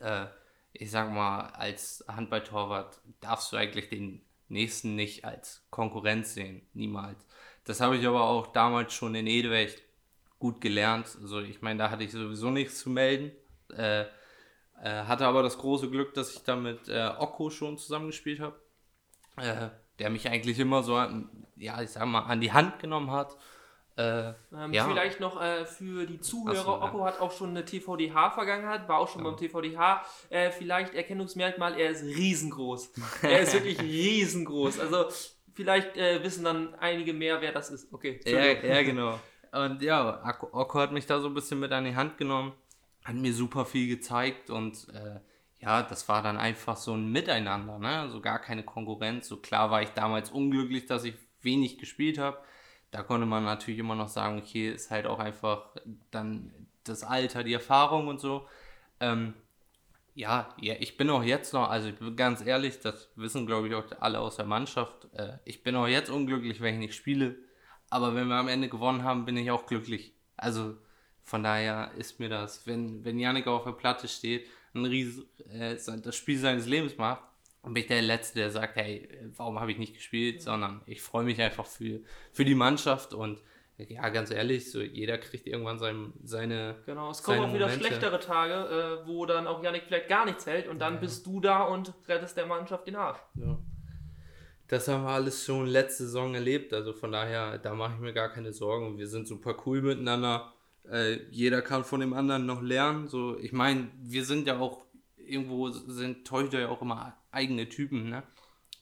äh, 0.00 0.26
ich 0.72 0.90
sag 0.90 1.12
mal, 1.12 1.50
als 1.50 2.04
Handballtorwart 2.08 3.00
darfst 3.20 3.52
du 3.52 3.56
eigentlich 3.56 3.88
den 3.88 4.22
nächsten 4.48 4.94
nicht 4.94 5.24
als 5.24 5.64
Konkurrenz 5.70 6.34
sehen. 6.34 6.62
Niemals. 6.74 7.24
Das 7.64 7.80
habe 7.80 7.96
ich 7.96 8.06
aber 8.06 8.22
auch 8.22 8.48
damals 8.48 8.92
schon 8.92 9.14
in 9.14 9.26
Edewecht 9.26 9.82
gut 10.38 10.60
gelernt. 10.60 11.16
Also 11.20 11.40
ich 11.40 11.62
meine, 11.62 11.78
da 11.78 11.90
hatte 11.90 12.04
ich 12.04 12.12
sowieso 12.12 12.50
nichts 12.50 12.78
zu 12.78 12.90
melden. 12.90 13.32
Äh, 13.76 14.02
äh, 14.82 15.04
hatte 15.04 15.26
aber 15.26 15.42
das 15.42 15.58
große 15.58 15.90
Glück, 15.90 16.14
dass 16.14 16.34
ich 16.34 16.42
da 16.42 16.54
mit 16.54 16.88
äh, 16.88 17.10
Okko 17.18 17.50
schon 17.50 17.78
zusammengespielt 17.78 18.40
habe. 18.40 18.60
Äh, 19.36 19.70
der 19.98 20.10
mich 20.10 20.28
eigentlich 20.28 20.58
immer 20.58 20.82
so, 20.82 20.98
ja, 21.56 21.80
ich 21.80 21.90
sag 21.90 22.06
mal, 22.06 22.20
an 22.20 22.40
die 22.40 22.52
Hand 22.52 22.78
genommen 22.78 23.10
hat. 23.10 23.36
Äh, 23.96 24.34
Ähm, 24.54 24.72
ja. 24.72 24.86
Vielleicht 24.86 25.20
noch 25.20 25.40
äh, 25.40 25.64
für 25.64 26.06
die 26.06 26.20
Zuhörer, 26.20 26.90
so, 26.92 26.98
ja. 26.98 27.04
Hat 27.06 27.20
auch 27.20 27.32
schon 27.32 27.50
eine 27.50 27.64
TVDH-Vergangenheit, 27.64 28.88
war 28.88 28.98
auch 28.98 29.08
schon 29.08 29.24
beim 29.24 29.36
TVDH. 29.36 30.04
Äh, 30.28 30.50
vielleicht 30.50 30.94
Erkennungsmerkmal, 30.94 31.78
er 31.78 31.90
ist 31.90 32.04
riesengroß. 32.04 32.92
er 33.22 33.40
ist 33.40 33.54
wirklich 33.54 33.80
riesengroß. 33.80 34.80
Also 34.80 35.06
vielleicht 35.54 35.96
äh, 35.96 36.22
wissen 36.22 36.44
dann 36.44 36.74
einige 36.74 37.14
mehr, 37.14 37.40
wer 37.40 37.52
das 37.52 37.70
ist. 37.70 37.92
Okay. 37.92 38.20
Ja, 38.26 38.44
ja, 38.44 38.82
genau. 38.84 39.18
Und 39.52 39.80
ja, 39.80 40.22
Okko 40.52 40.78
hat 40.78 40.92
mich 40.92 41.06
da 41.06 41.18
so 41.20 41.28
ein 41.28 41.34
bisschen 41.34 41.58
mit 41.58 41.72
an 41.72 41.84
die 41.84 41.96
Hand 41.96 42.18
genommen, 42.18 42.52
hat 43.04 43.14
mir 43.14 43.32
super 43.32 43.64
viel 43.64 43.88
gezeigt 43.88 44.50
und 44.50 44.88
äh, 44.92 45.20
ja, 45.60 45.82
das 45.82 46.06
war 46.08 46.22
dann 46.22 46.36
einfach 46.36 46.76
so 46.76 46.92
ein 46.92 47.10
Miteinander, 47.10 47.78
ne? 47.78 48.00
Also 48.00 48.20
gar 48.20 48.38
keine 48.38 48.62
Konkurrenz. 48.62 49.26
So 49.26 49.38
klar 49.38 49.70
war 49.70 49.80
ich 49.80 49.88
damals 49.90 50.30
unglücklich, 50.30 50.84
dass 50.84 51.04
ich 51.04 51.14
wenig 51.40 51.78
gespielt 51.78 52.18
habe. 52.18 52.38
Da 52.90 53.02
konnte 53.02 53.26
man 53.26 53.44
natürlich 53.44 53.80
immer 53.80 53.94
noch 53.94 54.08
sagen, 54.08 54.38
okay, 54.38 54.70
ist 54.70 54.90
halt 54.90 55.06
auch 55.06 55.18
einfach 55.18 55.70
dann 56.10 56.52
das 56.84 57.02
Alter, 57.02 57.44
die 57.44 57.52
Erfahrung 57.52 58.08
und 58.08 58.20
so. 58.20 58.46
Ähm, 59.00 59.34
ja, 60.14 60.48
ja, 60.60 60.74
ich 60.80 60.96
bin 60.96 61.10
auch 61.10 61.22
jetzt 61.22 61.52
noch, 61.52 61.68
also 61.68 61.88
ich 61.88 61.96
bin 61.96 62.16
ganz 62.16 62.44
ehrlich, 62.44 62.80
das 62.80 63.10
wissen 63.16 63.46
glaube 63.46 63.68
ich 63.68 63.74
auch 63.74 63.84
alle 64.00 64.18
aus 64.20 64.36
der 64.36 64.46
Mannschaft. 64.46 65.08
Äh, 65.12 65.38
ich 65.44 65.62
bin 65.62 65.76
auch 65.76 65.86
jetzt 65.86 66.10
unglücklich, 66.10 66.60
wenn 66.60 66.74
ich 66.74 66.80
nicht 66.80 66.94
spiele. 66.94 67.36
Aber 67.90 68.14
wenn 68.14 68.28
wir 68.28 68.36
am 68.36 68.48
Ende 68.48 68.68
gewonnen 68.68 69.04
haben, 69.04 69.26
bin 69.26 69.36
ich 69.36 69.50
auch 69.50 69.66
glücklich. 69.66 70.12
Also 70.36 70.76
von 71.22 71.42
daher 71.42 71.92
ist 71.96 72.18
mir 72.20 72.28
das, 72.28 72.66
wenn, 72.66 73.04
wenn 73.04 73.18
Janik 73.18 73.46
auf 73.46 73.64
der 73.64 73.72
Platte 73.72 74.08
steht, 74.08 74.46
ein 74.74 74.84
Ries 74.86 75.22
äh, 75.50 75.76
das 76.02 76.16
Spiel 76.16 76.38
seines 76.38 76.66
Lebens 76.66 76.96
macht, 76.96 77.22
dann 77.66 77.74
bin 77.74 77.82
ich 77.82 77.88
der 77.88 78.00
Letzte, 78.00 78.38
der 78.38 78.50
sagt, 78.52 78.76
hey, 78.76 79.08
warum 79.36 79.58
habe 79.58 79.72
ich 79.72 79.78
nicht 79.78 79.94
gespielt, 79.94 80.40
sondern 80.40 80.82
ich 80.86 81.02
freue 81.02 81.24
mich 81.24 81.42
einfach 81.42 81.66
für, 81.66 81.98
für 82.30 82.44
die 82.44 82.54
Mannschaft 82.54 83.12
und 83.12 83.40
ja, 83.76 84.08
ganz 84.10 84.30
ehrlich, 84.30 84.70
so 84.70 84.80
jeder 84.80 85.18
kriegt 85.18 85.48
irgendwann 85.48 85.80
sein, 85.80 86.12
seine. 86.22 86.76
Genau, 86.86 87.10
es 87.10 87.24
kommen 87.24 87.40
auch 87.40 87.52
wieder 87.52 87.66
Momente. 87.66 87.84
schlechtere 87.84 88.20
Tage, 88.20 89.02
äh, 89.02 89.08
wo 89.08 89.26
dann 89.26 89.48
auch 89.48 89.64
Yannick 89.64 89.82
vielleicht 89.88 90.06
gar 90.06 90.24
nichts 90.26 90.46
hält 90.46 90.68
und 90.68 90.78
dann 90.78 91.00
bist 91.00 91.26
du 91.26 91.40
da 91.40 91.64
und 91.64 91.92
rettest 92.06 92.36
der 92.36 92.46
Mannschaft 92.46 92.86
den 92.86 92.94
Arsch. 92.94 93.18
Ja. 93.34 93.58
Das 94.68 94.86
haben 94.86 95.02
wir 95.02 95.10
alles 95.10 95.44
schon 95.44 95.66
letzte 95.66 96.04
Saison 96.04 96.36
erlebt, 96.36 96.72
also 96.72 96.92
von 96.92 97.10
daher, 97.10 97.58
da 97.58 97.74
mache 97.74 97.94
ich 97.94 98.00
mir 98.00 98.12
gar 98.12 98.28
keine 98.28 98.52
Sorgen. 98.52 98.96
Wir 98.96 99.08
sind 99.08 99.26
super 99.26 99.56
cool 99.66 99.82
miteinander. 99.82 100.52
Äh, 100.88 101.14
jeder 101.32 101.62
kann 101.62 101.82
von 101.82 101.98
dem 101.98 102.12
anderen 102.12 102.46
noch 102.46 102.62
lernen. 102.62 103.08
So, 103.08 103.36
ich 103.40 103.52
meine, 103.52 103.88
wir 104.04 104.24
sind 104.24 104.46
ja 104.46 104.60
auch 104.60 104.86
irgendwo 105.16 105.68
sind 105.70 106.24
Torhüter 106.24 106.60
ja 106.60 106.68
auch 106.68 106.80
immer 106.80 107.16
eigene 107.36 107.68
Typen, 107.68 108.08
ne? 108.08 108.22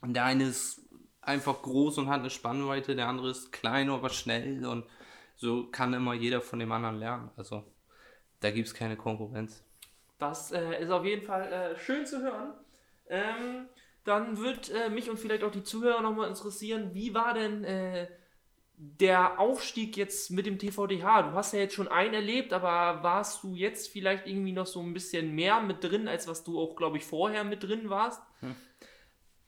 Und 0.00 0.14
der 0.14 0.24
eine 0.24 0.44
ist 0.44 0.80
einfach 1.20 1.62
groß 1.62 1.98
und 1.98 2.08
hat 2.08 2.20
eine 2.20 2.30
Spannweite, 2.30 2.94
der 2.94 3.08
andere 3.08 3.30
ist 3.30 3.52
klein, 3.52 3.90
aber 3.90 4.10
schnell 4.10 4.64
und 4.66 4.86
so 5.36 5.66
kann 5.70 5.92
immer 5.94 6.14
jeder 6.14 6.40
von 6.40 6.58
dem 6.58 6.72
anderen 6.72 6.98
lernen. 6.98 7.30
Also 7.36 7.64
da 8.40 8.50
gibt 8.50 8.68
es 8.68 8.74
keine 8.74 8.96
Konkurrenz. 8.96 9.64
Das 10.18 10.52
äh, 10.52 10.82
ist 10.82 10.90
auf 10.90 11.04
jeden 11.04 11.22
Fall 11.22 11.52
äh, 11.52 11.78
schön 11.78 12.06
zu 12.06 12.22
hören. 12.22 12.54
Ähm, 13.08 13.68
dann 14.04 14.38
wird 14.38 14.70
äh, 14.70 14.90
mich 14.90 15.10
und 15.10 15.18
vielleicht 15.18 15.42
auch 15.42 15.50
die 15.50 15.64
Zuhörer 15.64 16.02
nochmal 16.02 16.28
interessieren, 16.28 16.94
wie 16.94 17.14
war 17.14 17.34
denn 17.34 17.64
äh, 17.64 18.08
der 18.76 19.38
Aufstieg 19.38 19.96
jetzt 19.96 20.30
mit 20.30 20.46
dem 20.46 20.58
TVDH? 20.58 21.22
Du 21.22 21.32
hast 21.32 21.52
ja 21.52 21.60
jetzt 21.60 21.74
schon 21.74 21.88
einen 21.88 22.14
erlebt, 22.14 22.52
aber 22.52 23.02
warst 23.02 23.42
du 23.42 23.54
jetzt 23.54 23.88
vielleicht 23.90 24.26
irgendwie 24.26 24.52
noch 24.52 24.66
so 24.66 24.80
ein 24.80 24.92
bisschen 24.94 25.34
mehr 25.34 25.60
mit 25.60 25.82
drin, 25.84 26.08
als 26.08 26.26
was 26.28 26.44
du 26.44 26.60
auch, 26.60 26.74
glaube 26.76 26.96
ich, 26.98 27.04
vorher 27.04 27.44
mit 27.44 27.62
drin 27.62 27.88
warst? 27.90 28.20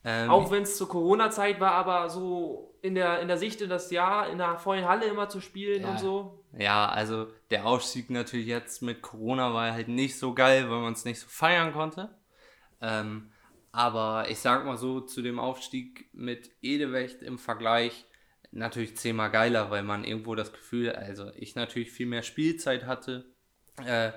Ähm, 0.03 0.29
Auch 0.29 0.51
wenn 0.51 0.63
es 0.63 0.77
zur 0.77 0.87
Corona-Zeit 0.87 1.59
war, 1.59 1.71
aber 1.73 2.09
so 2.09 2.75
in 2.81 2.95
der, 2.95 3.19
in 3.19 3.27
der 3.27 3.37
Sicht 3.37 3.61
in 3.61 3.69
das 3.69 3.91
Jahr, 3.91 4.29
in 4.29 4.37
der 4.37 4.57
vollen 4.57 4.87
Halle 4.87 5.05
immer 5.05 5.27
zu 5.27 5.41
spielen 5.41 5.81
Ja. 5.83 5.89
und 5.89 5.99
so. 5.99 6.43
Ja, 6.57 6.87
also 6.87 7.27
der 7.51 7.65
Aufstieg 7.65 8.09
natürlich 8.09 8.47
jetzt 8.47 8.81
mit 8.81 9.01
Corona 9.01 9.53
war 9.53 9.71
halt 9.73 9.89
nicht 9.89 10.17
so 10.17 10.33
geil, 10.33 10.69
weil 10.69 10.79
man 10.79 10.93
es 10.93 11.03
nicht 11.03 11.19
so 11.19 11.27
feiern 11.27 11.73
konnte. 11.73 12.09
Ähm, 12.81 13.31
aber 13.71 14.29
ich 14.29 14.39
sag 14.39 14.65
mal 14.65 14.77
so, 14.77 15.01
zu 15.01 15.21
dem 15.21 15.39
Aufstieg 15.39 16.09
mit 16.13 16.51
Edewecht 16.61 17.21
im 17.21 17.37
Vergleich 17.37 18.05
natürlich 18.51 18.97
zehnmal 18.97 19.31
geiler, 19.31 19.69
weil 19.71 19.83
man 19.83 20.03
irgendwo 20.03 20.35
das 20.35 20.51
Gefühl, 20.51 20.91
also 20.91 21.31
ich 21.35 21.55
natürlich 21.55 21.91
viel 21.91 22.05
mehr 22.07 22.23
Spielzeit 22.23 22.85
hatte, 22.85 23.25
äh, 23.85 24.11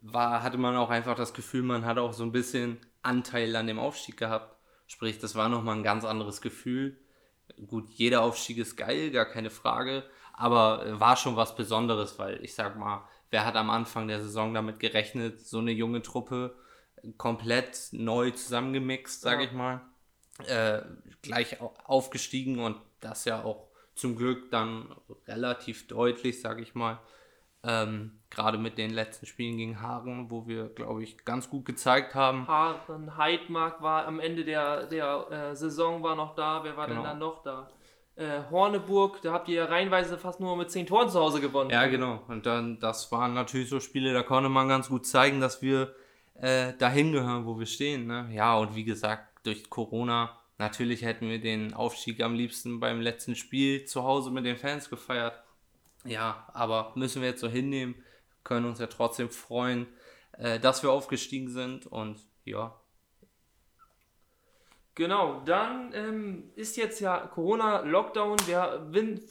war, 0.00 0.42
hatte 0.42 0.58
man 0.58 0.76
auch 0.76 0.90
einfach 0.90 1.14
das 1.14 1.34
Gefühl, 1.34 1.62
man 1.62 1.84
hat 1.84 1.98
auch 1.98 2.12
so 2.12 2.22
ein 2.24 2.32
bisschen 2.32 2.78
Anteil 3.02 3.54
an 3.56 3.66
dem 3.66 3.78
Aufstieg 3.78 4.16
gehabt. 4.16 4.56
Sprich, 4.86 5.18
das 5.18 5.34
war 5.34 5.48
nochmal 5.48 5.76
ein 5.76 5.82
ganz 5.82 6.04
anderes 6.04 6.40
Gefühl. 6.40 6.98
Gut, 7.66 7.90
jeder 7.90 8.22
Aufstieg 8.22 8.58
ist 8.58 8.76
geil, 8.76 9.10
gar 9.10 9.26
keine 9.26 9.50
Frage, 9.50 10.04
aber 10.32 10.86
äh, 10.86 10.98
war 11.00 11.16
schon 11.16 11.36
was 11.36 11.54
Besonderes, 11.56 12.18
weil 12.18 12.42
ich 12.44 12.54
sag 12.54 12.78
mal, 12.78 13.06
wer 13.30 13.44
hat 13.44 13.56
am 13.56 13.70
Anfang 13.70 14.08
der 14.08 14.20
Saison 14.20 14.54
damit 14.54 14.80
gerechnet, 14.80 15.40
so 15.46 15.58
eine 15.58 15.72
junge 15.72 16.02
Truppe 16.02 16.56
komplett 17.16 17.88
neu 17.92 18.30
zusammengemixt, 18.30 19.20
sag 19.20 19.40
Ja. 19.40 19.46
ich 19.46 19.52
mal, 19.52 19.80
äh, 20.46 20.82
gleich 21.22 21.60
au- 21.60 21.74
aufgestiegen 21.84 22.58
und 22.60 22.76
das 23.00 23.24
ja 23.24 23.42
auch 23.44 23.68
zum 23.94 24.16
Glück 24.16 24.50
dann 24.50 24.94
relativ 25.26 25.86
deutlich, 25.88 26.40
sag 26.40 26.60
ich 26.60 26.74
mal. 26.74 26.98
Ähm, 27.62 28.12
Gerade 28.30 28.56
mit 28.56 28.78
den 28.78 28.90
letzten 28.90 29.26
Spielen 29.26 29.58
gegen 29.58 29.82
Hagen, 29.82 30.30
wo 30.30 30.46
wir, 30.46 30.68
glaube 30.68 31.02
ich, 31.02 31.24
ganz 31.24 31.50
gut 31.50 31.66
gezeigt 31.66 32.14
haben. 32.14 32.46
Haaren, 32.48 33.16
Heidmark 33.18 33.82
war 33.82 34.06
am 34.06 34.18
Ende 34.20 34.44
der, 34.44 34.86
der 34.86 35.26
äh, 35.30 35.56
Saison 35.56 36.02
war 36.02 36.16
noch 36.16 36.34
da. 36.34 36.64
Wer 36.64 36.76
war 36.76 36.86
denn 36.86 36.96
Genau. 36.96 37.08
dann 37.08 37.18
noch 37.18 37.42
da? 37.42 37.68
Äh, 38.16 38.42
Horneburg, 38.50 39.20
da 39.22 39.32
habt 39.32 39.48
ihr 39.48 39.56
ja 39.56 39.64
reihenweise 39.66 40.16
fast 40.16 40.40
nur 40.40 40.56
mit 40.56 40.70
10 40.70 40.86
Toren 40.86 41.10
zu 41.10 41.20
Hause 41.20 41.40
gewonnen. 41.40 41.70
Ja, 41.70 41.86
genau. 41.86 42.22
Und 42.28 42.46
dann, 42.46 42.78
das 42.80 43.12
waren 43.12 43.34
natürlich 43.34 43.68
so 43.68 43.80
Spiele, 43.80 44.12
da 44.14 44.22
konnte 44.22 44.48
man 44.48 44.68
ganz 44.68 44.88
gut 44.88 45.06
zeigen, 45.06 45.40
dass 45.40 45.60
wir 45.60 45.94
äh, 46.34 46.72
dahin 46.78 47.12
gehören, 47.12 47.44
wo 47.44 47.58
wir 47.58 47.66
stehen. 47.66 48.06
Ne? 48.06 48.30
Ja, 48.32 48.56
und 48.56 48.74
wie 48.74 48.84
gesagt, 48.84 49.46
durch 49.46 49.68
Corona, 49.68 50.38
natürlich 50.60 51.02
hätten 51.02 51.28
wir 51.28 51.40
den 51.40 51.74
Aufstieg 51.74 52.22
am 52.22 52.34
liebsten 52.34 52.78
beim 52.78 53.00
letzten 53.00 53.34
Spiel 53.34 53.86
zu 53.86 54.04
Hause 54.04 54.30
mit 54.30 54.44
den 54.44 54.56
Fans 54.56 54.88
gefeiert. 54.88 55.42
Ja, 56.04 56.48
aber 56.54 56.92
müssen 56.94 57.22
wir 57.22 57.30
jetzt 57.30 57.40
so 57.40 57.48
hinnehmen, 57.48 57.96
können 58.44 58.66
uns 58.66 58.78
ja 58.78 58.86
trotzdem 58.86 59.30
freuen, 59.30 59.88
äh, 60.38 60.60
dass 60.60 60.82
wir 60.82 60.92
aufgestiegen 60.92 61.50
sind 61.50 61.86
und 61.86 62.20
ja, 62.44 62.78
Genau, 64.96 65.40
dann 65.46 65.92
ähm, 65.94 66.50
ist 66.56 66.76
jetzt 66.76 67.00
ja 67.00 67.18
Corona-Lockdown. 67.18 68.38
Wir 68.46 68.80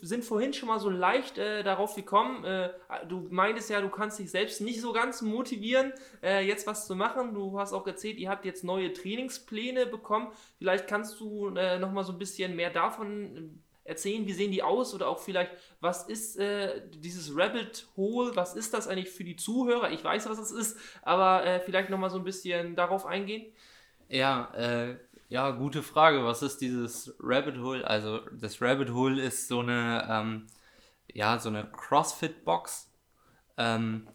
sind 0.02 0.24
vorhin 0.24 0.54
schon 0.54 0.70
mal 0.70 0.80
so 0.80 0.90
leicht 0.90 1.38
äh, 1.38 1.64
darauf 1.64 1.96
gekommen. 1.96 2.46
Äh, 2.46 2.70
du 3.08 3.28
meintest 3.30 3.70
ja, 3.70 3.82
du 3.82 3.90
kannst 3.90 4.20
dich 4.20 4.32
selbst 4.32 4.62
nicht 4.62 4.80
so 4.80 4.94
ganz 4.94 5.22
motivieren, 5.22 5.92
äh, 6.24 6.48
jetzt 6.48 6.66
was 6.66 6.88
zu 6.88 6.96
machen. 6.96 7.34
Du 7.34 7.60
hast 7.60 7.74
auch 7.74 7.86
erzählt, 7.86 8.18
ihr 8.18 8.30
habt 8.30 8.46
jetzt 8.46 8.64
neue 8.64 8.94
Trainingspläne 8.94 9.86
bekommen. 9.86 10.30
Vielleicht 10.58 10.88
kannst 10.88 11.20
du 11.20 11.50
äh, 11.50 11.78
noch 11.78 11.92
mal 11.92 12.06
so 12.06 12.14
ein 12.14 12.20
bisschen 12.20 12.56
mehr 12.56 12.70
davon 12.70 13.62
erzählen. 13.84 14.26
Wie 14.26 14.34
sehen 14.34 14.52
die 14.52 14.64
aus? 14.64 14.94
Oder 14.94 15.10
auch 15.10 15.20
vielleicht, 15.20 15.52
was 15.82 16.08
ist 16.08 16.38
äh, 16.40 16.82
dieses 16.90 17.36
Rabbit 17.36 17.86
Hole? 17.98 18.34
Was 18.36 18.56
ist 18.56 18.74
das 18.74 18.88
eigentlich 18.88 19.10
für 19.10 19.26
die 19.26 19.36
Zuhörer? 19.36 19.92
Ich 19.92 20.04
weiß, 20.04 20.30
was 20.30 20.40
es 20.40 20.52
ist, 20.52 20.80
aber 21.02 21.46
äh, 21.46 21.60
vielleicht 21.60 21.90
noch 21.90 22.00
mal 22.00 22.10
so 22.10 22.18
ein 22.18 22.24
bisschen 22.24 22.76
darauf 22.78 23.06
eingehen. 23.06 23.52
Ja, 24.10 24.52
äh, 24.56 24.96
ja, 25.30 25.52
gute 25.52 25.84
Frage. 25.84 26.24
Was 26.26 26.42
ist 26.42 26.60
dieses 26.62 27.16
Rabbit 27.20 27.58
Hole? 27.60 27.88
Also 27.88 28.20
das 28.32 28.62
Rabbit 28.62 28.92
Hole 28.92 29.22
ist 29.22 29.48
so 29.48 29.60
eine, 29.62 30.08
ähm, 30.10 30.48
ja, 31.14 31.40
so 31.40 31.50
eine 31.50 31.66
CrossFit-Box. 31.72 32.92
Ähm, 33.58 34.08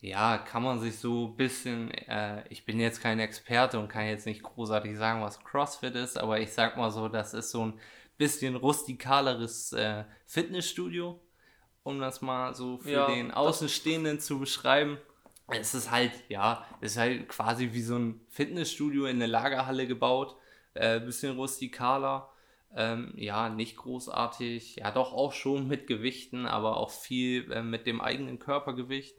ja, 0.00 0.38
kann 0.38 0.62
man 0.64 0.80
sich 0.80 0.98
so 0.98 1.28
ein 1.28 1.36
bisschen, 1.36 1.90
äh, 1.92 2.44
ich 2.48 2.64
bin 2.64 2.80
jetzt 2.80 3.00
kein 3.02 3.20
Experte 3.20 3.78
und 3.78 3.88
kann 3.88 4.06
jetzt 4.06 4.26
nicht 4.26 4.42
großartig 4.42 4.96
sagen, 4.96 5.22
was 5.22 5.44
CrossFit 5.44 5.94
ist, 5.94 6.18
aber 6.18 6.40
ich 6.40 6.52
sag 6.52 6.76
mal 6.76 6.90
so, 6.90 7.08
das 7.08 7.34
ist 7.34 7.50
so 7.52 7.66
ein 7.66 7.80
bisschen 8.18 8.56
rustikaleres 8.56 9.72
äh, 9.74 10.04
Fitnessstudio, 10.26 11.20
um 11.84 12.00
das 12.00 12.20
mal 12.22 12.54
so 12.54 12.78
für 12.78 12.90
Ja, 12.90 13.06
den 13.06 13.30
Außenstehenden 13.32 14.20
zu 14.20 14.40
beschreiben. 14.40 14.98
Es 15.48 15.74
ist 15.74 15.90
halt, 15.90 16.12
ja, 16.28 16.66
es 16.80 16.92
ist 16.92 16.98
halt 16.98 17.28
quasi 17.28 17.72
wie 17.72 17.82
so 17.82 17.96
ein 17.96 18.20
Fitnessstudio 18.30 19.06
in 19.06 19.16
eine 19.16 19.26
Lagerhalle 19.26 19.86
gebaut. 19.86 20.36
Äh, 20.74 21.00
bisschen 21.00 21.36
rustikaler. 21.36 22.30
Ähm, 22.74 23.12
ja, 23.16 23.48
nicht 23.48 23.76
großartig. 23.76 24.76
Ja, 24.76 24.90
doch 24.90 25.12
auch 25.12 25.32
schon 25.32 25.68
mit 25.68 25.86
Gewichten, 25.86 26.46
aber 26.46 26.78
auch 26.78 26.90
viel 26.90 27.50
äh, 27.52 27.62
mit 27.62 27.86
dem 27.86 28.00
eigenen 28.00 28.38
Körpergewicht. 28.38 29.14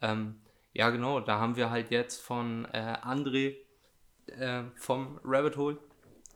Ähm, 0.00 0.40
ja, 0.72 0.90
genau, 0.90 1.20
da 1.20 1.38
haben 1.38 1.56
wir 1.56 1.70
halt 1.70 1.90
jetzt 1.90 2.20
von 2.20 2.64
äh, 2.72 2.96
André 3.02 3.56
äh, 4.26 4.64
vom 4.76 5.20
Rabbit 5.24 5.56
Hole. 5.56 5.78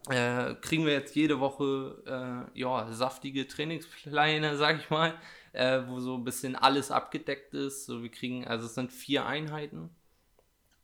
Äh, 0.09 0.55
kriegen 0.61 0.87
wir 0.87 0.93
jetzt 0.93 1.17
jede 1.17 1.41
Woche 1.41 2.47
äh, 2.55 2.59
ja, 2.61 2.93
saftige 2.93 3.49
Trainingspläne, 3.49 4.57
sag 4.59 4.79
ich 4.79 4.91
mal, 4.91 5.15
äh, 5.53 5.83
wo 5.89 5.99
so 5.99 6.15
ein 6.15 6.25
bisschen 6.25 6.55
alles 6.55 6.93
abgedeckt 6.93 7.55
ist. 7.55 7.87
So, 7.87 8.03
wir 8.03 8.11
kriegen, 8.11 8.47
also 8.47 8.67
es 8.67 8.75
sind 8.75 8.93
vier 8.93 9.27
Einheiten. 9.27 9.91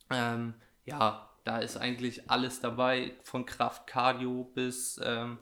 Ähm, 0.09 0.55
ja, 0.83 1.29
da 1.43 1.59
ist 1.59 1.77
eigentlich 1.77 2.29
alles 2.29 2.61
dabei, 2.61 3.13
von 3.23 3.45
Kraft, 3.45 3.87
Cardio 3.87 4.51
bis 4.55 4.99
ähm, 5.03 5.39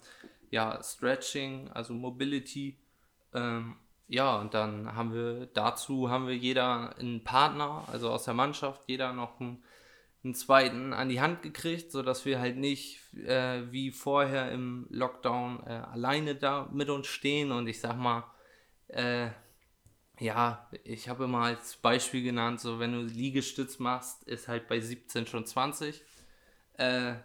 ja, 0.49 0.81
Stretching, 0.83 1.69
also 1.69 1.93
Mobility. 1.93 2.77
Ähm, 3.33 3.75
ja, 4.07 4.35
und 4.39 4.53
dann 4.53 4.93
haben 4.93 5.13
wir 5.13 5.45
dazu 5.53 6.09
haben 6.09 6.27
wir 6.27 6.35
jeder 6.35 6.97
einen 6.97 7.23
Partner, 7.23 7.85
also 7.91 8.09
aus 8.09 8.25
der 8.25 8.33
Mannschaft, 8.33 8.83
jeder 8.87 9.13
noch 9.13 9.39
einen, 9.39 9.63
einen 10.23 10.35
zweiten 10.35 10.91
an 10.93 11.07
die 11.07 11.21
Hand 11.21 11.41
gekriegt, 11.43 11.91
sodass 11.91 12.25
wir 12.25 12.39
halt 12.39 12.57
nicht 12.57 13.13
äh, 13.13 13.71
wie 13.71 13.91
vorher 13.91 14.51
im 14.51 14.87
Lockdown 14.89 15.63
äh, 15.65 15.69
alleine 15.69 16.35
da 16.35 16.67
mit 16.73 16.89
uns 16.89 17.07
stehen 17.07 17.51
und 17.51 17.67
ich 17.67 17.79
sag 17.79 17.95
mal, 17.97 18.25
äh, 18.89 19.29
ja, 20.21 20.69
ich 20.83 21.09
habe 21.09 21.25
immer 21.25 21.39
als 21.43 21.77
Beispiel 21.77 22.23
genannt, 22.23 22.59
so 22.61 22.79
wenn 22.79 22.93
du 22.93 23.01
Liegestütz 23.01 23.79
machst, 23.79 24.23
ist 24.25 24.47
halt 24.47 24.67
bei 24.67 24.79
17 24.79 25.27
schon 25.27 25.45
20. 25.45 26.03
Äh, 26.75 27.15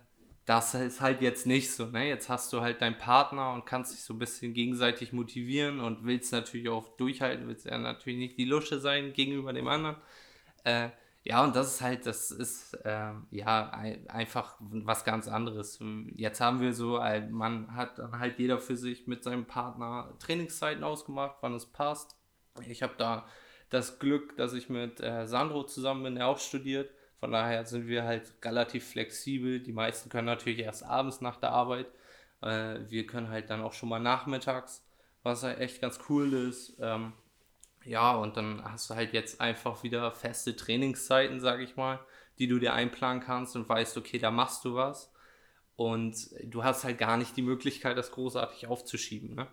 das 0.47 0.75
ist 0.75 1.01
halt 1.01 1.21
jetzt 1.23 1.47
nicht 1.47 1.73
so, 1.73 1.87
ne? 1.87 2.09
Jetzt 2.09 2.29
hast 2.29 2.53
du 2.53 2.61
halt 2.61 2.81
deinen 2.83 2.99
Partner 2.99 3.53
und 3.53 3.67
kannst 3.67 3.93
dich 3.93 4.03
so 4.03 4.15
ein 4.15 4.19
bisschen 4.21 4.55
gegenseitig 4.55 5.13
motivieren 5.13 5.81
und 5.81 6.05
willst 6.05 6.33
natürlich 6.33 6.69
auch 6.69 6.97
durchhalten, 6.97 7.49
willst 7.49 7.67
ja 7.67 7.77
natürlich 7.79 8.19
nicht 8.19 8.39
die 8.39 8.45
Lusche 8.45 8.79
sein 8.81 9.13
gegenüber 9.13 9.53
dem 9.53 9.69
anderen. 9.69 9.97
Äh, 10.65 10.91
ja, 11.25 11.45
und 11.45 11.57
das 11.57 11.75
ist 11.75 11.81
halt, 11.83 12.07
das 12.07 12.31
ist 12.31 12.75
äh, 12.85 13.13
ja 13.33 13.71
ein, 13.71 14.09
einfach 14.11 14.57
was 14.61 15.05
ganz 15.05 15.29
anderes. 15.29 15.81
Jetzt 16.17 16.41
haben 16.41 16.61
wir 16.61 16.73
so, 16.75 16.99
ein- 16.99 17.33
man 17.33 17.75
hat 17.77 17.99
dann 17.99 18.19
halt 18.21 18.39
jeder 18.39 18.59
für 18.61 18.77
sich 18.77 19.07
mit 19.09 19.25
seinem 19.25 19.47
Partner 19.47 20.15
Trainingszeiten 20.21 20.85
ausgemacht, 20.85 21.37
wann 21.43 21.55
es 21.55 21.67
passt. 21.67 22.16
Ich 22.67 22.83
habe 22.83 22.95
da 22.99 23.27
das 23.71 23.99
Glück, 23.99 24.37
dass 24.37 24.53
ich 24.53 24.69
mit 24.69 25.01
äh, 25.01 25.27
Sandro 25.27 25.65
zusammen 25.65 26.05
bin, 26.05 26.15
der 26.17 26.29
auch 26.29 26.39
studiert. 26.39 26.91
Von 27.19 27.33
daher 27.33 27.65
sind 27.65 27.89
wir 27.89 28.05
halt 28.05 28.33
relativ 28.45 28.89
flexibel. 28.91 29.61
Die 29.61 29.73
meisten 29.73 30.11
können 30.11 30.27
natürlich 30.27 30.61
erst 30.61 30.85
abends 30.85 31.21
nach 31.21 31.37
der 31.37 31.51
Arbeit. 31.51 31.87
Äh, 32.43 32.81
wir 32.89 33.07
können 33.07 33.29
halt 33.29 33.51
dann 33.51 33.63
auch 33.63 33.73
schon 33.73 33.89
mal 33.89 33.99
nachmittags, 33.99 34.87
was 35.23 35.43
halt 35.43 35.59
echt 35.59 35.81
ganz 35.81 35.99
cool 36.09 36.33
ist. 36.33 36.77
Ähm, 36.81 37.13
ja, 37.85 38.15
und 38.15 38.37
dann 38.37 38.63
hast 38.65 38.91
du 38.91 38.95
halt 38.95 39.13
jetzt 39.13 39.41
einfach 39.41 39.83
wieder 39.83 40.11
feste 40.13 40.57
Trainingszeiten, 40.57 41.41
sag 41.41 41.61
ich 41.61 41.77
mal, 41.77 42.01
die 42.39 42.49
du 42.49 42.59
dir 42.59 42.75
einplanen 42.75 43.23
kannst 43.23 43.57
und 43.57 43.69
weißt, 43.69 43.97
okay, 43.97 44.19
da 44.19 44.31
machst 44.31 44.65
du 44.65 44.75
was. 44.75 45.13
Und 45.77 46.17
du 46.45 46.65
hast 46.65 46.85
halt 46.85 46.99
gar 46.99 47.17
nicht 47.17 47.37
die 47.37 47.43
Möglichkeit, 47.43 47.99
das 47.99 48.11
großartig 48.11 48.67
aufzuschieben, 48.67 49.35
ne? 49.35 49.47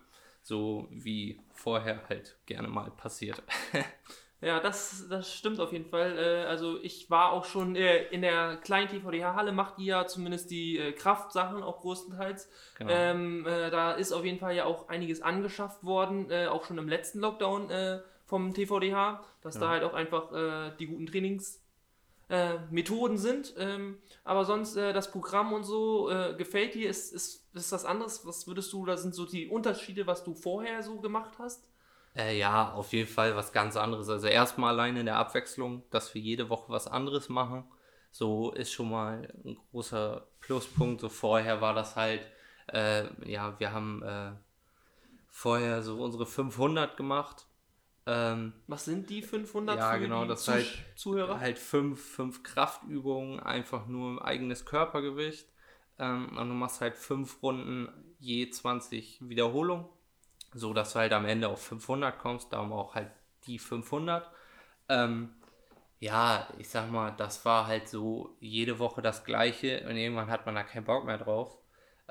So 0.44 0.86
wie 0.90 1.40
vorher 1.52 2.06
halt 2.08 2.36
gerne 2.46 2.68
mal 2.68 2.90
passiert. 2.92 3.42
Ja, 4.40 4.60
das, 4.60 5.06
das 5.08 5.32
stimmt 5.32 5.58
auf 5.58 5.72
jeden 5.72 5.86
Fall. 5.86 6.18
Äh, 6.18 6.44
also 6.44 6.78
ich 6.82 7.08
war 7.08 7.32
auch 7.32 7.46
schon 7.46 7.76
äh, 7.76 8.02
in 8.08 8.20
der 8.20 8.58
kleinen 8.58 8.88
TVDH-Halle, 8.90 9.52
macht 9.52 9.78
die 9.78 9.86
ja 9.86 10.06
zumindest 10.06 10.50
die 10.50 10.76
äh, 10.76 10.92
Kraftsachen 10.92 11.62
auch 11.62 11.80
größtenteils. 11.80 12.50
Genau. 12.76 12.92
Ähm, 12.92 13.46
äh, 13.46 13.70
da 13.70 13.92
ist 13.92 14.12
auf 14.12 14.22
jeden 14.22 14.38
Fall 14.38 14.54
ja 14.54 14.66
auch 14.66 14.90
einiges 14.90 15.22
angeschafft 15.22 15.82
worden, 15.82 16.30
äh, 16.30 16.46
auch 16.48 16.64
schon 16.66 16.76
im 16.76 16.88
letzten 16.90 17.20
Lockdown 17.20 17.70
äh, 17.70 18.00
vom 18.26 18.52
TVDH, 18.52 19.24
dass 19.40 19.54
da 19.54 19.62
Ja. 19.64 19.68
halt 19.70 19.84
auch 19.84 19.94
einfach 19.94 20.30
die 20.78 20.86
guten 20.86 21.06
Trainings 21.06 21.63
äh, 22.28 22.54
Methoden 22.70 23.18
sind. 23.18 23.54
Ähm, 23.58 23.98
aber 24.24 24.44
sonst 24.44 24.76
äh, 24.76 24.92
das 24.92 25.10
Programm 25.10 25.52
und 25.52 25.64
so 25.64 26.10
äh, 26.10 26.34
gefällt 26.36 26.74
dir. 26.74 26.88
Ist, 26.88 27.12
ist, 27.12 27.46
ist 27.54 27.72
das 27.72 27.84
anderes? 27.84 28.26
Was 28.26 28.46
würdest 28.46 28.72
du, 28.72 28.84
da 28.86 28.96
sind 28.96 29.14
so 29.14 29.26
die 29.26 29.48
Unterschiede, 29.48 30.06
was 30.06 30.24
du 30.24 30.34
vorher 30.34 30.82
so 30.82 31.00
gemacht 31.00 31.34
hast? 31.38 31.68
Äh, 32.16 32.38
ja, 32.38 32.72
auf 32.72 32.92
jeden 32.92 33.08
Fall 33.08 33.34
was 33.34 33.52
ganz 33.52 33.76
anderes. 33.76 34.08
Also 34.08 34.28
erstmal 34.28 34.72
alleine 34.74 35.00
in 35.00 35.06
der 35.06 35.16
Abwechslung, 35.16 35.82
dass 35.90 36.14
wir 36.14 36.22
jede 36.22 36.48
Woche 36.48 36.70
was 36.72 36.86
anderes 36.86 37.28
machen. 37.28 37.64
So 38.10 38.52
ist 38.52 38.72
schon 38.72 38.90
mal 38.90 39.32
ein 39.44 39.58
großer 39.72 40.28
Pluspunkt. 40.40 41.00
So 41.00 41.08
vorher 41.08 41.60
war 41.60 41.74
das 41.74 41.96
halt, 41.96 42.24
äh, 42.72 43.06
ja, 43.28 43.58
wir 43.58 43.72
haben 43.72 44.02
äh, 44.02 44.32
vorher 45.28 45.82
so 45.82 46.00
unsere 46.00 46.24
500 46.24 46.96
gemacht. 46.96 47.46
Ähm, 48.06 48.52
Was 48.66 48.84
sind 48.84 49.08
die 49.08 49.22
500 49.22 49.78
Ja, 49.78 49.96
genau, 49.96 50.26
das 50.26 50.44
Zuh- 50.44 50.52
halt- 50.52 50.84
Zuhörer? 50.96 51.40
halt 51.40 51.58
fünf, 51.58 52.00
fünf 52.02 52.42
Kraftübungen, 52.42 53.40
einfach 53.40 53.86
nur 53.86 54.24
eigenes 54.24 54.66
Körpergewicht. 54.66 55.46
Ähm, 55.98 56.36
und 56.36 56.48
du 56.48 56.54
machst 56.54 56.80
halt 56.80 56.96
fünf 56.96 57.42
Runden 57.42 57.88
je 58.18 58.50
20 58.50 59.18
Wiederholungen, 59.28 59.86
so 60.54 60.72
dass 60.74 60.92
du 60.92 60.98
halt 60.98 61.12
am 61.12 61.24
Ende 61.24 61.48
auf 61.48 61.62
500 61.62 62.18
kommst, 62.18 62.52
darum 62.52 62.72
auch 62.72 62.94
halt 62.94 63.10
die 63.46 63.58
500. 63.58 64.28
Ähm, 64.88 65.30
ja, 66.00 66.48
ich 66.58 66.68
sag 66.68 66.90
mal, 66.90 67.12
das 67.12 67.44
war 67.44 67.66
halt 67.66 67.88
so 67.88 68.36
jede 68.40 68.78
Woche 68.78 69.00
das 69.02 69.24
Gleiche 69.24 69.86
und 69.88 69.96
irgendwann 69.96 70.30
hat 70.30 70.44
man 70.46 70.54
da 70.54 70.62
keinen 70.64 70.84
Bock 70.84 71.04
mehr 71.06 71.18
drauf. 71.18 71.56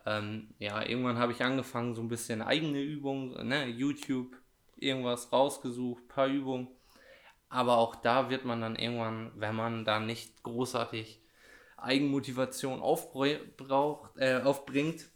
Ähm, 0.05 0.53
ja, 0.59 0.81
irgendwann 0.83 1.17
habe 1.17 1.31
ich 1.33 1.43
angefangen, 1.43 1.93
so 1.95 2.01
ein 2.01 2.07
bisschen 2.09 2.41
eigene 2.41 2.81
Übungen, 2.81 3.47
ne, 3.47 3.67
YouTube, 3.67 4.35
irgendwas 4.83 5.31
rausgesucht, 5.31 6.07
paar 6.07 6.27
Übungen. 6.27 6.67
Aber 7.49 7.77
auch 7.77 7.95
da 7.95 8.29
wird 8.29 8.45
man 8.45 8.61
dann 8.61 8.75
irgendwann, 8.75 9.31
wenn 9.35 9.55
man 9.55 9.85
da 9.85 9.99
nicht 9.99 10.43
großartig 10.43 11.21
Eigenmotivation 11.77 12.81
aufbraucht, 12.81 14.17
äh, 14.17 14.41
aufbringt, 14.41 15.09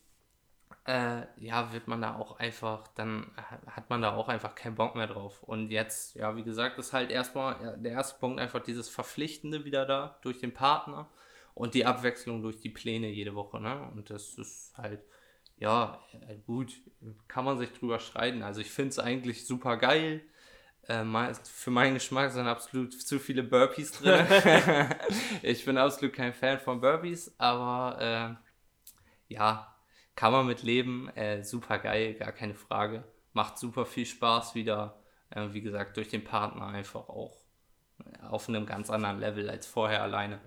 äh, 0.85 1.23
ja, 1.37 1.73
wird 1.73 1.87
man 1.87 2.01
da 2.01 2.15
auch 2.15 2.39
einfach, 2.39 2.87
dann 2.95 3.31
hat 3.67 3.89
man 3.89 4.01
da 4.01 4.15
auch 4.15 4.29
einfach 4.29 4.55
keinen 4.55 4.75
Bock 4.75 4.95
mehr 4.95 5.07
drauf. 5.07 5.43
Und 5.43 5.69
jetzt, 5.69 6.15
ja, 6.15 6.35
wie 6.35 6.43
gesagt, 6.43 6.77
ist 6.77 6.93
halt 6.93 7.11
erstmal 7.11 7.77
der 7.77 7.91
erste 7.91 8.19
Punkt 8.19 8.39
einfach 8.39 8.63
dieses 8.63 8.89
Verpflichtende 8.89 9.65
wieder 9.65 9.85
da 9.85 10.17
durch 10.21 10.39
den 10.39 10.53
Partner 10.53 11.09
und 11.53 11.73
die 11.73 11.85
Abwechslung 11.85 12.41
durch 12.41 12.59
die 12.59 12.69
Pläne 12.69 13.09
jede 13.09 13.35
Woche, 13.35 13.59
ne? 13.59 13.89
Und 13.93 14.09
das 14.09 14.35
ist 14.35 14.77
halt, 14.77 15.01
ja, 15.57 15.99
äh, 16.27 16.37
gut, 16.45 16.73
kann 17.27 17.45
man 17.45 17.57
sich 17.57 17.71
drüber 17.73 17.99
streiten. 17.99 18.43
Also 18.43 18.61
ich 18.61 18.71
finde 18.71 18.89
es 18.89 18.99
eigentlich 18.99 19.45
super 19.45 19.77
geil. 19.77 20.21
Äh, 20.83 21.03
für 21.43 21.71
meinen 21.71 21.95
Geschmack 21.95 22.31
sind 22.31 22.47
absolut 22.47 22.93
zu 22.93 23.19
viele 23.19 23.43
Burpees 23.43 23.91
drin. 23.91 24.25
ich 25.41 25.65
bin 25.65 25.77
absolut 25.77 26.15
kein 26.15 26.33
Fan 26.33 26.59
von 26.59 26.79
Burpees, 26.79 27.35
aber 27.39 28.39
äh, 29.29 29.33
ja, 29.33 29.75
kann 30.15 30.31
man 30.31 30.45
mit 30.45 30.63
leben. 30.63 31.09
Äh, 31.15 31.43
super 31.43 31.79
geil, 31.79 32.13
gar 32.13 32.31
keine 32.31 32.55
Frage. 32.55 33.03
Macht 33.33 33.57
super 33.57 33.85
viel 33.85 34.05
Spaß 34.05 34.55
wieder. 34.55 35.01
Äh, 35.29 35.53
wie 35.53 35.61
gesagt, 35.61 35.97
durch 35.97 36.09
den 36.09 36.23
Partner 36.23 36.67
einfach 36.67 37.09
auch 37.09 37.37
auf 38.21 38.47
einem 38.47 38.65
ganz 38.65 38.89
anderen 38.89 39.19
Level 39.19 39.49
als 39.49 39.65
vorher 39.65 40.03
alleine. 40.03 40.39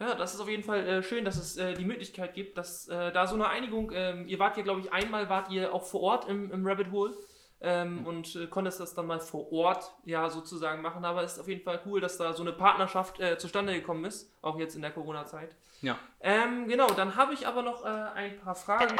Ja, 0.00 0.14
das 0.14 0.32
ist 0.32 0.40
auf 0.40 0.48
jeden 0.48 0.62
Fall 0.62 0.86
äh, 0.86 1.02
schön, 1.02 1.24
dass 1.24 1.36
es 1.36 1.56
äh, 1.56 1.74
die 1.74 1.84
Möglichkeit 1.84 2.32
gibt, 2.32 2.56
dass 2.56 2.86
äh, 2.86 3.10
da 3.10 3.26
so 3.26 3.34
eine 3.34 3.48
Einigung, 3.48 3.90
ähm, 3.92 4.28
ihr 4.28 4.38
wart 4.38 4.56
ja, 4.56 4.62
glaube 4.62 4.80
ich, 4.80 4.92
einmal 4.92 5.28
wart 5.28 5.50
ihr 5.50 5.74
auch 5.74 5.84
vor 5.84 6.02
Ort 6.02 6.28
im, 6.28 6.52
im 6.52 6.64
Rabbit 6.64 6.92
Hole 6.92 7.16
ähm, 7.60 8.06
und 8.06 8.36
äh, 8.36 8.46
konntest 8.46 8.78
das 8.78 8.94
dann 8.94 9.08
mal 9.08 9.18
vor 9.18 9.52
Ort 9.52 9.92
ja 10.04 10.30
sozusagen 10.30 10.82
machen, 10.82 11.04
aber 11.04 11.24
es 11.24 11.32
ist 11.32 11.40
auf 11.40 11.48
jeden 11.48 11.64
Fall 11.64 11.80
cool, 11.84 12.00
dass 12.00 12.16
da 12.16 12.32
so 12.32 12.44
eine 12.44 12.52
Partnerschaft 12.52 13.18
äh, 13.18 13.38
zustande 13.38 13.74
gekommen 13.74 14.04
ist, 14.04 14.32
auch 14.40 14.56
jetzt 14.56 14.76
in 14.76 14.82
der 14.82 14.92
Corona-Zeit. 14.92 15.56
Ja. 15.82 15.98
Ähm, 16.20 16.68
genau, 16.68 16.86
dann 16.86 17.16
habe 17.16 17.34
ich 17.34 17.48
aber 17.48 17.62
noch 17.62 17.84
äh, 17.84 17.88
ein 17.88 18.38
paar 18.38 18.54
Fragen. 18.54 18.96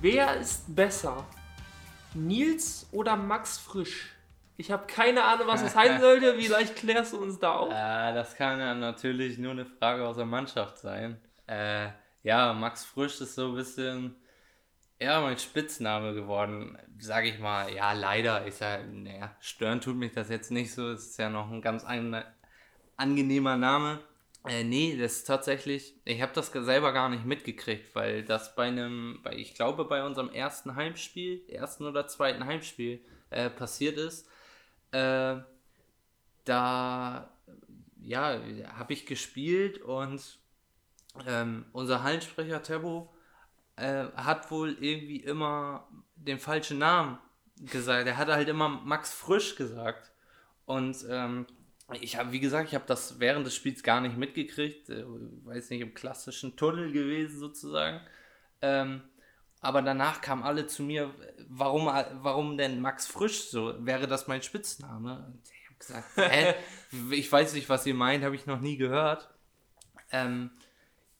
Wer 0.00 0.36
ist 0.40 0.74
besser? 0.74 1.26
Nils 2.14 2.86
oder 2.92 3.16
Max 3.16 3.58
Frisch? 3.58 4.12
Ich 4.56 4.70
habe 4.70 4.86
keine 4.86 5.24
Ahnung, 5.24 5.46
was 5.46 5.62
das 5.62 5.74
heißen 5.74 6.00
sollte. 6.00 6.34
Vielleicht 6.38 6.76
klärst 6.76 7.14
du 7.14 7.18
uns 7.18 7.38
da 7.38 7.56
auf. 7.56 7.72
Äh, 7.72 8.14
das 8.14 8.36
kann 8.36 8.60
ja 8.60 8.74
natürlich 8.74 9.38
nur 9.38 9.52
eine 9.52 9.64
Frage 9.66 10.06
aus 10.06 10.16
der 10.16 10.26
Mannschaft 10.26 10.78
sein. 10.78 11.20
Äh, 11.46 11.88
ja, 12.22 12.52
Max 12.52 12.84
Frisch 12.84 13.20
ist 13.20 13.34
so 13.34 13.48
ein 13.48 13.54
bisschen, 13.54 14.14
ja, 15.00 15.20
mein 15.20 15.38
Spitzname 15.38 16.14
geworden, 16.14 16.78
sage 16.98 17.28
ich 17.28 17.38
mal. 17.38 17.72
Ja, 17.74 17.92
leider. 17.92 18.46
Ich 18.46 18.54
sage, 18.54 18.84
naja, 18.86 19.34
stören 19.40 19.80
tut 19.80 19.96
mich 19.96 20.12
das 20.12 20.28
jetzt 20.28 20.50
nicht 20.50 20.72
so. 20.72 20.90
Es 20.90 21.06
ist 21.06 21.18
ja 21.18 21.28
noch 21.28 21.50
ein 21.50 21.62
ganz 21.62 21.84
an, 21.84 22.22
angenehmer 22.96 23.56
Name. 23.56 23.98
Äh, 24.44 24.64
nee, 24.64 24.96
das 24.96 25.18
ist 25.18 25.24
tatsächlich, 25.24 25.94
ich 26.04 26.20
habe 26.20 26.32
das 26.34 26.48
selber 26.48 26.92
gar 26.92 27.08
nicht 27.08 27.24
mitgekriegt, 27.24 27.94
weil 27.94 28.24
das 28.24 28.56
bei 28.56 28.64
einem, 28.64 29.20
bei, 29.22 29.34
ich 29.34 29.54
glaube 29.54 29.84
bei 29.84 30.04
unserem 30.04 30.30
ersten 30.30 30.74
Heimspiel, 30.74 31.42
ersten 31.48 31.86
oder 31.86 32.08
zweiten 32.08 32.44
Heimspiel 32.44 33.00
äh, 33.30 33.50
passiert 33.50 33.98
ist. 33.98 34.28
Äh, 34.90 35.36
da 36.44 37.30
ja, 38.00 38.40
habe 38.76 38.92
ich 38.92 39.06
gespielt 39.06 39.80
und 39.80 40.38
ähm, 41.26 41.66
unser 41.72 42.02
Hallensprecher 42.02 42.62
Tebo 42.62 43.14
äh, 43.76 44.06
hat 44.16 44.50
wohl 44.50 44.76
irgendwie 44.80 45.18
immer 45.18 45.86
den 46.16 46.38
falschen 46.38 46.78
Namen 46.78 47.18
gesagt. 47.60 48.06
Er 48.06 48.16
hatte 48.16 48.34
halt 48.34 48.48
immer 48.48 48.68
Max 48.68 49.12
Frisch 49.12 49.56
gesagt. 49.56 50.10
Und 50.64 51.04
ähm, 51.08 51.46
ich 52.00 52.16
habe, 52.16 52.32
wie 52.32 52.40
gesagt, 52.40 52.68
ich 52.68 52.74
habe 52.74 52.84
das 52.86 53.18
während 53.18 53.46
des 53.46 53.54
Spiels 53.54 53.82
gar 53.82 54.00
nicht 54.00 54.16
mitgekriegt. 54.16 54.88
Äh, 54.90 55.04
weiß 55.44 55.70
nicht, 55.70 55.80
im 55.80 55.94
klassischen 55.94 56.56
Tunnel 56.56 56.92
gewesen 56.92 57.38
sozusagen. 57.38 58.00
Ähm, 58.60 59.02
aber 59.60 59.82
danach 59.82 60.20
kamen 60.20 60.42
alle 60.42 60.66
zu 60.66 60.82
mir, 60.82 61.14
warum, 61.48 61.86
warum 61.86 62.56
denn 62.56 62.80
Max 62.80 63.06
Frisch 63.06 63.48
so? 63.48 63.74
Wäre 63.84 64.08
das 64.08 64.26
mein 64.26 64.42
Spitzname? 64.42 65.24
Und 65.26 65.40
ich 65.44 65.68
habe 65.68 65.78
gesagt, 65.78 66.16
hä? 66.32 66.54
ich 67.12 67.30
weiß 67.30 67.54
nicht, 67.54 67.68
was 67.68 67.86
ihr 67.86 67.94
meint, 67.94 68.24
habe 68.24 68.34
ich 68.34 68.46
noch 68.46 68.60
nie 68.60 68.76
gehört. 68.76 69.28
Ähm, 70.10 70.50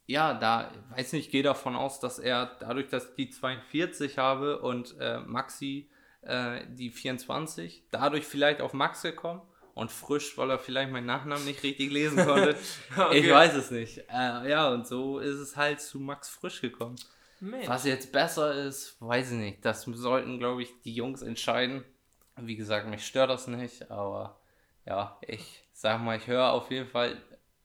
ja, 0.07 0.35
da, 0.35 0.73
weiß 0.91 1.13
nicht, 1.13 1.27
ich 1.27 1.33
gehe 1.33 1.45
davon 1.45 1.77
aus, 1.77 2.01
dass 2.01 2.19
er 2.19 2.57
dadurch, 2.61 2.89
dass 2.89 3.11
ich 3.11 3.15
die 3.15 3.31
42 3.31 4.19
habe 4.19 4.61
und 4.61 4.97
äh, 4.99 5.21
Maxi 5.21 5.89
äh, 6.23 6.67
die 6.69 6.91
24, 6.91 7.85
dadurch 7.91 8.25
vielleicht 8.25 8.61
auf 8.61 8.73
Max 8.73 9.03
gekommen 9.03 9.43
und 9.75 9.91
frisch, 9.91 10.37
weil 10.37 10.51
er 10.51 10.59
vielleicht 10.59 10.91
meinen 10.93 11.07
Nachnamen 11.07 11.45
nicht 11.45 11.63
richtig 11.63 11.91
lesen 11.91 12.25
konnte. 12.25 12.57
Okay. 12.97 13.19
Ich 13.19 13.31
weiß 13.31 13.55
es 13.55 13.71
nicht. 13.71 13.99
Äh, 14.11 14.51
ja, 14.51 14.71
und 14.71 14.87
so 14.87 15.19
ist 15.19 15.37
es 15.37 15.57
halt 15.57 15.81
zu 15.81 15.99
Max 15.99 16.29
Frisch 16.29 16.61
gekommen. 16.61 16.97
Mensch. 17.41 17.69
Was 17.69 17.85
jetzt 17.85 18.13
besser 18.13 18.55
ist, 18.55 18.97
weiß 19.01 19.33
ich 19.33 19.39
nicht. 19.39 19.65
Das 19.65 19.83
sollten, 19.83 20.39
glaube 20.39 20.63
ich, 20.63 20.71
die 20.85 20.95
Jungs 20.95 21.23
entscheiden. 21.23 21.85
Wie 22.37 22.57
gesagt, 22.57 22.87
mich 22.87 23.07
stört 23.07 23.31
das 23.31 23.47
nicht, 23.47 23.91
aber 23.91 24.41
ja, 24.87 25.19
ich 25.27 25.65
sag 25.73 26.01
mal, 26.01 26.17
ich 26.17 26.27
höre 26.27 26.53
auf 26.53 26.71
jeden 26.71 26.89
Fall 26.89 27.17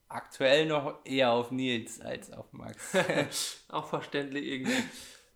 aktuell 0.07 0.65
noch 0.65 0.99
eher 1.05 1.31
auf 1.31 1.51
Nils 1.51 2.01
als 2.01 2.31
auf 2.31 2.51
Max. 2.53 2.95
Auch 3.69 3.87
verständlich 3.87 4.45
irgendwie. 4.45 4.83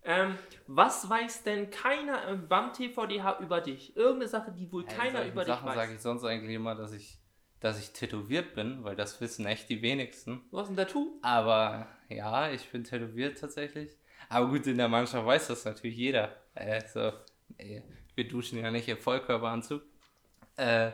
Ähm, 0.04 0.38
was 0.68 1.10
weiß 1.10 1.44
denn 1.44 1.70
keiner 1.70 2.28
äh, 2.28 2.36
beim 2.36 2.74
TVDH 2.74 3.40
über 3.40 3.62
dich? 3.62 3.96
Irgendeine 3.96 4.28
Sache, 4.28 4.52
die 4.52 4.72
wohl 4.72 4.86
keiner 4.86 5.20
Solche 5.20 5.32
über 5.32 5.46
Sachen 5.46 5.66
dich 5.66 5.76
sage 5.76 5.90
weiß. 5.92 5.96
ich 5.98 6.02
sonst 6.02 6.24
eigentlich 6.24 6.56
immer, 6.56 6.76
dass 6.76 6.94
ich, 6.94 7.20
dass 7.60 7.80
ich 7.80 7.92
tätowiert 7.92 8.56
bin, 8.56 8.84
weil 8.84 8.96
das 8.96 9.22
wissen 9.22 9.46
echt 9.46 9.70
die 9.70 9.82
wenigsten. 9.82 10.42
Du 10.50 10.58
hast 10.58 10.70
ein 10.70 10.76
Tattoo? 10.76 11.20
Aber 11.22 11.88
ja, 12.10 12.50
ich 12.52 12.70
bin 12.70 12.84
tätowiert 12.84 13.40
tatsächlich. 13.40 13.96
Aber 14.30 14.48
gut, 14.48 14.66
in 14.66 14.78
der 14.78 14.88
Mannschaft 14.88 15.26
weiß 15.26 15.48
das 15.48 15.66
natürlich 15.66 15.98
jeder. 15.98 16.36
Also, 16.56 17.12
ey, 17.58 17.84
wir 18.16 18.28
duschen 18.28 18.60
ja 18.60 18.72
nicht 18.72 18.88
im 18.88 18.98
Vollkörperanzug. 18.98 19.84
Äh, 20.58 20.92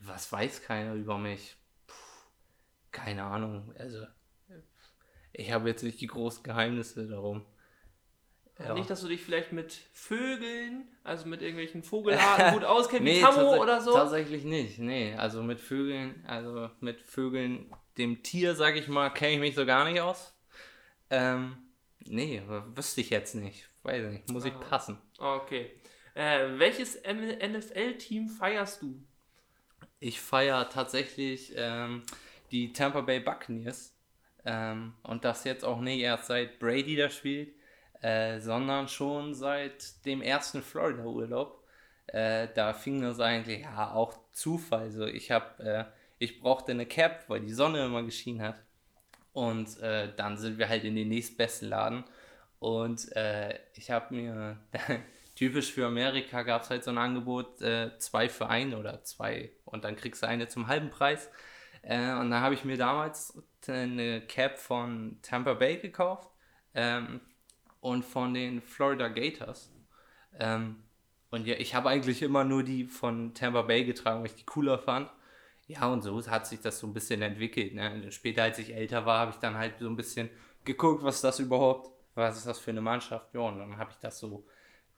was 0.00 0.32
weiß 0.32 0.62
keiner 0.62 0.94
über 0.94 1.18
mich? 1.18 1.56
Puh, 1.86 1.94
keine 2.90 3.24
Ahnung. 3.24 3.72
Also, 3.78 4.06
ich 5.32 5.52
habe 5.52 5.68
jetzt 5.68 5.84
nicht 5.84 6.00
die 6.00 6.06
großen 6.06 6.42
Geheimnisse 6.42 7.06
darum. 7.06 7.46
Ja. 8.62 8.74
Nicht, 8.74 8.90
dass 8.90 9.00
du 9.00 9.08
dich 9.08 9.22
vielleicht 9.22 9.52
mit 9.52 9.72
Vögeln, 9.92 10.86
also 11.02 11.26
mit 11.26 11.40
irgendwelchen 11.40 11.82
Vogelarten 11.82 12.52
gut 12.54 12.64
auskennst, 12.64 13.04
wie 13.04 13.12
Nee, 13.14 13.20
Tammo 13.20 13.52
tats- 13.52 13.60
oder 13.60 13.80
so? 13.80 13.92
Tatsächlich 13.94 14.44
nicht, 14.44 14.78
nee. 14.78 15.14
Also 15.14 15.42
mit 15.42 15.60
Vögeln, 15.60 16.22
also 16.26 16.68
mit 16.80 17.00
Vögeln, 17.00 17.72
dem 17.96 18.22
Tier, 18.22 18.54
sag 18.54 18.76
ich 18.76 18.86
mal, 18.88 19.08
kenne 19.10 19.32
ich 19.34 19.40
mich 19.40 19.54
so 19.54 19.64
gar 19.64 19.84
nicht 19.90 20.00
aus. 20.00 20.34
Ähm, 21.08 21.56
nee, 22.04 22.42
wüsste 22.74 23.00
ich 23.00 23.10
jetzt 23.10 23.34
nicht. 23.34 23.66
Weiß 23.82 24.04
ich 24.04 24.10
nicht, 24.12 24.30
muss 24.30 24.44
ich 24.44 24.52
Ah. 24.52 24.58
passen. 24.68 24.98
Okay. 25.18 25.70
Äh, 26.14 26.58
welches 26.58 26.96
NFL-Team 27.02 28.28
feierst 28.28 28.82
du? 28.82 29.00
Ich 30.00 30.20
feiere 30.20 30.68
tatsächlich 30.68 31.52
ähm, 31.56 32.02
die 32.50 32.72
Tampa 32.72 33.00
Bay 33.00 33.20
Buccaneers. 33.20 33.94
Ähm, 34.44 34.94
und 35.02 35.24
das 35.24 35.44
jetzt 35.44 35.64
auch 35.64 35.80
nicht 35.80 36.00
erst 36.00 36.26
seit 36.26 36.58
Brady 36.58 36.96
da 36.96 37.10
spielt, 37.10 37.54
äh, 38.02 38.40
sondern 38.40 38.88
schon 38.88 39.34
seit 39.34 40.04
dem 40.06 40.22
ersten 40.22 40.62
Florida-Urlaub. 40.62 41.62
Äh, 42.06 42.48
da 42.54 42.72
fing 42.72 43.02
das 43.02 43.20
eigentlich 43.20 43.62
ja 43.62 43.92
auch 43.92 44.18
Zufall. 44.32 44.90
So, 44.90 45.06
ich 45.06 45.30
habe, 45.30 45.62
äh, 45.62 45.84
ich 46.18 46.40
brauchte 46.40 46.72
eine 46.72 46.86
Cap, 46.86 47.24
weil 47.28 47.40
die 47.40 47.52
Sonne 47.52 47.84
immer 47.84 48.02
geschienen 48.02 48.42
hat. 48.42 48.62
Und 49.32 49.78
äh, 49.80 50.12
dann 50.16 50.36
sind 50.36 50.58
wir 50.58 50.68
halt 50.68 50.84
in 50.84 50.96
den 50.96 51.08
nächstbesten 51.08 51.68
Laden. 51.68 52.04
Und 52.58 53.14
äh, 53.16 53.58
ich 53.74 53.90
habe 53.90 54.14
mir, 54.14 54.58
typisch 55.36 55.72
für 55.72 55.86
Amerika 55.86 56.42
gab 56.42 56.62
es 56.62 56.70
halt 56.70 56.84
so 56.84 56.90
ein 56.90 56.98
Angebot, 56.98 57.62
äh, 57.62 57.96
zwei 57.98 58.28
für 58.28 58.48
einen 58.48 58.74
oder 58.74 59.02
zwei. 59.04 59.50
Und 59.64 59.84
dann 59.84 59.96
kriegst 59.96 60.22
du 60.22 60.26
eine 60.26 60.48
zum 60.48 60.66
halben 60.66 60.90
Preis. 60.90 61.30
Äh, 61.82 62.12
und 62.12 62.30
dann 62.30 62.40
habe 62.40 62.54
ich 62.54 62.64
mir 62.64 62.76
damals 62.76 63.42
eine 63.68 64.20
Cap 64.22 64.58
von 64.58 65.18
Tampa 65.22 65.54
Bay 65.54 65.78
gekauft 65.78 66.30
ähm, 66.74 67.20
und 67.80 68.04
von 68.04 68.34
den 68.34 68.60
Florida 68.60 69.08
Gators. 69.08 69.72
Ähm, 70.38 70.76
und 71.30 71.46
ja, 71.46 71.54
ich 71.56 71.74
habe 71.74 71.88
eigentlich 71.88 72.22
immer 72.22 72.44
nur 72.44 72.62
die 72.62 72.84
von 72.84 73.34
Tampa 73.34 73.62
Bay 73.62 73.84
getragen, 73.84 74.20
weil 74.20 74.26
ich 74.26 74.34
die 74.34 74.44
cooler 74.44 74.78
fand. 74.78 75.10
Ja, 75.66 75.86
und 75.86 76.02
so 76.02 76.26
hat 76.26 76.46
sich 76.46 76.60
das 76.60 76.80
so 76.80 76.86
ein 76.86 76.92
bisschen 76.92 77.22
entwickelt. 77.22 77.74
Ne? 77.74 78.10
Später, 78.10 78.42
als 78.42 78.58
ich 78.58 78.74
älter 78.74 79.06
war, 79.06 79.20
habe 79.20 79.30
ich 79.30 79.36
dann 79.36 79.56
halt 79.56 79.78
so 79.78 79.86
ein 79.86 79.96
bisschen 79.96 80.28
geguckt, 80.64 81.04
was 81.04 81.16
ist 81.16 81.24
das 81.24 81.38
überhaupt, 81.38 81.90
was 82.14 82.36
ist 82.36 82.46
das 82.46 82.58
für 82.58 82.72
eine 82.72 82.80
Mannschaft. 82.80 83.32
Ja, 83.34 83.40
und 83.40 83.58
dann 83.58 83.76
habe 83.76 83.92
ich 83.92 83.98
das 83.98 84.18
so 84.18 84.44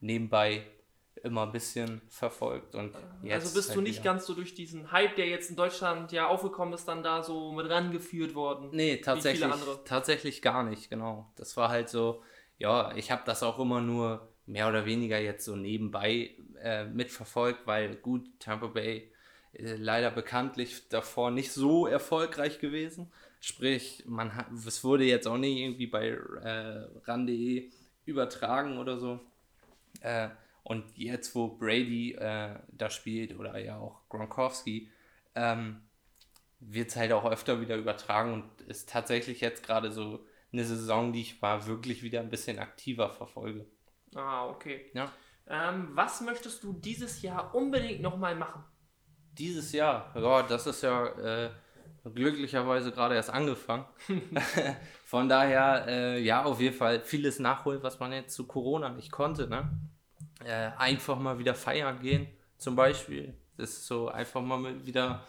nebenbei 0.00 0.64
immer 1.22 1.42
ein 1.42 1.52
bisschen 1.52 2.00
verfolgt. 2.08 2.74
Und 2.74 2.96
also 3.30 3.54
bist 3.54 3.68
halt 3.68 3.76
du 3.76 3.82
nicht 3.82 4.00
wieder. 4.00 4.04
ganz 4.04 4.26
so 4.26 4.34
durch 4.34 4.54
diesen 4.54 4.90
Hype, 4.90 5.14
der 5.16 5.28
jetzt 5.28 5.50
in 5.50 5.56
Deutschland 5.56 6.10
ja 6.10 6.26
aufgekommen 6.26 6.72
ist, 6.72 6.88
dann 6.88 7.02
da 7.02 7.22
so 7.22 7.52
mit 7.52 7.68
rangeführt 7.68 8.34
worden? 8.34 8.70
Nee, 8.72 8.96
tatsächlich, 8.96 9.52
tatsächlich 9.84 10.40
gar 10.40 10.64
nicht, 10.64 10.88
genau. 10.88 11.30
Das 11.36 11.56
war 11.56 11.68
halt 11.68 11.90
so, 11.90 12.22
ja, 12.62 12.94
ich 12.94 13.10
habe 13.10 13.22
das 13.26 13.42
auch 13.42 13.58
immer 13.58 13.80
nur 13.80 14.28
mehr 14.46 14.68
oder 14.68 14.86
weniger 14.86 15.18
jetzt 15.18 15.44
so 15.44 15.56
nebenbei 15.56 16.30
äh, 16.62 16.84
mitverfolgt, 16.84 17.66
weil 17.66 17.96
gut, 17.96 18.24
Tampa 18.38 18.68
Bay 18.68 19.10
äh, 19.52 19.74
leider 19.74 20.12
bekanntlich 20.12 20.88
davor 20.88 21.32
nicht 21.32 21.50
so 21.50 21.88
erfolgreich 21.88 22.60
gewesen. 22.60 23.10
Sprich, 23.40 24.04
man 24.06 24.36
hat, 24.36 24.46
es 24.52 24.84
wurde 24.84 25.02
jetzt 25.02 25.26
auch 25.26 25.38
nicht 25.38 25.58
irgendwie 25.58 25.88
bei 25.88 26.10
äh, 26.10 26.86
ran.de 27.04 27.68
übertragen 28.04 28.78
oder 28.78 28.96
so. 28.96 29.18
Äh, 30.00 30.28
und 30.62 30.84
jetzt, 30.96 31.34
wo 31.34 31.48
Brady 31.48 32.12
äh, 32.12 32.54
da 32.68 32.90
spielt 32.90 33.36
oder 33.36 33.58
ja 33.58 33.78
auch 33.78 34.02
Gronkowski, 34.08 34.88
ähm, 35.34 35.82
wird 36.60 36.90
es 36.90 36.96
halt 36.96 37.10
auch 37.10 37.24
öfter 37.24 37.60
wieder 37.60 37.74
übertragen 37.74 38.34
und 38.34 38.68
ist 38.68 38.88
tatsächlich 38.88 39.40
jetzt 39.40 39.66
gerade 39.66 39.90
so 39.90 40.24
eine 40.52 40.64
Saison, 40.64 41.12
die 41.12 41.22
ich 41.22 41.40
mal 41.40 41.66
wirklich 41.66 42.02
wieder 42.02 42.20
ein 42.20 42.28
bisschen 42.28 42.58
aktiver 42.58 43.10
verfolge. 43.10 43.66
Ah, 44.14 44.46
okay. 44.46 44.90
Ja. 44.94 45.10
Ähm, 45.46 45.90
was 45.94 46.20
möchtest 46.20 46.62
du 46.62 46.72
dieses 46.72 47.22
Jahr 47.22 47.54
unbedingt 47.54 48.00
nochmal 48.00 48.36
machen? 48.36 48.64
Dieses 49.32 49.72
Jahr, 49.72 50.12
ja, 50.14 50.42
das 50.42 50.66
ist 50.66 50.82
ja 50.82 51.06
äh, 51.06 51.50
glücklicherweise 52.14 52.92
gerade 52.92 53.14
erst 53.14 53.30
angefangen. 53.30 53.86
Von 55.04 55.28
daher, 55.28 55.86
äh, 55.88 56.20
ja, 56.22 56.44
auf 56.44 56.60
jeden 56.60 56.76
Fall 56.76 57.00
vieles 57.00 57.38
nachholen, 57.38 57.82
was 57.82 57.98
man 57.98 58.12
jetzt 58.12 58.34
zu 58.34 58.46
Corona 58.46 58.90
nicht 58.90 59.10
konnte. 59.10 59.48
Ne? 59.48 59.70
Äh, 60.44 60.70
einfach 60.76 61.18
mal 61.18 61.38
wieder 61.38 61.54
feiern 61.54 62.00
gehen, 62.00 62.28
zum 62.58 62.76
Beispiel. 62.76 63.34
Das 63.56 63.70
ist 63.70 63.86
so 63.86 64.08
einfach 64.08 64.42
mal 64.42 64.84
wieder 64.86 65.24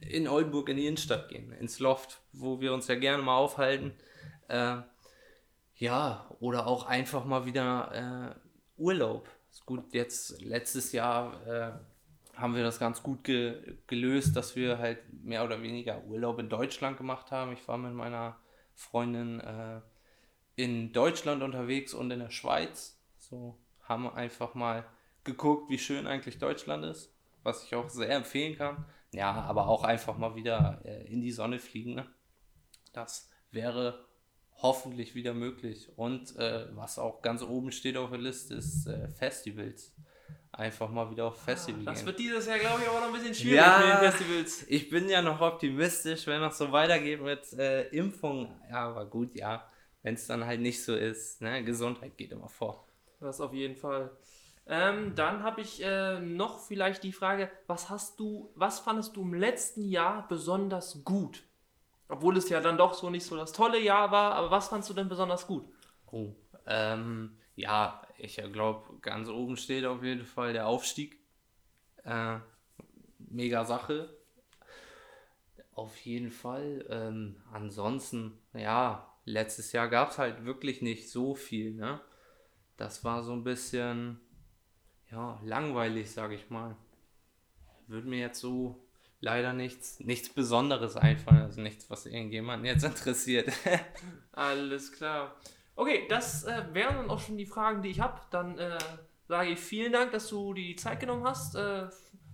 in 0.00 0.28
Oldenburg 0.28 0.68
in 0.68 0.76
die 0.76 0.86
Innenstadt 0.86 1.28
gehen, 1.28 1.52
ins 1.52 1.78
Loft, 1.78 2.20
wo 2.32 2.60
wir 2.60 2.72
uns 2.72 2.86
ja 2.88 2.94
gerne 2.94 3.22
mal 3.22 3.36
aufhalten. 3.36 3.92
Äh, 4.48 4.76
ja, 5.76 6.26
oder 6.40 6.66
auch 6.66 6.86
einfach 6.86 7.24
mal 7.24 7.44
wieder 7.44 8.34
äh, 8.36 8.80
Urlaub. 8.80 9.28
Ist 9.50 9.66
gut, 9.66 9.92
jetzt 9.92 10.40
letztes 10.42 10.92
Jahr 10.92 11.46
äh, 11.46 11.72
haben 12.38 12.54
wir 12.54 12.62
das 12.62 12.78
ganz 12.78 13.02
gut 13.02 13.24
ge 13.24 13.76
gelöst, 13.86 14.36
dass 14.36 14.56
wir 14.56 14.78
halt 14.78 14.98
mehr 15.24 15.44
oder 15.44 15.62
weniger 15.62 16.04
Urlaub 16.04 16.38
in 16.38 16.48
Deutschland 16.48 16.96
gemacht 16.98 17.30
haben. 17.30 17.52
Ich 17.52 17.66
war 17.66 17.78
mit 17.78 17.92
meiner 17.92 18.36
Freundin 18.74 19.40
äh, 19.40 19.80
in 20.54 20.92
Deutschland 20.92 21.42
unterwegs 21.42 21.94
und 21.94 22.10
in 22.10 22.20
der 22.20 22.30
Schweiz. 22.30 22.98
So 23.18 23.58
haben 23.82 24.08
einfach 24.08 24.54
mal 24.54 24.84
geguckt, 25.24 25.70
wie 25.70 25.78
schön 25.78 26.06
eigentlich 26.06 26.38
Deutschland 26.38 26.84
ist, 26.84 27.12
was 27.42 27.64
ich 27.64 27.74
auch 27.74 27.88
sehr 27.88 28.10
empfehlen 28.10 28.56
kann. 28.56 28.84
Ja, 29.16 29.32
aber 29.32 29.66
auch 29.68 29.82
einfach 29.84 30.16
mal 30.18 30.34
wieder 30.36 30.80
äh, 30.84 31.04
in 31.12 31.20
die 31.20 31.32
Sonne 31.32 31.58
fliegen. 31.58 31.94
Ne? 31.94 32.06
Das 32.92 33.28
wäre 33.50 34.04
hoffentlich 34.62 35.14
wieder 35.14 35.34
möglich. 35.34 35.90
Und 35.96 36.36
äh, 36.36 36.66
was 36.76 36.98
auch 36.98 37.22
ganz 37.22 37.42
oben 37.42 37.72
steht 37.72 37.96
auf 37.96 38.10
der 38.10 38.18
Liste, 38.18 38.54
ist 38.54 38.86
äh, 38.86 39.08
Festivals. 39.08 39.92
Einfach 40.52 40.88
mal 40.90 41.10
wieder 41.10 41.26
auf 41.26 41.42
Festival 41.42 41.84
Das 41.84 41.98
gehen. 41.98 42.06
wird 42.06 42.18
dieses 42.18 42.46
Jahr, 42.46 42.58
glaube 42.58 42.80
ich, 42.82 42.88
aber 42.88 43.00
noch 43.00 43.08
ein 43.08 43.12
bisschen 43.12 43.34
schwierig 43.34 43.56
Ja. 43.58 43.78
mit 43.78 43.88
den 44.02 44.10
Festivals. 44.12 44.64
Ich 44.68 44.88
bin 44.88 45.08
ja 45.10 45.20
noch 45.20 45.40
optimistisch, 45.40 46.26
wenn 46.26 46.42
es 46.42 46.56
so 46.56 46.72
weitergeht 46.72 47.20
mit 47.20 47.52
äh, 47.54 47.88
Impfung. 47.88 48.58
Ja, 48.70 48.88
aber 48.88 49.04
gut, 49.06 49.34
ja. 49.36 49.70
Wenn 50.02 50.14
es 50.14 50.26
dann 50.26 50.46
halt 50.46 50.60
nicht 50.60 50.82
so 50.82 50.94
ist. 50.94 51.42
Ne? 51.42 51.62
Gesundheit 51.64 52.16
geht 52.16 52.32
immer 52.32 52.48
vor. 52.48 52.86
Das 53.20 53.40
auf 53.40 53.52
jeden 53.52 53.76
Fall. 53.76 54.10
Ähm, 54.68 55.14
dann 55.14 55.42
habe 55.44 55.60
ich 55.60 55.82
äh, 55.82 56.18
noch 56.18 56.58
vielleicht 56.58 57.04
die 57.04 57.12
Frage, 57.12 57.50
was 57.68 57.88
hast 57.88 58.18
du, 58.18 58.50
was 58.56 58.80
fandest 58.80 59.16
du 59.16 59.22
im 59.22 59.34
letzten 59.34 59.88
Jahr 59.88 60.26
besonders 60.26 61.04
gut? 61.04 61.44
Obwohl 62.08 62.36
es 62.36 62.48
ja 62.48 62.60
dann 62.60 62.76
doch 62.76 62.94
so 62.94 63.10
nicht 63.10 63.24
so 63.24 63.36
das 63.36 63.52
tolle 63.52 63.80
Jahr 63.80 64.10
war, 64.10 64.34
aber 64.34 64.50
was 64.50 64.68
fandst 64.68 64.90
du 64.90 64.94
denn 64.94 65.08
besonders 65.08 65.46
gut? 65.46 65.64
Oh. 66.10 66.34
Ähm, 66.66 67.36
ja, 67.54 68.02
ich 68.18 68.36
glaube, 68.52 68.98
ganz 69.00 69.28
oben 69.28 69.56
steht 69.56 69.84
auf 69.84 70.02
jeden 70.02 70.24
Fall 70.24 70.52
der 70.52 70.66
Aufstieg. 70.66 71.18
Äh, 72.04 72.38
mega 73.18 73.64
Sache. 73.64 74.16
Auf 75.72 75.96
jeden 75.98 76.30
Fall. 76.30 76.86
Ähm, 76.88 77.42
ansonsten, 77.52 78.38
ja, 78.52 79.12
letztes 79.24 79.72
Jahr 79.72 79.88
gab 79.88 80.10
es 80.10 80.18
halt 80.18 80.44
wirklich 80.44 80.82
nicht 80.82 81.10
so 81.10 81.34
viel, 81.34 81.74
ne? 81.74 82.00
Das 82.76 83.04
war 83.04 83.22
so 83.22 83.32
ein 83.32 83.44
bisschen, 83.44 84.20
ja, 85.10 85.38
langweilig, 85.44 86.10
sage 86.10 86.34
ich 86.34 86.50
mal. 86.50 86.76
Würde 87.86 88.08
mir 88.08 88.18
jetzt 88.18 88.40
so 88.40 88.84
leider 89.20 89.52
nichts, 89.52 90.00
nichts 90.00 90.28
Besonderes 90.28 90.96
einfallen, 90.96 91.42
also 91.42 91.60
nichts, 91.60 91.88
was 91.90 92.06
irgendjemanden 92.06 92.66
jetzt 92.66 92.84
interessiert. 92.84 93.52
Alles 94.32 94.92
klar. 94.92 95.36
Okay, 95.74 96.06
das 96.08 96.44
äh, 96.44 96.64
wären 96.72 96.96
dann 96.96 97.10
auch 97.10 97.20
schon 97.20 97.36
die 97.36 97.46
Fragen, 97.46 97.82
die 97.82 97.90
ich 97.90 98.00
habe. 98.00 98.20
Dann 98.30 98.58
äh, 98.58 98.78
sage 99.28 99.50
ich 99.50 99.58
vielen 99.58 99.92
Dank, 99.92 100.10
dass 100.12 100.28
du 100.28 100.54
dir 100.54 100.64
die 100.64 100.76
Zeit 100.76 101.00
genommen 101.00 101.24
hast. 101.24 101.54
Äh, 101.54 101.88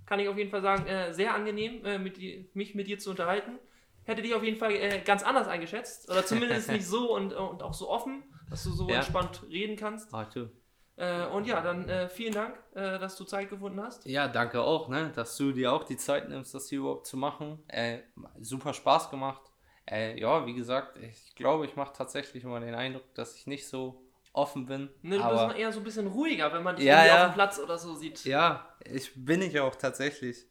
kann 0.06 0.20
ich 0.20 0.28
auf 0.28 0.36
jeden 0.36 0.50
Fall 0.50 0.62
sagen, 0.62 0.86
äh, 0.86 1.12
sehr 1.12 1.34
angenehm, 1.34 1.84
äh, 1.84 1.98
mit 1.98 2.16
die, 2.16 2.50
mich 2.54 2.74
mit 2.74 2.86
dir 2.88 2.98
zu 2.98 3.10
unterhalten. 3.10 3.58
Hätte 4.04 4.22
dich 4.22 4.34
auf 4.34 4.42
jeden 4.42 4.58
Fall 4.58 4.72
äh, 4.72 5.00
ganz 5.04 5.22
anders 5.22 5.46
eingeschätzt. 5.48 6.10
Oder 6.10 6.24
zumindest 6.26 6.68
nicht 6.70 6.86
so 6.86 7.14
und, 7.14 7.32
und 7.32 7.62
auch 7.62 7.74
so 7.74 7.88
offen, 7.88 8.22
dass 8.50 8.64
du 8.64 8.72
so 8.72 8.88
Ja. 8.88 8.96
entspannt 8.96 9.42
reden 9.48 9.76
kannst. 9.76 10.12
Ah, 10.12 10.24
du. 10.24 10.50
Äh, 10.96 11.24
und 11.26 11.46
ja, 11.46 11.60
dann 11.62 11.88
äh, 11.88 12.08
vielen 12.08 12.34
Dank, 12.34 12.54
äh, 12.74 12.98
dass 12.98 13.16
du 13.16 13.24
Zeit 13.24 13.48
gefunden 13.48 13.80
hast. 13.82 14.04
Ja, 14.06 14.28
danke 14.28 14.60
auch, 14.60 14.88
ne, 14.88 15.10
dass 15.14 15.36
du 15.36 15.52
dir 15.52 15.72
auch 15.72 15.84
die 15.84 15.96
Zeit 15.96 16.28
nimmst, 16.28 16.54
das 16.54 16.68
hier 16.68 16.80
überhaupt 16.80 17.06
zu 17.06 17.16
machen. 17.16 17.62
Äh, 17.68 18.00
super 18.40 18.74
Spaß 18.74 19.10
gemacht. 19.10 19.42
Äh, 19.90 20.20
ja, 20.20 20.46
wie 20.46 20.54
gesagt, 20.54 20.98
ich 20.98 21.34
glaube, 21.34 21.64
ich 21.66 21.76
mache 21.76 21.92
tatsächlich 21.96 22.44
immer 22.44 22.60
den 22.60 22.74
Eindruck, 22.74 23.14
dass 23.14 23.34
ich 23.36 23.46
nicht 23.46 23.66
so 23.66 24.04
offen 24.32 24.66
bin. 24.66 24.90
Ne, 25.02 25.16
du 25.16 25.22
aber 25.24 25.48
bist 25.48 25.58
eher 25.58 25.72
so 25.72 25.80
ein 25.80 25.84
bisschen 25.84 26.06
ruhiger, 26.06 26.52
wenn 26.52 26.62
man 26.62 26.76
dich 26.76 26.84
Ja, 26.84 27.04
ja. 27.04 27.24
auf 27.26 27.32
dem 27.32 27.34
Platz 27.34 27.58
oder 27.58 27.78
so 27.78 27.94
sieht. 27.94 28.24
ja, 28.24 28.68
ich 28.84 29.12
bin 29.14 29.42
ich 29.42 29.58
auch 29.60 29.74
tatsächlich. 29.74 30.46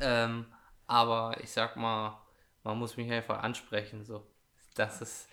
Ähm, 0.00 0.46
aber 0.86 1.36
ich 1.42 1.50
sag 1.50 1.76
mal, 1.76 2.20
man 2.62 2.78
muss 2.78 2.96
mich 2.96 3.10
einfach 3.12 3.42
ansprechen. 3.42 4.04
So, 4.04 4.26
das 4.74 5.00
ist 5.02 5.28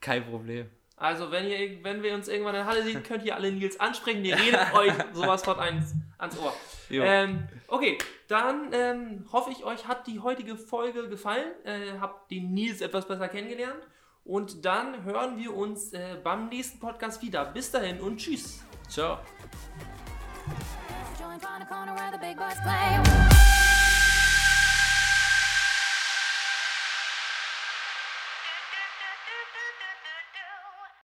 kein 0.00 0.24
Problem. 0.28 0.70
Also, 0.98 1.30
wenn, 1.30 1.46
ihr, 1.46 1.82
wenn 1.84 2.02
wir 2.02 2.14
uns 2.14 2.28
irgendwann 2.28 2.54
in 2.54 2.60
der 2.60 2.66
Halle 2.66 2.82
sehen, 2.82 3.02
könnt 3.06 3.24
ihr 3.24 3.34
alle 3.34 3.52
Nils 3.52 3.78
ansprechen. 3.78 4.22
Die 4.22 4.32
redet 4.32 4.60
euch 4.74 4.92
sowas 5.12 5.42
von 5.42 5.58
eins, 5.58 5.94
ans 6.18 6.38
Ohr. 6.38 6.52
Ähm, 6.90 7.48
okay, 7.66 7.98
dann 8.28 8.70
ähm, 8.72 9.24
hoffe 9.32 9.50
ich, 9.50 9.64
euch 9.64 9.86
hat 9.86 10.06
die 10.06 10.20
heutige 10.20 10.56
Folge 10.56 11.08
gefallen. 11.08 11.52
Äh, 11.64 11.98
habt 12.00 12.30
den 12.30 12.52
Nils 12.52 12.80
etwas 12.80 13.06
besser 13.06 13.28
kennengelernt. 13.28 13.86
Und 14.24 14.64
dann 14.64 15.04
hören 15.04 15.38
wir 15.38 15.54
uns 15.54 15.92
äh, 15.94 16.16
beim 16.22 16.48
nächsten 16.48 16.78
Podcast 16.78 17.22
wieder. 17.22 17.46
Bis 17.46 17.70
dahin 17.70 18.00
und 18.00 18.18
tschüss. 18.18 18.62
Ciao. 18.88 19.18